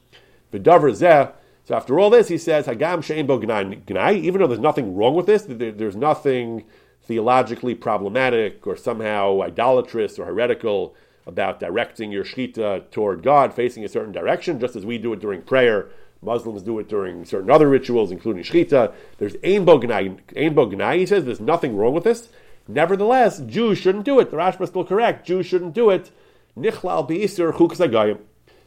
So 0.51 1.75
after 1.75 1.99
all 1.99 2.09
this, 2.09 2.27
he 2.27 2.37
says, 2.37 2.65
"Hagam 2.65 3.03
she'en 3.03 3.27
gnai." 3.27 4.15
Even 4.15 4.41
though 4.41 4.47
there's 4.47 4.59
nothing 4.59 4.95
wrong 4.95 5.15
with 5.15 5.25
this, 5.25 5.43
there, 5.43 5.71
there's 5.71 5.95
nothing 5.95 6.63
theologically 7.03 7.75
problematic 7.75 8.65
or 8.65 8.75
somehow 8.75 9.41
idolatrous 9.41 10.19
or 10.19 10.25
heretical 10.25 10.95
about 11.25 11.59
directing 11.59 12.11
your 12.11 12.23
shechita 12.23 12.89
toward 12.91 13.23
God, 13.23 13.53
facing 13.53 13.85
a 13.85 13.89
certain 13.89 14.11
direction, 14.11 14.59
just 14.59 14.75
as 14.75 14.85
we 14.85 14.97
do 14.97 15.13
it 15.13 15.19
during 15.19 15.41
prayer. 15.41 15.89
Muslims 16.23 16.61
do 16.61 16.77
it 16.79 16.87
during 16.87 17.25
certain 17.25 17.49
other 17.49 17.67
rituals, 17.67 18.11
including 18.11 18.43
shechita. 18.43 18.93
There's 19.17 19.35
ein 19.43 19.65
bo 19.65 19.79
gnai. 19.79 20.97
He 20.97 21.05
says 21.05 21.25
there's 21.25 21.39
nothing 21.39 21.75
wrong 21.75 21.93
with 21.93 22.03
this. 22.03 22.29
Nevertheless, 22.67 23.39
Jews 23.39 23.79
shouldn't 23.79 24.05
do 24.05 24.19
it. 24.19 24.29
The 24.29 24.37
Rashba 24.37 24.61
is 24.61 24.69
still 24.69 24.85
correct. 24.85 25.25
Jews 25.25 25.45
shouldn't 25.47 25.73
do 25.73 25.89
it. 25.89 26.11
Nichlal. 26.57 27.07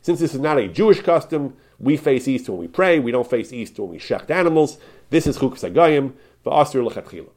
Since 0.02 0.20
this 0.20 0.34
is 0.34 0.40
not 0.40 0.58
a 0.58 0.68
Jewish 0.68 1.00
custom, 1.00 1.56
we 1.78 1.96
face 1.96 2.28
east 2.28 2.48
when 2.48 2.58
we 2.58 2.68
pray. 2.68 2.98
We 2.98 3.12
don't 3.12 3.28
face 3.28 3.52
east 3.52 3.78
when 3.78 3.90
we 3.90 3.98
shecht 3.98 4.30
animals. 4.30 4.78
This 5.10 5.26
is 5.26 5.38
chuk 5.38 5.54
sagayim 5.54 6.12
v'asur 6.44 6.88
lechatchila. 6.88 7.30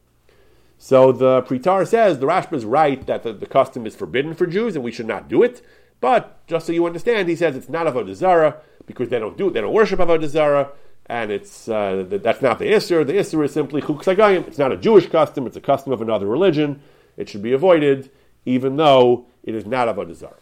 So 0.78 1.12
the 1.12 1.42
Pri 1.42 1.60
Toar 1.60 1.88
says 1.88 2.20
the 2.20 2.28
Rashba 2.28 2.54
is 2.54 2.66
right 2.66 3.06
that 3.08 3.24
the, 3.24 3.34
the, 3.34 3.48
custom 3.48 3.88
is 3.88 3.96
forbidden 3.96 4.36
for 4.36 4.46
Jews 4.46 4.76
and 4.76 4.86
we 4.86 4.92
should 4.92 5.08
not 5.08 5.28
do 5.28 5.42
it. 5.42 5.62
But 6.00 6.46
just 6.46 6.68
so 6.68 6.72
you 6.72 6.86
understand, 6.86 7.28
he 7.28 7.36
says 7.36 7.56
it's 7.56 7.70
not 7.70 7.88
avodah 7.88 8.14
zara 8.14 8.58
because 8.86 9.10
they 9.10 9.18
don't 9.18 9.38
do 9.38 9.48
it. 9.48 9.54
they 9.54 9.62
don't 9.62 9.74
worship 9.74 10.00
avodah 10.00 10.28
zara, 10.28 10.70
and 11.08 11.32
it's 11.32 11.68
uh, 11.68 12.06
that's 12.08 12.42
not 12.44 12.60
the 12.60 12.66
isser. 12.66 13.06
The 13.06 13.14
isser 13.14 13.44
is 13.44 13.54
simply 13.54 13.82
chuk 13.82 14.04
sagayim. 14.04 14.48
It's 14.48 14.60
not 14.60 14.72
a 14.72 14.78
Jewish 14.78 15.08
custom; 15.10 15.48
it's 15.48 15.58
a 15.58 15.62
custom 15.62 15.92
of 15.92 16.02
another 16.02 16.28
religion. 16.28 16.82
It 17.18 17.28
should 17.30 17.42
be 17.42 17.54
avoided, 17.54 18.12
even 18.46 18.76
though 18.78 19.26
it 19.44 19.56
is 19.56 19.66
not 19.66 19.88
avodah 19.88 20.14
zara. 20.14 20.36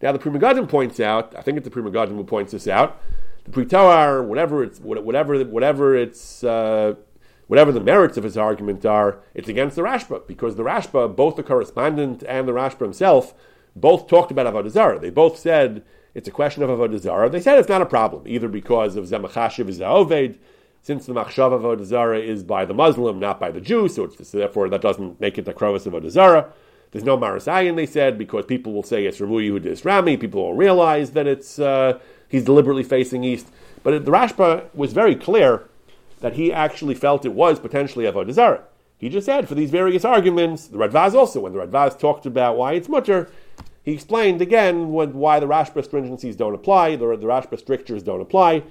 Now 0.00 0.12
the 0.12 0.18
Pri 0.18 0.30
Megadim 0.30 0.68
points 0.68 1.00
out. 1.00 1.34
I 1.36 1.42
think 1.42 1.56
it's 1.56 1.64
the 1.64 1.70
Pri 1.70 1.82
Megadim 1.82 2.16
who 2.16 2.24
points 2.24 2.52
this 2.52 2.68
out. 2.68 3.00
The 3.44 3.50
Pri 3.50 3.64
Toar, 3.64 4.22
whatever 4.24 4.62
it's 4.62 4.78
whatever 4.80 5.44
whatever 5.44 5.96
it's. 5.96 6.44
Uh, 6.44 6.94
whatever 7.48 7.72
the 7.72 7.80
merits 7.80 8.16
of 8.16 8.24
his 8.24 8.36
argument 8.36 8.86
are, 8.86 9.20
it's 9.34 9.48
against 9.48 9.74
the 9.74 9.82
Rashba, 9.82 10.26
because 10.26 10.56
the 10.56 10.62
Rashba, 10.62 11.16
both 11.16 11.34
the 11.36 11.42
correspondent 11.42 12.22
and 12.28 12.46
the 12.46 12.52
Rashba 12.52 12.80
himself, 12.80 13.34
both 13.74 14.06
talked 14.06 14.30
about 14.30 14.46
Avodah 14.46 14.70
Zarah. 14.70 14.98
They 14.98 15.10
both 15.10 15.38
said 15.38 15.82
it's 16.14 16.28
a 16.28 16.30
question 16.30 16.62
of 16.62 16.70
Avodah 16.70 16.98
Zarah. 16.98 17.30
They 17.30 17.40
said 17.40 17.58
it's 17.58 17.68
not 17.68 17.82
a 17.82 17.86
problem, 17.86 18.28
either 18.28 18.48
because 18.48 18.96
of 18.96 19.06
Zemachashiv 19.06 19.66
Zaoved, 19.66 20.36
since 20.82 21.06
the 21.06 21.14
Machshav 21.14 21.58
Avodah 21.58 21.84
Zarah 21.84 22.20
is 22.20 22.42
by 22.44 22.64
the 22.64 22.74
Muslim, 22.74 23.18
not 23.18 23.40
by 23.40 23.50
the 23.50 23.60
Jew, 23.60 23.88
so, 23.88 24.06
therefore 24.06 24.68
that 24.68 24.82
doesn't 24.82 25.20
make 25.20 25.38
it 25.38 25.44
the 25.44 25.54
Krovis 25.54 25.86
of 25.86 25.94
Avodah 25.94 26.10
Zarah. 26.10 26.52
There's 26.90 27.04
no 27.04 27.18
Marasayan, 27.18 27.76
they 27.76 27.86
said, 27.86 28.16
because 28.16 28.46
people 28.46 28.72
will 28.72 28.82
say 28.82 29.04
it's 29.04 29.18
Ramu 29.18 29.46
Yehudis 29.46 29.84
Rami, 29.84 30.16
people 30.16 30.42
will 30.42 30.54
realize 30.54 31.10
that 31.12 31.26
it's 31.26 31.58
uh, 31.58 31.98
he's 32.28 32.44
deliberately 32.44 32.82
facing 32.82 33.24
east. 33.24 33.48
But 33.82 34.04
the 34.04 34.10
Rashba 34.10 34.74
was 34.74 34.92
very 34.92 35.14
clear 35.14 35.68
that 36.20 36.34
he 36.34 36.52
actually 36.52 36.94
felt 36.94 37.24
it 37.24 37.32
was 37.32 37.60
potentially 37.60 38.04
Avodah 38.04 38.32
Zarah. 38.32 38.64
He 38.98 39.08
just 39.08 39.26
said, 39.26 39.48
for 39.48 39.54
these 39.54 39.70
various 39.70 40.04
arguments, 40.04 40.66
the 40.66 40.78
Radvaz 40.78 41.14
also, 41.14 41.40
when 41.40 41.52
the 41.52 41.60
Radvaz 41.60 41.98
talked 41.98 42.26
about 42.26 42.56
why 42.56 42.72
it's 42.72 42.88
mutter, 42.88 43.30
he 43.84 43.92
explained 43.92 44.42
again 44.42 44.88
what, 44.88 45.14
why 45.14 45.38
the 45.38 45.46
Rashba 45.46 45.86
stringencies 45.86 46.36
don't 46.36 46.54
apply, 46.54 46.96
the, 46.96 47.16
the 47.16 47.26
Rashba 47.26 47.58
strictures 47.58 48.02
don't 48.02 48.20
apply, 48.20 48.64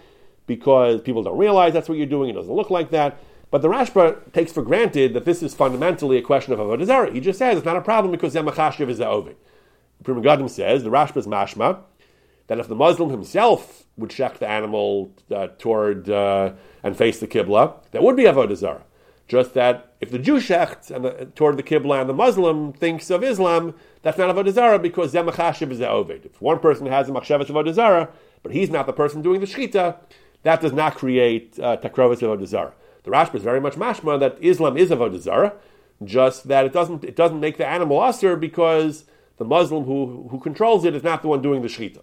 because 0.46 1.02
people 1.02 1.24
don't 1.24 1.38
realize 1.38 1.74
that's 1.74 1.88
what 1.88 1.98
you're 1.98 2.08
doing, 2.08 2.30
it 2.30 2.34
doesn't 2.34 2.54
look 2.54 2.70
like 2.70 2.90
that. 2.90 3.18
But 3.50 3.62
the 3.62 3.70
Rashba 3.70 4.32
takes 4.34 4.52
for 4.52 4.62
granted 4.62 5.14
that 5.14 5.26
this 5.26 5.42
is 5.42 5.54
fundamentally 5.54 6.18
a 6.18 6.22
question 6.22 6.54
of 6.54 6.60
Avodah 6.60 6.86
Zarah. 6.86 7.12
He 7.12 7.22
just 7.22 7.40
says 7.40 7.58
it's 7.58 7.66
not 7.66 7.78
a 7.78 7.82
problem 7.82 8.12
because 8.12 8.34
Zemachashiv 8.34 8.90
is 8.90 9.00
Za'ovid. 9.00 9.36
Pri 10.04 10.14
Megadim 10.14 10.50
says, 10.50 10.84
the 10.84 10.90
Rashba's 10.90 11.28
mashma, 11.28 11.80
that 12.48 12.60
if 12.60 12.68
the 12.68 12.76
Muslim 12.76 13.10
himself 13.10 13.86
would 13.98 14.10
check 14.10 14.40
the 14.40 14.48
animal 14.48 15.12
uh, 15.34 15.48
toward 15.58 16.10
uh, 16.10 16.54
and 16.84 16.98
face 16.98 17.20
the 17.20 17.28
Qibla, 17.28 17.74
that 17.92 18.04
would 18.04 18.16
be 18.16 18.24
Avodah 18.24 18.56
Zarah. 18.56 18.84
Just 19.28 19.54
that 19.56 19.96
if 20.00 20.12
the 20.12 20.20
Jew 20.20 20.36
shechts 20.38 20.90
and 20.90 21.04
the, 21.04 21.26
toward 21.36 21.58
the 21.58 21.64
Qibla 21.64 22.00
and 22.00 22.10
the 22.10 22.14
Muslim 22.14 22.72
thinks 22.72 23.10
of 23.10 23.24
Islam, 23.24 23.74
that's 24.02 24.18
not 24.18 24.34
Avodah 24.34 24.52
Zarah 24.52 24.80
because 24.80 25.14
Zemachashiv 25.14 25.72
is 25.72 25.82
Ovid. 25.82 26.26
If 26.26 26.42
one 26.42 26.60
person 26.60 26.86
has 26.86 27.10
a 27.10 27.12
Machshavas 27.12 27.48
Avodah 27.48 27.74
Zarah, 27.74 28.10
but 28.44 28.54
he's 28.54 28.70
not 28.70 28.86
the 28.86 28.94
person 28.94 29.22
doing 29.22 29.42
the 29.42 29.48
Shechita, 29.48 29.98
that 30.44 30.62
does 30.62 30.72
not 30.72 30.96
create 30.96 31.60
uh, 31.60 31.78
Takrovis 31.78 32.20
Avodah 32.20 32.48
Zarah. 32.48 32.74
The 33.08 33.14
Rashba 33.14 33.36
is 33.36 33.44
very 33.44 33.62
much 33.62 33.76
mashma 33.76 34.20
that 34.20 34.38
Islam 34.42 34.76
is 34.76 34.90
Avodah 34.90 35.18
Zarah, 35.18 35.54
just 36.04 36.50
that 36.50 36.66
it 36.66 36.74
doesn't, 36.74 37.06
it 37.06 37.16
doesn't 37.16 37.40
make 37.40 37.56
the 37.56 37.66
animal 37.66 38.02
usher 38.02 38.36
because 38.36 39.06
the 39.38 39.46
Muslim 39.46 39.86
who, 39.86 40.28
who 40.30 40.42
controls 40.42 40.84
it 40.84 40.94
is 40.94 41.04
not 41.04 41.22
the 41.22 41.30
one 41.30 41.42
doing 41.42 41.62
the 41.62 41.70
Shechita. 41.70 42.02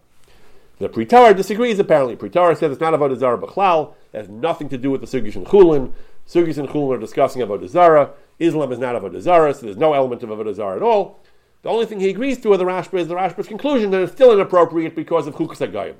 The 0.78 0.88
Pri 0.88 1.04
disagrees 1.04 1.78
apparently. 1.78 2.16
Pri 2.16 2.30
Toar 2.30 2.56
says 2.56 2.72
it's 2.72 2.80
not 2.80 2.94
Avodah 2.94 3.18
Zarah 3.18 3.36
B'chlal, 3.36 3.92
it 4.14 4.16
has 4.16 4.28
nothing 4.30 4.70
to 4.70 4.78
do 4.78 4.90
with 4.90 5.02
the 5.02 5.06
Sugis 5.06 5.36
and 5.36 5.44
Chulin. 5.44 5.92
Sugis 6.26 6.56
and 6.56 6.70
Chulin 6.70 6.96
are 6.96 7.00
discussing 7.00 7.42
Avodah 7.42 7.68
Zarah. 7.68 8.12
Islam 8.38 8.72
is 8.72 8.78
not 8.78 8.94
Avodah 8.94 9.20
Zarah, 9.20 9.52
so 9.52 9.66
there's 9.66 9.76
no 9.76 9.92
element 9.92 10.22
of 10.22 10.30
Avodah 10.30 10.54
Zarah 10.54 10.76
at 10.76 10.82
all. 10.82 11.20
The 11.60 11.68
only 11.68 11.84
thing 11.84 12.00
he 12.00 12.08
agrees 12.08 12.38
to 12.38 12.48
with 12.48 12.60
the 12.60 12.64
Rashba 12.64 12.98
is 12.98 13.08
the 13.08 13.14
Rashba's 13.14 13.46
conclusion 13.46 13.90
that 13.90 14.00
it's 14.00 14.12
still 14.12 14.32
inappropriate 14.32 14.96
because 14.96 15.26
of 15.26 15.34
Chukas 15.34 15.58
HaGayim. 15.58 15.96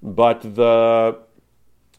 But 0.00 0.42
the 0.42 1.18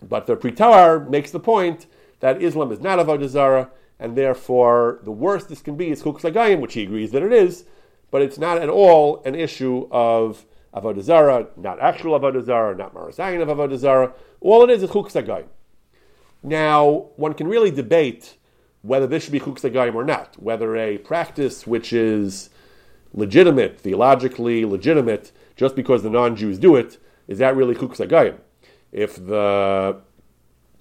but 0.02 0.26
the 0.26 0.38
Pri 0.38 1.00
makes 1.10 1.32
the 1.32 1.40
point 1.42 1.88
that 2.26 2.42
Islam 2.42 2.72
is 2.72 2.80
not 2.80 2.98
Avodah 2.98 3.28
Zarah, 3.28 3.70
and 4.00 4.18
therefore 4.18 5.00
the 5.04 5.12
worst 5.12 5.48
this 5.48 5.62
can 5.62 5.78
be 5.78 5.92
is 5.92 6.02
Chukas 6.02 6.22
HaGayim, 6.22 6.60
which 6.60 6.74
he 6.74 6.82
agrees 6.82 7.12
that 7.12 7.22
it 7.22 7.32
is, 7.32 7.66
but 8.10 8.24
it's 8.24 8.40
not 8.40 8.58
at 8.58 8.68
all 8.68 9.22
an 9.26 9.36
issue 9.36 9.88
of 9.92 10.44
Avodah 10.74 11.04
Zarah, 11.04 11.50
not 11.56 11.80
actual 11.80 12.20
Avodah 12.20 12.44
Zarah, 12.44 12.76
not 12.76 12.96
Marasayan 12.96 13.44
of 13.44 13.48
Avodah 13.48 13.78
Zarah. 13.78 14.12
All 14.42 14.64
it 14.64 14.72
is 14.72 14.82
is 14.82 14.90
Chukas 14.90 15.24
HaGayim. 15.24 15.46
Now, 16.42 17.12
one 17.16 17.36
can 17.36 17.48
really 17.48 17.70
debate 17.70 18.38
whether 18.82 19.06
this 19.06 19.22
should 19.22 19.32
be 19.32 19.40
Chukas 19.40 19.62
HaGayim 19.62 19.94
or 19.94 20.04
not, 20.04 20.42
whether 20.42 20.76
a 20.76 20.98
practice 20.98 21.68
which 21.68 21.94
is 21.94 22.50
legitimate, 23.14 23.80
theologically 23.80 24.66
legitimate, 24.66 25.32
just 25.56 25.76
because 25.76 26.02
the 26.02 26.10
non-Jews 26.10 26.58
do 26.58 26.76
it, 26.76 26.98
is 27.28 27.38
that 27.38 27.56
really 27.56 27.76
Chukas 27.76 28.04
HaGayim? 28.04 28.40
If 28.92 29.16
the 29.24 30.02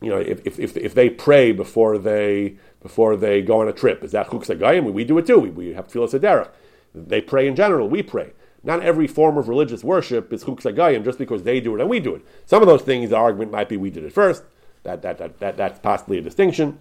you 0.04 0.10
know, 0.10 0.18
if, 0.18 0.58
if, 0.58 0.76
if, 0.76 0.94
they 0.94 1.08
pray 1.08 1.52
before 1.52 1.98
they 1.98 2.56
before 2.82 3.16
they 3.16 3.40
go 3.40 3.60
on 3.60 3.68
a 3.68 3.72
trip, 3.72 4.04
is 4.04 4.12
that 4.12 4.28
chuks 4.28 4.54
agayim? 4.54 4.92
We 4.92 5.04
do 5.04 5.16
it 5.18 5.26
too. 5.26 5.38
We, 5.38 5.50
we 5.50 5.72
have 5.74 5.88
tefillah 5.88 6.20
sederach. 6.20 6.50
They 6.94 7.20
pray 7.20 7.48
in 7.48 7.56
general. 7.56 7.88
We 7.88 8.02
pray. 8.02 8.32
Not 8.62 8.82
every 8.82 9.06
form 9.06 9.36
of 9.36 9.48
religious 9.48 9.82
worship 9.82 10.32
is 10.32 10.44
chuks 10.44 10.62
agayim 10.62 11.04
just 11.04 11.18
because 11.18 11.42
they 11.42 11.60
do 11.60 11.74
it 11.74 11.80
and 11.80 11.88
we 11.88 12.00
do 12.00 12.14
it. 12.14 12.24
Some 12.46 12.62
of 12.62 12.68
those 12.68 12.82
things, 12.82 13.10
the 13.10 13.16
argument 13.16 13.50
might 13.50 13.68
be 13.68 13.76
we 13.76 13.90
did 13.90 14.04
it 14.04 14.12
first. 14.12 14.42
That, 14.82 15.00
that, 15.02 15.18
that, 15.18 15.38
that 15.40 15.56
that's 15.56 15.78
possibly 15.78 16.18
a 16.18 16.22
distinction. 16.22 16.78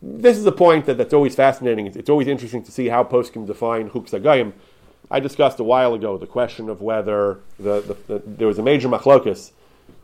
This 0.00 0.38
is 0.38 0.46
a 0.46 0.52
point 0.52 0.86
that, 0.86 0.96
that's 0.98 1.14
always 1.14 1.34
fascinating. 1.34 1.86
It's, 1.86 1.96
it's 1.96 2.10
always 2.10 2.28
interesting 2.28 2.62
to 2.62 2.70
see 2.70 2.88
how 2.88 3.02
poskim 3.02 3.46
define 3.46 3.90
chuks 3.90 4.10
agayim. 4.10 4.52
I 5.10 5.20
discussed 5.20 5.58
a 5.58 5.64
while 5.64 5.94
ago 5.94 6.18
the 6.18 6.26
question 6.26 6.68
of 6.68 6.80
whether 6.82 7.40
the, 7.58 7.80
the, 7.80 7.96
the 8.06 8.22
there 8.24 8.48
was 8.48 8.58
a 8.58 8.62
major 8.62 8.88
machlokus 8.88 9.52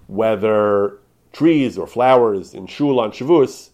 whether 0.06 0.98
trees 1.32 1.78
or 1.78 1.86
flowers 1.86 2.54
in 2.54 2.66
shul 2.66 3.00
on 3.00 3.10
Shavuos 3.10 3.70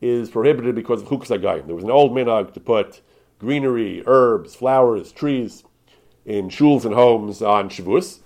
is 0.00 0.30
prohibited 0.30 0.74
because 0.74 1.02
of 1.02 1.08
chukas 1.08 1.28
agayim. 1.28 1.66
There 1.66 1.74
was 1.74 1.84
an 1.84 1.90
old 1.90 2.12
minhag 2.12 2.52
to 2.54 2.60
put 2.60 3.00
greenery, 3.38 4.02
herbs, 4.06 4.54
flowers, 4.54 5.12
trees 5.12 5.64
in 6.24 6.48
shuls 6.48 6.84
and 6.84 6.94
homes 6.94 7.42
on 7.42 7.68
Shavuos. 7.68 8.20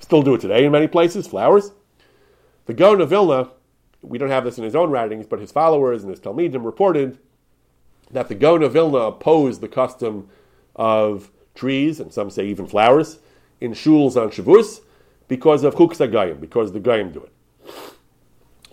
Still 0.00 0.22
do 0.22 0.34
it 0.34 0.40
today 0.40 0.64
in 0.64 0.72
many 0.72 0.88
places, 0.88 1.26
flowers. 1.26 1.72
The 2.66 2.74
Gaon 2.74 3.00
of 3.00 3.10
Vilna, 3.10 3.50
we 4.02 4.18
don't 4.18 4.30
have 4.30 4.44
this 4.44 4.58
in 4.58 4.64
his 4.64 4.76
own 4.76 4.90
writings, 4.90 5.26
but 5.26 5.40
his 5.40 5.52
followers 5.52 6.02
and 6.02 6.10
his 6.10 6.20
Talmidim 6.20 6.64
reported 6.64 7.18
that 8.10 8.28
the 8.28 8.34
Gaon 8.34 8.62
of 8.62 8.72
Vilna 8.72 8.98
opposed 8.98 9.60
the 9.60 9.68
custom 9.68 10.28
of 10.74 11.30
trees, 11.54 12.00
and 12.00 12.12
some 12.12 12.30
say 12.30 12.46
even 12.46 12.66
flowers, 12.66 13.18
in 13.60 13.72
shuls 13.72 14.20
on 14.20 14.30
Shavuos 14.30 14.80
because 15.28 15.64
of 15.64 15.74
chukas 15.74 16.06
agayim, 16.06 16.40
because 16.40 16.72
the 16.72 16.80
Goyim 16.80 17.12
do 17.12 17.20
it. 17.20 17.32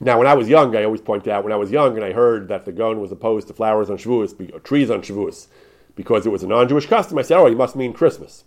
Now, 0.03 0.17
when 0.17 0.27
I 0.27 0.33
was 0.33 0.49
young, 0.49 0.75
I 0.75 0.83
always 0.83 0.99
point 0.99 1.29
out, 1.29 1.45
when 1.45 1.53
I 1.53 1.57
was 1.57 1.71
young 1.71 1.95
and 1.95 2.03
I 2.03 2.11
heard 2.11 2.49
that 2.49 2.65
the 2.65 2.73
Gon 2.73 2.99
was 2.99 3.11
opposed 3.11 3.47
to 3.47 3.53
flowers 3.53 3.89
on 3.89 3.97
Shavuos, 3.97 4.63
trees 4.63 4.91
on 4.91 5.01
Shavuos, 5.01 5.47
because 5.95 6.25
it 6.25 6.29
was 6.29 6.43
a 6.43 6.47
non-Jewish 6.47 6.87
custom, 6.87 7.17
I 7.17 7.21
said, 7.21 7.37
oh, 7.37 7.45
he 7.45 7.55
must 7.55 7.77
mean 7.77 7.93
Christmas. 7.93 8.43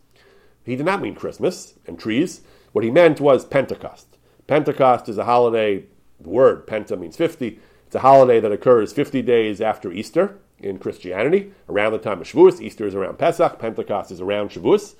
He 0.64 0.76
did 0.76 0.84
not 0.84 1.00
mean 1.00 1.14
Christmas 1.14 1.74
and 1.86 1.98
trees. 1.98 2.42
What 2.72 2.84
he 2.84 2.90
meant 2.90 3.22
was 3.22 3.46
Pentecost. 3.46 4.18
Pentecost 4.46 5.08
is 5.08 5.16
a 5.16 5.24
holiday, 5.24 5.84
the 6.20 6.28
word 6.28 6.66
Penta 6.66 6.98
means 6.98 7.16
50. 7.16 7.58
It's 7.86 7.94
a 7.94 8.00
holiday 8.00 8.38
that 8.38 8.52
occurs 8.52 8.92
50 8.92 9.22
days 9.22 9.62
after 9.62 9.90
Easter 9.90 10.38
in 10.58 10.78
Christianity, 10.78 11.52
around 11.70 11.92
the 11.92 11.98
time 11.98 12.20
of 12.20 12.26
Shavuos. 12.26 12.60
Easter 12.60 12.86
is 12.86 12.94
around 12.94 13.18
Pesach, 13.18 13.58
Pentecost 13.58 14.10
is 14.10 14.20
around 14.20 14.50
Shavuos. 14.50 14.94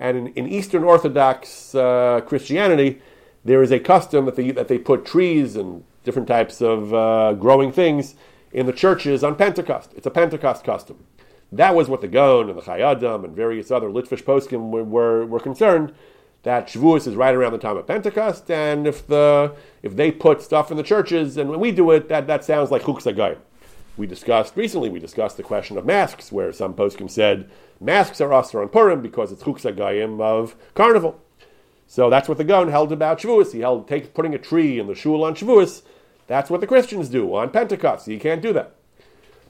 And 0.00 0.16
in, 0.16 0.26
in 0.28 0.48
Eastern 0.48 0.82
Orthodox 0.82 1.76
uh, 1.76 2.22
Christianity, 2.26 3.00
there 3.44 3.62
is 3.62 3.70
a 3.70 3.78
custom 3.78 4.24
that 4.24 4.34
they, 4.34 4.50
that 4.50 4.66
they 4.66 4.78
put 4.78 5.04
trees 5.04 5.54
and 5.54 5.84
different 6.04 6.28
types 6.28 6.60
of 6.60 6.92
uh, 6.92 7.34
growing 7.34 7.72
things 7.72 8.14
in 8.52 8.66
the 8.66 8.72
churches 8.72 9.24
on 9.24 9.36
Pentecost. 9.36 9.92
It's 9.96 10.06
a 10.06 10.10
Pentecost 10.10 10.64
custom. 10.64 11.04
That 11.50 11.74
was 11.74 11.88
what 11.88 12.00
the 12.00 12.08
Gon 12.08 12.48
and 12.48 12.58
the 12.58 12.62
Chayei 12.62 12.96
Adam 12.96 13.24
and 13.24 13.36
various 13.36 13.70
other 13.70 13.88
Litvish 13.88 14.24
poskim 14.24 14.70
were, 14.70 14.84
were, 14.84 15.26
were, 15.26 15.40
concerned 15.40 15.92
that 16.44 16.68
Shavuos 16.68 17.06
is 17.06 17.14
right 17.14 17.34
around 17.34 17.52
the 17.52 17.58
time 17.58 17.76
of 17.76 17.86
Pentecost, 17.86 18.50
and 18.50 18.86
if 18.86 19.06
the 19.06 19.54
if 19.82 19.94
they 19.94 20.10
put 20.10 20.42
stuff 20.42 20.70
in 20.70 20.76
the 20.76 20.82
churches 20.82 21.36
and 21.36 21.50
when 21.50 21.60
we 21.60 21.70
do 21.70 21.90
it, 21.90 22.08
that, 22.08 22.26
that 22.26 22.44
sounds 22.44 22.70
like 22.70 22.82
Chuks 22.82 23.36
We 23.96 24.06
discussed 24.06 24.56
recently. 24.56 24.88
We 24.88 24.98
discussed 24.98 25.36
the 25.36 25.42
question 25.42 25.76
of 25.76 25.84
masks, 25.84 26.32
where 26.32 26.52
some 26.52 26.74
poskim 26.74 27.10
said 27.10 27.50
masks 27.80 28.20
are 28.20 28.32
usher 28.32 28.62
on 28.62 28.68
Purim 28.70 29.02
because 29.02 29.30
it's 29.30 29.42
Chuks 29.42 29.66
of 30.20 30.56
Carnival. 30.74 31.20
So 31.86 32.08
that's 32.08 32.26
what 32.26 32.38
the 32.38 32.44
Gon 32.44 32.68
held 32.68 32.90
about 32.90 33.20
Shavuos. 33.20 33.52
He 33.52 33.60
held 33.60 33.86
take, 33.86 34.14
putting 34.14 34.34
a 34.34 34.38
tree 34.38 34.78
in 34.78 34.86
the 34.86 34.94
shul 34.94 35.22
on 35.22 35.34
Shavuos. 35.34 35.82
That's 36.32 36.48
what 36.48 36.62
the 36.62 36.66
Christians 36.66 37.10
do 37.10 37.34
on 37.34 37.50
Pentecost. 37.50 38.08
You 38.08 38.18
can't 38.18 38.40
do 38.40 38.54
that. 38.54 38.72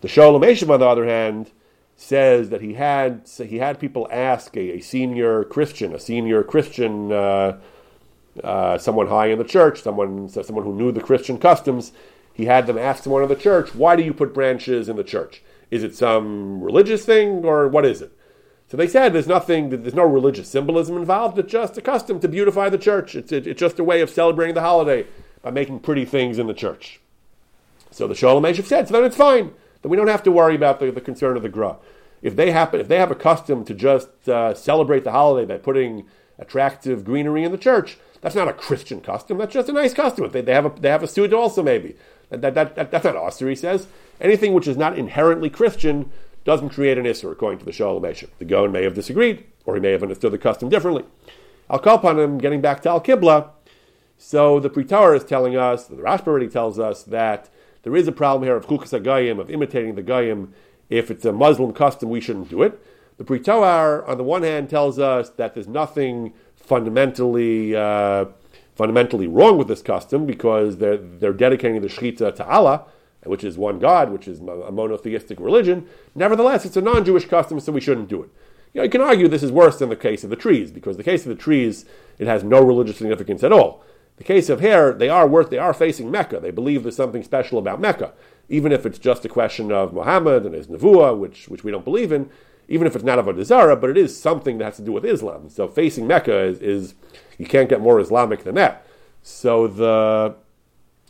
The 0.00 0.08
Shoel 0.08 0.36
Umeshiv, 0.36 0.68
on 0.68 0.80
the 0.80 0.86
other 0.88 1.06
hand, 1.06 1.52
says 1.94 2.50
that 2.50 2.60
he 2.60 2.74
had 2.74 3.30
he 3.38 3.58
had 3.58 3.78
people 3.78 4.08
ask 4.10 4.56
a, 4.56 4.78
a 4.78 4.80
senior 4.80 5.44
Christian, 5.44 5.94
a 5.94 6.00
senior 6.00 6.42
Christian 6.42 7.12
uh, 7.12 7.60
uh, 8.42 8.78
someone 8.78 9.06
high 9.06 9.28
in 9.28 9.38
the 9.38 9.44
church, 9.44 9.80
someone 9.80 10.28
someone 10.28 10.64
who 10.64 10.74
knew 10.74 10.90
the 10.90 11.00
Christian 11.00 11.38
customs, 11.38 11.92
he 12.34 12.46
had 12.46 12.66
them 12.66 12.76
ask 12.76 13.04
someone 13.04 13.22
in 13.22 13.28
the 13.28 13.36
church, 13.36 13.76
"Why 13.76 13.94
do 13.94 14.02
you 14.02 14.12
put 14.12 14.34
branches 14.34 14.88
in 14.88 14.96
the 14.96 15.04
church? 15.04 15.40
Is 15.70 15.84
it 15.84 15.94
some 15.94 16.60
religious 16.60 17.04
thing 17.04 17.44
or 17.44 17.68
what 17.68 17.84
is 17.84 18.02
it?" 18.02 18.10
So 18.66 18.76
they 18.76 18.88
said 18.88 19.12
there's 19.12 19.28
nothing, 19.28 19.68
there's 19.68 19.94
no 19.94 20.02
religious 20.02 20.48
symbolism 20.48 20.96
involved. 20.96 21.38
It's 21.38 21.52
just 21.52 21.78
a 21.78 21.80
custom 21.80 22.18
to 22.18 22.26
beautify 22.26 22.70
the 22.70 22.78
church. 22.78 23.14
It's, 23.14 23.30
it's 23.30 23.60
just 23.60 23.78
a 23.78 23.84
way 23.84 24.00
of 24.00 24.10
celebrating 24.10 24.56
the 24.56 24.62
holiday 24.62 25.06
by 25.43 25.51
making 25.51 25.80
pretty 25.80 26.05
things 26.05 26.38
in 26.38 26.47
the 26.47 26.55
church. 26.55 27.01
So 27.90 28.07
the 28.07 28.14
Shoel 28.14 28.40
Umeshiv 28.40 28.64
said, 28.64 28.88
so 28.88 28.95
then 28.95 29.05
it's 29.05 29.16
fine. 29.16 29.53
Then 29.82 29.90
we 29.90 29.97
don't 29.97 30.09
have 30.09 30.22
to 30.22 30.32
worry 30.32 30.55
about 30.55 30.80
the, 30.80 30.90
the 30.90 31.01
concern 31.01 31.36
of 31.36 31.43
the 31.43 31.49
Gra. 31.49 31.76
If 32.22 32.36
they 32.36 32.53
happen, 32.53 32.80
if 32.80 32.88
they 32.88 32.99
have 32.99 33.11
a 33.11 33.16
custom 33.16 33.64
to 33.64 33.74
just 33.74 34.28
uh, 34.28 34.55
celebrate 34.55 35.05
the 35.05 35.11
holiday 35.11 35.45
by 35.45 35.59
putting 35.59 36.07
attractive 36.38 37.05
greenery 37.05 37.43
in 37.43 37.53
the 37.53 37.59
church, 37.59 37.99
that's 38.20 38.36
not 38.36 38.49
a 38.49 38.53
Christian 38.53 39.01
custom. 39.01 39.38
That's 39.38 39.53
just 39.53 39.68
a 39.68 39.72
nice 39.72 39.93
custom. 39.93 40.30
They, 40.30 40.40
they 40.40 40.55
have 40.55 40.66
a 40.66 40.80
they 40.80 40.88
have 40.88 41.03
a 41.03 41.09
suit 41.09 41.32
also 41.32 41.62
maybe. 41.62 41.97
That, 42.30 42.55
that, 42.55 42.76
that, 42.76 42.90
that's 42.90 43.05
not 43.05 43.16
Osir, 43.16 43.49
he 43.49 43.57
says. 43.57 43.88
Anything 44.20 44.55
which 44.55 44.68
is 44.68 44.76
not 44.76 44.97
inherently 44.97 45.51
Christian 45.51 46.11
doesn't 46.45 46.70
create 46.70 46.97
an 46.97 47.05
Isser, 47.05 47.30
according 47.30 47.59
to 47.59 47.64
the 47.64 47.72
Shoel 47.72 48.01
Umeshiv. 48.01 48.30
The 48.38 48.45
Gaon 48.45 48.72
may 48.72 48.84
have 48.84 48.95
disagreed, 48.95 49.45
or 49.66 49.74
he 49.74 49.80
may 49.80 49.90
have 49.90 50.03
understood 50.03 50.32
the 50.32 50.38
custom 50.38 50.68
differently. 50.68 51.05
Al 51.68 51.80
Kalpanim, 51.80 52.40
getting 52.40 52.61
back 52.61 52.82
to 52.82 52.88
Al 52.88 53.01
Kibla, 53.01 53.51
so 54.24 54.60
the 54.60 54.70
Pri 54.70 54.84
Toar 54.84 55.16
is 55.16 55.24
telling 55.24 55.56
us, 55.56 55.86
the 55.86 55.96
Rashba 55.96 56.28
already 56.28 56.48
tells 56.48 56.78
us, 56.78 57.02
that 57.02 57.50
there 57.82 57.96
is 57.96 58.06
a 58.06 58.12
problem 58.12 58.44
here 58.44 58.54
of 58.54 58.66
Chukas 58.66 58.96
HaGayim, 58.96 59.40
of 59.40 59.50
imitating 59.50 59.96
the 59.96 60.02
Gayim. 60.02 60.50
If 60.88 61.10
it's 61.10 61.24
a 61.24 61.32
Muslim 61.32 61.72
custom, 61.72 62.08
we 62.08 62.20
shouldn't 62.20 62.48
do 62.48 62.62
it. 62.62 62.80
The 63.18 63.24
Pri 63.24 63.40
Toar, 63.40 64.06
on 64.06 64.18
the 64.18 64.22
one 64.24 64.44
hand, 64.44 64.70
tells 64.70 65.00
us 65.00 65.30
that 65.30 65.54
there's 65.54 65.66
nothing 65.66 66.34
fundamentally 66.54 67.74
uh, 67.74 68.26
fundamentally 68.76 69.26
wrong 69.26 69.58
with 69.58 69.66
this 69.66 69.82
custom 69.82 70.24
because 70.24 70.76
they're, 70.76 70.96
they're 70.96 71.32
dedicating 71.32 71.82
the 71.82 71.88
Shechita 71.88 72.34
to 72.36 72.46
Allah, 72.46 72.84
which 73.24 73.42
is 73.42 73.58
one 73.58 73.80
God, 73.80 74.10
which 74.10 74.28
is 74.28 74.38
a 74.38 74.70
monotheistic 74.70 75.40
religion. 75.40 75.86
Nevertheless, 76.14 76.64
it's 76.64 76.76
a 76.76 76.80
non 76.80 77.04
Jewish 77.04 77.26
custom, 77.26 77.58
so 77.58 77.72
we 77.72 77.80
shouldn't 77.80 78.08
do 78.08 78.22
it. 78.22 78.30
You, 78.72 78.78
know, 78.78 78.84
you 78.84 78.90
can 78.90 79.00
argue 79.00 79.26
this 79.26 79.42
is 79.42 79.52
worse 79.52 79.80
than 79.80 79.88
the 79.88 79.96
case 79.96 80.22
of 80.22 80.30
the 80.30 80.36
trees, 80.36 80.70
because 80.70 80.96
the 80.96 81.02
case 81.02 81.26
of 81.26 81.28
the 81.28 81.42
trees, 81.42 81.84
it 82.18 82.28
has 82.28 82.44
no 82.44 82.62
religious 82.62 82.98
significance 82.98 83.42
at 83.42 83.52
all. 83.52 83.84
The 84.16 84.24
case 84.24 84.48
of 84.48 84.60
here, 84.60 84.92
they 84.92 85.08
are 85.08 85.26
worth, 85.26 85.50
they 85.50 85.58
are 85.58 85.74
facing 85.74 86.10
Mecca. 86.10 86.38
They 86.38 86.50
believe 86.50 86.82
there's 86.82 86.96
something 86.96 87.22
special 87.22 87.58
about 87.58 87.80
Mecca, 87.80 88.12
even 88.48 88.70
if 88.70 88.84
it's 88.86 88.98
just 88.98 89.24
a 89.24 89.28
question 89.28 89.72
of 89.72 89.92
Muhammad 89.92 90.44
and 90.44 90.54
his 90.54 90.66
Nevuah, 90.66 91.16
which, 91.18 91.48
which 91.48 91.64
we 91.64 91.70
don't 91.70 91.84
believe 91.84 92.12
in, 92.12 92.30
even 92.68 92.86
if 92.86 92.94
it's 92.94 93.04
not 93.04 93.18
Avodah 93.18 93.44
Zarah, 93.44 93.76
but 93.76 93.90
it 93.90 93.96
is 93.96 94.18
something 94.18 94.58
that 94.58 94.64
has 94.64 94.76
to 94.76 94.82
do 94.82 94.92
with 94.92 95.04
Islam. 95.04 95.48
So 95.48 95.66
facing 95.66 96.06
Mecca 96.06 96.38
is, 96.38 96.60
is 96.60 96.94
you 97.38 97.46
can't 97.46 97.68
get 97.68 97.80
more 97.80 97.98
Islamic 97.98 98.44
than 98.44 98.54
that. 98.56 98.86
So 99.22 99.66
the 99.66 100.36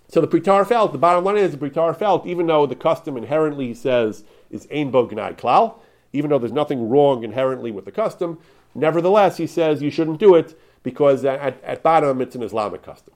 so 0.09 0.21
the 0.21 0.27
Pri 0.27 0.41
Toar 0.41 0.67
felt, 0.67 0.93
the 0.93 0.99
bottom 0.99 1.25
line 1.25 1.39
is 1.39 1.53
the 1.53 1.59
Pri 1.59 1.71
Toar 1.71 1.95
felt, 1.97 2.27
even 2.27 2.47
though 2.47 2.67
the 2.67 2.77
custom 2.77 3.17
inherently, 3.17 3.69
he 3.69 3.75
says, 3.75 4.25
is 4.51 4.69
Ein 4.71 4.91
Bo 4.91 5.07
Gnai 5.07 5.39
Klal, 5.39 5.77
even 6.13 6.29
though 6.29 6.39
there's 6.39 6.53
nothing 6.53 6.91
wrong 6.91 7.25
inherently 7.25 7.71
with 7.71 7.87
the 7.87 7.93
custom, 7.93 8.39
nevertheless, 8.75 9.39
he 9.39 9.47
says 9.47 9.81
you 9.81 9.91
shouldn't 9.91 10.21
do 10.21 10.35
it 10.35 10.59
because 10.83 11.25
at, 11.25 11.63
at 11.63 11.83
bottom 11.83 12.21
it's 12.21 12.35
an 12.35 12.43
Islamic 12.43 12.83
custom. 12.83 13.15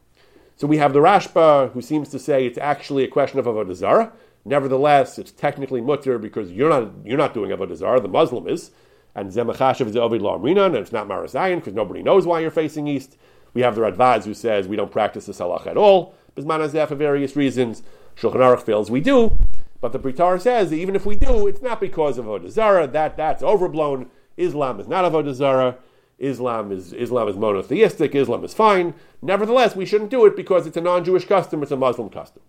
So 0.57 0.67
we 0.67 0.79
have 0.79 0.93
the 0.93 1.01
Rashba 1.01 1.73
who 1.73 1.83
seems 1.83 2.09
to 2.11 2.19
say 2.19 2.47
it's 2.47 2.59
actually 2.59 3.05
a 3.05 3.09
question 3.09 3.39
of 3.39 3.45
Avodah 3.45 3.75
Zarah. 3.75 4.13
Nevertheless, 4.45 5.19
it's 5.19 5.33
technically 5.33 5.81
mutter 5.81 6.19
because 6.19 6.51
you're 6.53 6.71
not 6.71 6.93
you're 7.05 7.19
not 7.19 7.35
doing 7.35 7.51
Avodah 7.51 7.77
Zarah, 7.77 8.01
the 8.01 8.09
Muslim 8.09 8.49
is. 8.49 8.71
And 9.15 9.31
Zemachashav 9.31 9.87
is 9.87 9.97
Ovid 9.97 10.21
La 10.23 10.37
and 10.37 10.77
it's 10.77 10.93
not 10.93 11.09
Marasayan 11.09 11.57
because 11.57 11.75
nobody 11.75 12.03
knows 12.03 12.27
why 12.27 12.41
you're 12.41 12.51
facing 12.51 12.87
east. 12.87 13.17
We 13.55 13.63
have 13.63 13.75
the 13.75 13.81
Radvaz 13.81 14.25
who 14.25 14.35
says 14.35 14.69
we 14.69 14.77
don't 14.77 14.93
practice 14.93 15.27
the 15.27 15.33
Salah 15.33 15.63
at 15.67 15.79
all. 15.79 16.15
Bisman 16.37 16.67
Azeh 16.67 16.87
for 16.87 16.95
various 16.95 17.35
reasons. 17.35 17.83
Shulchan 18.15 18.37
Aruch 18.37 18.63
feels 18.63 18.91
we 18.91 19.01
do, 19.01 19.37
but 19.81 19.93
the 19.93 19.99
Pri 19.99 20.13
Toar 20.13 20.39
says 20.39 20.73
even 20.73 20.95
if 20.95 21.07
we 21.07 21.17
do, 21.17 21.47
it's 21.47 21.63
not 21.63 21.81
because 21.81 22.19
of 22.19 22.27
Avodah 22.27 22.51
Zarah. 22.51 22.87
That 22.87 23.17
that's 23.17 23.43
overblown. 23.43 24.11
Islam 24.37 24.81
is 24.81 24.89
not 24.89 25.11
Avodah 25.11 25.35
Zarah. 25.35 25.77
Islam 26.19 26.73
is 26.73 26.93
Islam 26.93 27.29
is 27.29 27.37
monotheistic. 27.37 28.15
Islam 28.15 28.45
is 28.45 28.55
fine. 28.55 28.95
Nevertheless, 29.21 29.77
we 29.77 29.85
shouldn't 29.85 30.11
do 30.11 30.25
it 30.27 30.37
because 30.37 30.67
it's 30.67 30.77
a 30.77 30.81
non-Jewish 30.81 31.27
custom. 31.27 31.63
It's 31.63 31.73
a 31.73 31.77
Muslim 31.77 32.09
custom. 32.09 32.43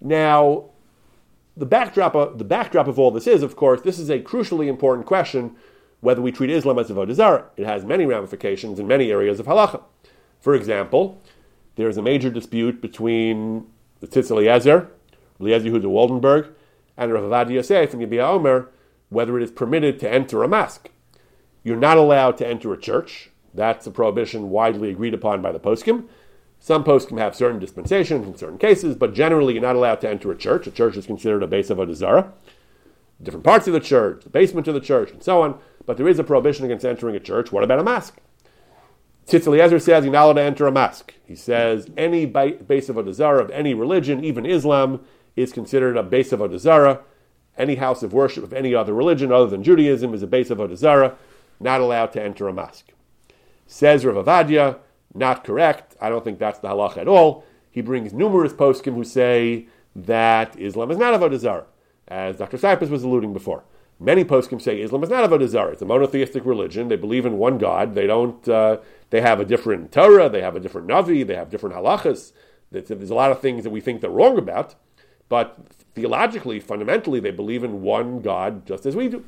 Now, 0.00 0.70
the 1.56 1.66
backdrop 1.66 2.14
of 2.14 2.38
the 2.38 2.44
backdrop 2.44 2.86
of 2.86 2.98
all 2.98 3.10
this 3.10 3.26
is, 3.26 3.42
of 3.42 3.56
course, 3.56 3.80
this 3.80 3.98
is 3.98 4.10
a 4.10 4.20
crucially 4.20 4.68
important 4.68 5.06
question 5.06 5.56
whether 6.00 6.20
we 6.20 6.30
treat 6.30 6.50
Islam 6.50 6.78
as 6.78 6.90
avodah 6.90 7.14
zarah. 7.14 7.46
It 7.56 7.66
has 7.66 7.84
many 7.84 8.04
ramifications 8.04 8.78
in 8.78 8.86
many 8.86 9.10
areas 9.10 9.40
of 9.40 9.46
halacha. 9.46 9.82
For 10.40 10.54
example, 10.54 11.20
there 11.76 11.88
is 11.88 11.96
a 11.96 12.02
major 12.02 12.30
dispute 12.30 12.82
between 12.82 13.66
the 14.00 14.06
Tzitz 14.06 14.30
Eliezer, 14.30 14.90
Eliezer 15.40 15.70
Yehuda 15.70 15.84
Waldenberg, 15.84 16.52
and 16.98 17.12
Rav 17.12 17.24
Ovadia 17.24 17.54
Yosef 17.54 17.94
and 17.94 18.02
Yabia 18.02 18.28
Omer 18.28 18.68
whether 19.08 19.38
it 19.38 19.42
is 19.42 19.50
permitted 19.50 19.98
to 20.00 20.10
enter 20.10 20.42
a 20.42 20.48
mosque. 20.48 20.90
You're 21.66 21.74
not 21.74 21.96
allowed 21.96 22.36
to 22.38 22.46
enter 22.46 22.72
a 22.72 22.80
church. 22.80 23.30
That's 23.52 23.88
a 23.88 23.90
prohibition 23.90 24.50
widely 24.50 24.88
agreed 24.90 25.14
upon 25.14 25.42
by 25.42 25.50
the 25.50 25.58
poskim. 25.58 26.04
Some 26.60 26.84
poskim 26.84 27.18
have 27.18 27.34
certain 27.34 27.58
dispensations 27.58 28.24
in 28.24 28.36
certain 28.36 28.56
cases, 28.56 28.94
but 28.94 29.14
generally 29.14 29.54
you're 29.54 29.62
not 29.62 29.74
allowed 29.74 30.00
to 30.02 30.08
enter 30.08 30.30
a 30.30 30.36
church. 30.36 30.68
A 30.68 30.70
church 30.70 30.96
is 30.96 31.06
considered 31.06 31.42
a 31.42 31.48
Beis 31.48 31.74
Avodah 31.74 31.96
Zarah. 31.96 32.32
Different 33.20 33.42
parts 33.42 33.66
of 33.66 33.72
the 33.72 33.80
church, 33.80 34.22
the 34.22 34.30
basement 34.30 34.68
of 34.68 34.74
the 34.74 34.80
church, 34.80 35.10
and 35.10 35.20
so 35.20 35.42
on. 35.42 35.58
But 35.84 35.96
there 35.96 36.06
is 36.06 36.20
a 36.20 36.24
prohibition 36.24 36.64
against 36.64 36.84
entering 36.84 37.16
a 37.16 37.20
church. 37.20 37.50
What 37.50 37.64
about 37.64 37.80
a 37.80 37.82
mosque? 37.82 38.16
Tzitz 39.26 39.48
Eliezer 39.48 39.80
says 39.80 40.04
you're 40.04 40.12
not 40.12 40.26
allowed 40.26 40.34
to 40.34 40.42
enter 40.42 40.68
a 40.68 40.70
mosque. 40.70 41.14
He 41.24 41.34
says 41.34 41.90
any 41.96 42.28
Beis 42.28 42.62
Avodah 42.62 43.12
Zarah 43.12 43.42
of 43.42 43.50
any 43.50 43.74
religion, 43.74 44.22
even 44.22 44.46
Islam, 44.46 45.04
is 45.34 45.52
considered 45.52 45.96
a 45.96 46.04
Beis 46.04 46.28
Avodah 46.28 46.60
Zarah. 46.60 47.00
Any 47.58 47.74
house 47.74 48.04
of 48.04 48.12
worship 48.12 48.44
of 48.44 48.52
any 48.52 48.72
other 48.72 48.94
religion 48.94 49.32
other 49.32 49.48
than 49.48 49.64
Judaism 49.64 50.14
is 50.14 50.22
a 50.22 50.28
Beis 50.28 50.54
Avodah 50.54 50.76
Zarah, 50.76 51.16
not 51.60 51.80
allowed 51.80 52.12
to 52.12 52.22
enter 52.22 52.48
a 52.48 52.52
mosque. 52.52 52.92
Says 53.66 54.04
Rav 54.04 54.24
Ovadia, 54.24 54.78
not 55.14 55.44
correct. 55.44 55.96
I 56.00 56.08
don't 56.08 56.24
think 56.24 56.38
that's 56.38 56.58
the 56.58 56.68
halacha 56.68 56.98
at 56.98 57.08
all. 57.08 57.44
He 57.70 57.80
brings 57.80 58.12
numerous 58.12 58.52
poskim 58.52 58.94
who 58.94 59.04
say 59.04 59.66
that 59.94 60.58
Islam 60.58 60.90
is 60.90 60.98
not 60.98 61.14
a 61.14 61.18
Avodah 61.18 61.64
as 62.08 62.36
Dr. 62.36 62.58
Cypress 62.58 62.90
was 62.90 63.02
alluding 63.02 63.32
before. 63.32 63.64
Many 63.98 64.24
poskim 64.24 64.60
say 64.60 64.80
Islam 64.80 65.02
is 65.02 65.10
not 65.10 65.24
a 65.24 65.28
Avodah 65.28 65.72
It's 65.72 65.82
a 65.82 65.86
monotheistic 65.86 66.44
religion. 66.44 66.88
They 66.88 66.96
believe 66.96 67.24
in 67.26 67.38
one 67.38 67.58
God. 67.58 67.94
They 67.94 68.06
don't. 68.06 68.46
Uh, 68.48 68.78
they 69.10 69.20
have 69.20 69.40
a 69.40 69.44
different 69.44 69.92
Torah. 69.92 70.28
They 70.28 70.42
have 70.42 70.56
a 70.56 70.60
different 70.60 70.88
Navi. 70.88 71.26
They 71.26 71.34
have 71.34 71.50
different 71.50 71.74
halachas. 71.74 72.32
There's 72.70 73.10
a 73.10 73.14
lot 73.14 73.30
of 73.30 73.40
things 73.40 73.64
that 73.64 73.70
we 73.70 73.80
think 73.80 74.00
they're 74.00 74.10
wrong 74.10 74.38
about, 74.38 74.74
but 75.28 75.56
theologically, 75.94 76.58
fundamentally, 76.60 77.20
they 77.20 77.30
believe 77.30 77.62
in 77.62 77.82
one 77.82 78.20
God 78.20 78.66
just 78.66 78.86
as 78.86 78.96
we 78.96 79.08
do. 79.08 79.24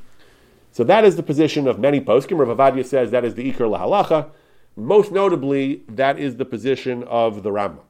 So 0.72 0.84
that 0.84 1.04
is 1.04 1.16
the 1.16 1.22
position 1.22 1.66
of 1.66 1.78
many 1.78 2.00
poskim. 2.00 2.38
Rav 2.38 2.56
Ovadia 2.56 2.84
says 2.84 3.10
that 3.10 3.24
is 3.24 3.34
the 3.34 3.52
Iker 3.52 3.68
lahalacha. 3.68 4.30
Most 4.76 5.10
notably, 5.10 5.82
that 5.88 6.18
is 6.18 6.36
the 6.36 6.44
position 6.44 7.02
of 7.04 7.42
the 7.42 7.50
Rambam. 7.50 7.80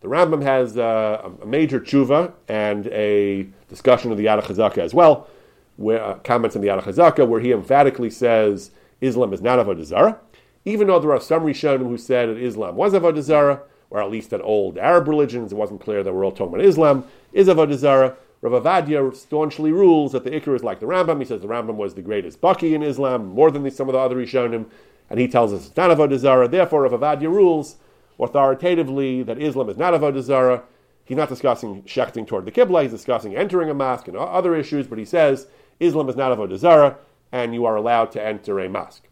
The 0.00 0.08
Rambam 0.08 0.42
has 0.42 0.78
uh, 0.78 1.30
a 1.42 1.46
major 1.46 1.80
tshuva 1.80 2.32
and 2.48 2.86
a 2.88 3.48
discussion 3.68 4.12
of 4.12 4.18
the 4.18 4.26
Yad 4.26 4.42
HaChazaka 4.42 4.78
as 4.78 4.94
well, 4.94 5.26
where, 5.76 6.02
uh, 6.04 6.14
comments 6.18 6.54
on 6.54 6.62
the 6.62 6.68
Yad 6.68 6.82
HaChazaka, 6.82 7.26
where 7.26 7.40
he 7.40 7.50
emphatically 7.50 8.10
says 8.10 8.70
Islam 9.00 9.32
is 9.32 9.40
not 9.40 9.58
Avodah 9.58 9.84
Zarah, 9.84 10.20
even 10.64 10.86
though 10.86 11.00
there 11.00 11.12
are 11.12 11.20
some 11.20 11.42
Rishonim 11.42 11.88
who 11.88 11.96
said 11.96 12.28
that 12.28 12.36
Islam 12.36 12.76
was 12.76 12.92
Avodah 12.92 13.22
Zarah, 13.22 13.62
or 13.90 14.02
at 14.02 14.10
least 14.10 14.30
that 14.30 14.42
old 14.42 14.76
Arab 14.76 15.08
religions, 15.08 15.50
it 15.50 15.56
wasn't 15.56 15.80
clear 15.80 16.02
that 16.02 16.12
we're 16.12 16.24
all 16.24 16.30
talking 16.30 16.54
about 16.54 16.64
Islam, 16.64 17.04
is 17.32 17.48
Avodah 17.48 17.76
Zarah. 17.76 18.16
Rav 18.40 18.62
Ovadia 18.62 19.14
staunchly 19.14 19.72
rules 19.72 20.12
that 20.12 20.24
the 20.24 20.30
Iker 20.30 20.54
is 20.54 20.62
like 20.62 20.80
the 20.80 20.86
Rambam. 20.86 21.18
He 21.18 21.24
says 21.24 21.40
the 21.40 21.48
Rambam 21.48 21.74
was 21.74 21.94
the 21.94 22.02
greatest 22.02 22.40
Baki 22.40 22.72
in 22.72 22.82
Islam, 22.82 23.26
more 23.26 23.50
than 23.50 23.68
some 23.70 23.88
of 23.88 23.94
the 23.94 23.98
other 23.98 24.16
Rishonim 24.16 24.66
and 25.10 25.18
he 25.18 25.28
tells 25.28 25.52
us 25.52 25.66
it's 25.66 25.76
not 25.76 25.90
Avodah. 25.90 26.50
Therefore, 26.50 26.86
if 26.86 26.92
Ovadia 26.92 27.28
rules 27.28 27.76
authoritatively 28.18 29.22
that 29.22 29.40
Islam 29.40 29.68
is 29.68 29.76
not 29.76 29.94
Avodah 29.94 30.22
Zarah, 30.22 30.62
he's 31.04 31.16
not 31.16 31.28
discussing 31.28 31.82
shechting 31.84 32.26
toward 32.26 32.44
the 32.44 32.52
Qibla, 32.52 32.82
he's 32.82 32.90
discussing 32.90 33.36
entering 33.36 33.70
a 33.70 33.74
mosque 33.74 34.08
and 34.08 34.16
other 34.16 34.54
issues, 34.54 34.86
but 34.86 34.98
he 34.98 35.04
says 35.04 35.46
Islam 35.80 36.08
is 36.08 36.16
not 36.16 36.36
Avodah 36.36 36.58
Zarah, 36.58 36.98
and 37.32 37.54
you 37.54 37.64
are 37.64 37.76
allowed 37.76 38.12
to 38.12 38.24
enter 38.24 38.58
a 38.60 38.68
mosque. 38.68 39.04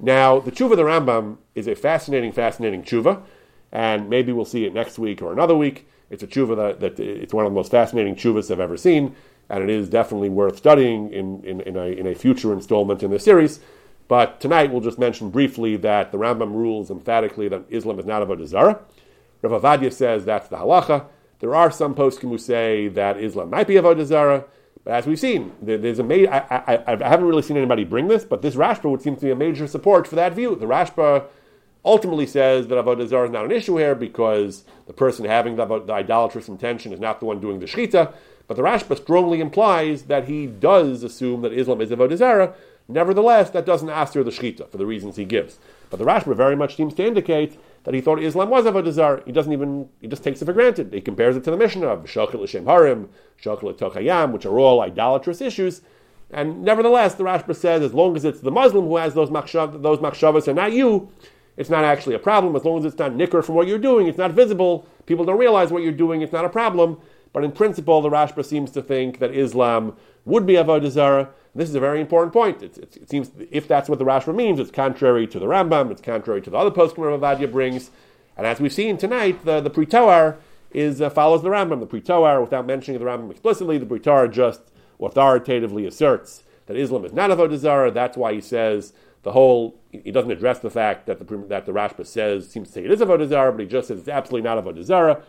Now, 0.00 0.38
the 0.38 0.52
tshuva 0.52 0.72
of 0.72 0.76
the 0.76 0.84
Rambam 0.84 1.38
is 1.54 1.66
a 1.66 1.74
fascinating, 1.74 2.32
fascinating 2.32 2.82
tshuva, 2.82 3.22
and 3.72 4.08
maybe 4.08 4.32
we'll 4.32 4.44
see 4.44 4.64
it 4.64 4.72
next 4.72 4.98
week 4.98 5.20
or 5.20 5.32
another 5.32 5.56
week. 5.56 5.88
It's 6.10 6.22
a 6.22 6.26
tshuva 6.26 6.56
that, 6.56 6.80
that 6.80 7.00
it's 7.00 7.34
one 7.34 7.44
of 7.44 7.52
the 7.52 7.54
most 7.54 7.70
fascinating 7.70 8.16
tshuvas 8.16 8.50
I've 8.50 8.60
ever 8.60 8.76
seen, 8.76 9.14
and 9.48 9.62
it 9.62 9.70
is 9.70 9.88
definitely 9.88 10.28
worth 10.28 10.56
studying 10.56 11.12
in, 11.12 11.44
in, 11.44 11.60
in, 11.62 11.76
a, 11.76 11.86
in 11.86 12.06
a 12.06 12.14
future 12.14 12.52
installment 12.52 13.02
in 13.02 13.10
the 13.10 13.18
series. 13.18 13.60
But 14.08 14.40
tonight 14.40 14.72
we'll 14.72 14.80
just 14.80 14.98
mention 14.98 15.30
briefly 15.30 15.76
that 15.76 16.12
the 16.12 16.18
Rambam 16.18 16.52
rules 16.52 16.90
emphatically 16.90 17.48
that 17.48 17.64
Islam 17.68 17.98
is 17.98 18.06
not 18.06 18.26
Avodah 18.26 18.46
Zarah. 18.46 18.80
Rav 19.42 19.62
Ovadia 19.62 19.92
says 19.92 20.24
that's 20.24 20.48
the 20.48 20.56
halacha. 20.56 21.04
There 21.40 21.54
are 21.54 21.70
some 21.70 21.94
poskim 21.94 22.30
who 22.30 22.38
say 22.38 22.88
that 22.88 23.18
Islam 23.18 23.50
might 23.50 23.68
be 23.68 23.74
Avodah 23.74 24.04
Zarah, 24.04 24.44
but 24.84 24.94
as 24.94 25.06
we've 25.06 25.20
seen, 25.20 25.52
there's 25.60 25.98
a 25.98 26.02
ma- 26.02 26.14
I, 26.14 26.38
I, 26.48 26.94
I, 26.94 27.08
haven't 27.08 27.26
really 27.26 27.42
seen 27.42 27.58
anybody 27.58 27.84
bring 27.84 28.08
this, 28.08 28.24
but 28.24 28.40
this 28.40 28.54
Rashba 28.54 28.90
would 28.90 29.02
seem 29.02 29.16
to 29.16 29.22
be 29.22 29.30
a 29.30 29.36
major 29.36 29.66
support 29.66 30.08
for 30.08 30.16
that 30.16 30.32
view. 30.32 30.56
The 30.56 30.66
Rashba 30.66 31.24
ultimately 31.88 32.26
says 32.26 32.68
that 32.68 32.74
avodah 32.74 33.08
zarah 33.08 33.26
is 33.26 33.32
not 33.32 33.46
an 33.46 33.50
issue 33.50 33.78
here 33.78 33.94
because 33.94 34.64
the 34.86 34.92
person 34.92 35.24
having 35.24 35.56
the, 35.56 35.64
the 35.64 35.92
idolatrous 35.92 36.46
intention 36.46 36.92
is 36.92 37.00
not 37.00 37.18
the 37.18 37.26
one 37.26 37.40
doing 37.40 37.60
the 37.60 37.66
shechita. 37.66 38.12
But 38.46 38.56
the 38.56 38.62
Rashba 38.62 38.96
strongly 38.96 39.40
implies 39.40 40.02
that 40.04 40.28
he 40.28 40.46
does 40.46 41.02
assume 41.02 41.40
that 41.42 41.52
Islam 41.52 41.80
is 41.80 41.90
avodah 41.90 42.16
zarah. 42.16 42.54
Nevertheless, 42.88 43.50
that 43.50 43.66
doesn't 43.66 43.88
answer 43.88 44.22
the 44.22 44.30
shechita 44.30 44.68
for 44.70 44.76
the 44.76 44.86
reasons 44.86 45.16
he 45.16 45.24
gives. 45.24 45.58
But 45.88 45.98
the 45.98 46.04
Rashba 46.04 46.36
very 46.36 46.56
much 46.56 46.76
seems 46.76 46.92
to 46.94 47.06
indicate 47.06 47.58
that 47.84 47.94
he 47.94 48.02
thought 48.02 48.22
Islam 48.22 48.50
was 48.50 48.66
avodah 48.66 48.92
zarah. 48.92 49.22
He 49.24 49.32
doesn't 49.32 49.52
even 49.52 49.88
he 50.02 50.08
just 50.08 50.22
takes 50.22 50.42
it 50.42 50.44
for 50.44 50.52
granted. 50.52 50.92
He 50.92 51.00
compares 51.00 51.36
it 51.36 51.44
to 51.44 51.50
the 51.50 51.56
Mishnah 51.56 51.86
of 51.86 52.04
Shachal 52.04 52.40
L'Shem 52.40 52.66
Harim, 52.66 53.08
Shachal 53.42 53.74
Tochayam, 53.78 54.32
which 54.32 54.44
are 54.44 54.58
all 54.58 54.82
idolatrous 54.82 55.40
issues. 55.40 55.80
And 56.30 56.62
nevertheless, 56.62 57.14
the 57.14 57.24
Rashba 57.24 57.56
says 57.56 57.82
as 57.82 57.94
long 57.94 58.14
as 58.14 58.26
it's 58.26 58.40
the 58.40 58.50
Muslim 58.50 58.84
who 58.86 58.96
has 58.96 59.14
those 59.14 59.30
machshav, 59.30 59.82
those 59.82 59.98
machshavas 59.98 60.46
and 60.46 60.56
not 60.56 60.72
you, 60.72 61.10
it's 61.58 61.68
not 61.68 61.82
actually 61.82 62.14
a 62.14 62.20
problem. 62.20 62.54
As 62.54 62.64
long 62.64 62.78
as 62.78 62.84
it's 62.84 62.98
not 62.98 63.14
nicker 63.14 63.42
from 63.42 63.56
what 63.56 63.66
you're 63.66 63.78
doing, 63.78 64.06
it's 64.06 64.16
not 64.16 64.30
visible. 64.30 64.86
People 65.06 65.24
don't 65.24 65.38
realize 65.38 65.72
what 65.72 65.82
you're 65.82 65.90
doing. 65.90 66.22
It's 66.22 66.32
not 66.32 66.44
a 66.44 66.48
problem. 66.48 66.98
But 67.32 67.42
in 67.42 67.50
principle, 67.50 68.00
the 68.00 68.08
Rashba 68.08 68.44
seems 68.44 68.70
to 68.70 68.80
think 68.80 69.18
that 69.18 69.32
Islam 69.32 69.96
would 70.24 70.46
be 70.46 70.54
avodah 70.54 70.88
zarah. 70.88 71.30
This 71.56 71.68
is 71.68 71.74
a 71.74 71.80
very 71.80 72.00
important 72.00 72.32
point. 72.32 72.62
It's, 72.62 72.78
it's, 72.78 72.96
it 72.96 73.10
seems 73.10 73.32
if 73.50 73.66
that's 73.66 73.88
what 73.88 73.98
the 73.98 74.04
Rashba 74.04 74.32
means, 74.32 74.60
it's 74.60 74.70
contrary 74.70 75.26
to 75.26 75.40
the 75.40 75.46
Rambam. 75.46 75.90
It's 75.90 76.00
contrary 76.00 76.40
to 76.42 76.50
the 76.50 76.56
other 76.56 76.70
poskim 76.70 76.98
Rav 76.98 77.20
Ovadia 77.20 77.50
brings. 77.50 77.90
And 78.36 78.46
as 78.46 78.60
we've 78.60 78.72
seen 78.72 78.96
tonight, 78.96 79.44
the, 79.44 79.60
the 79.60 79.68
Pri 79.68 79.84
Toar 79.84 80.36
is 80.70 81.00
uh, 81.00 81.10
follows 81.10 81.42
the 81.42 81.48
Rambam. 81.48 81.80
The 81.80 81.86
Pri 81.86 82.00
Toar, 82.00 82.40
without 82.40 82.66
mentioning 82.66 83.00
the 83.00 83.06
Rambam 83.06 83.32
explicitly, 83.32 83.78
the 83.78 83.86
Pri 83.86 83.98
Toar 83.98 84.28
just 84.28 84.60
authoritatively 85.00 85.86
asserts 85.86 86.44
that 86.66 86.76
Islam 86.76 87.04
is 87.04 87.12
not 87.12 87.30
avodah 87.30 87.58
zarah. 87.58 87.90
That's 87.90 88.16
why 88.16 88.32
he 88.32 88.40
says 88.40 88.92
the 89.24 89.32
whole. 89.32 89.77
He 89.90 90.10
doesn't 90.10 90.30
address 90.30 90.58
the 90.58 90.70
fact 90.70 91.06
that 91.06 91.18
the 91.18 91.36
that 91.48 91.64
the 91.66 91.72
Rashba 91.72 92.06
says 92.06 92.48
seems 92.48 92.68
to 92.68 92.74
say 92.74 92.84
it 92.84 92.90
is 92.90 93.00
a 93.00 93.28
zarah, 93.28 93.52
but 93.52 93.60
he 93.60 93.66
just 93.66 93.88
says 93.88 94.00
it's 94.00 94.08
absolutely 94.08 94.48
not 94.48 94.58
a 94.58 94.84
zarah 94.84 95.22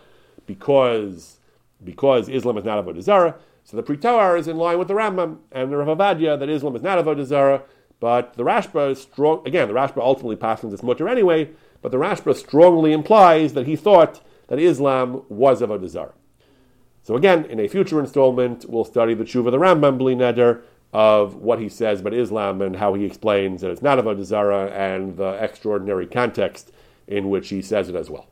because 0.46 1.38
because 1.84 2.28
Islam 2.28 2.58
is 2.58 2.66
not 2.66 2.86
a 2.86 3.02
zarah. 3.02 3.36
So 3.64 3.78
the 3.78 3.84
Pri 3.84 3.98
Toar 3.98 4.36
is 4.36 4.48
in 4.48 4.58
line 4.58 4.80
with 4.80 4.88
the 4.88 4.96
Rambam 4.96 5.38
and 5.52 5.72
the 5.72 5.78
Rav 5.78 5.98
Ovadia 5.98 6.38
that 6.40 6.50
Islam 6.50 6.76
is 6.76 6.82
not 6.82 6.98
a 6.98 7.26
zarah. 7.26 7.64
But 8.00 8.36
the 8.36 8.44
Rashba 8.44 8.92
is 8.92 9.02
strong. 9.02 9.46
Again, 9.46 9.68
the 9.68 9.74
Rashba 9.74 9.98
ultimately 9.98 10.38
passes 10.38 10.72
this 10.72 10.84
mutter 10.84 11.08
anyway. 11.08 11.52
But 11.82 11.92
the 11.92 11.98
Rashba 11.98 12.36
strongly 12.36 12.94
implies 12.94 13.54
that 13.54 13.68
he 13.68 13.76
thought 13.76 14.22
that 14.48 14.60
Islam 14.60 15.24
was 15.30 15.62
a 15.62 15.88
zarah. 15.88 16.14
So 17.04 17.16
again, 17.16 17.46
in 17.46 17.60
a 17.60 17.68
future 17.68 18.00
installment, 18.00 18.66
we'll 18.68 18.86
study 18.86 19.14
the 19.14 19.24
tshuva 19.24 19.52
the 19.52 19.58
Rambam 19.58 19.98
Bli 19.98 20.16
Neder 20.16 20.62
of 20.94 21.36
what 21.36 21.60
he 21.60 21.70
says 21.70 22.02
about 22.02 22.14
Islam 22.14 22.62
and 22.62 22.76
how 22.76 22.94
he 22.94 23.06
explains 23.06 23.62
that 23.62 23.72
it's 23.72 23.82
not 23.82 24.00
avodah 24.00 24.24
zarah 24.24 24.72
and 24.72 25.18
the 25.18 25.34
extraordinary 25.44 26.08
context 26.08 26.72
in 27.08 27.30
which 27.30 27.50
he 27.50 27.62
says 27.62 27.90
it 27.90 27.96
as 27.96 28.10
well. 28.10 28.28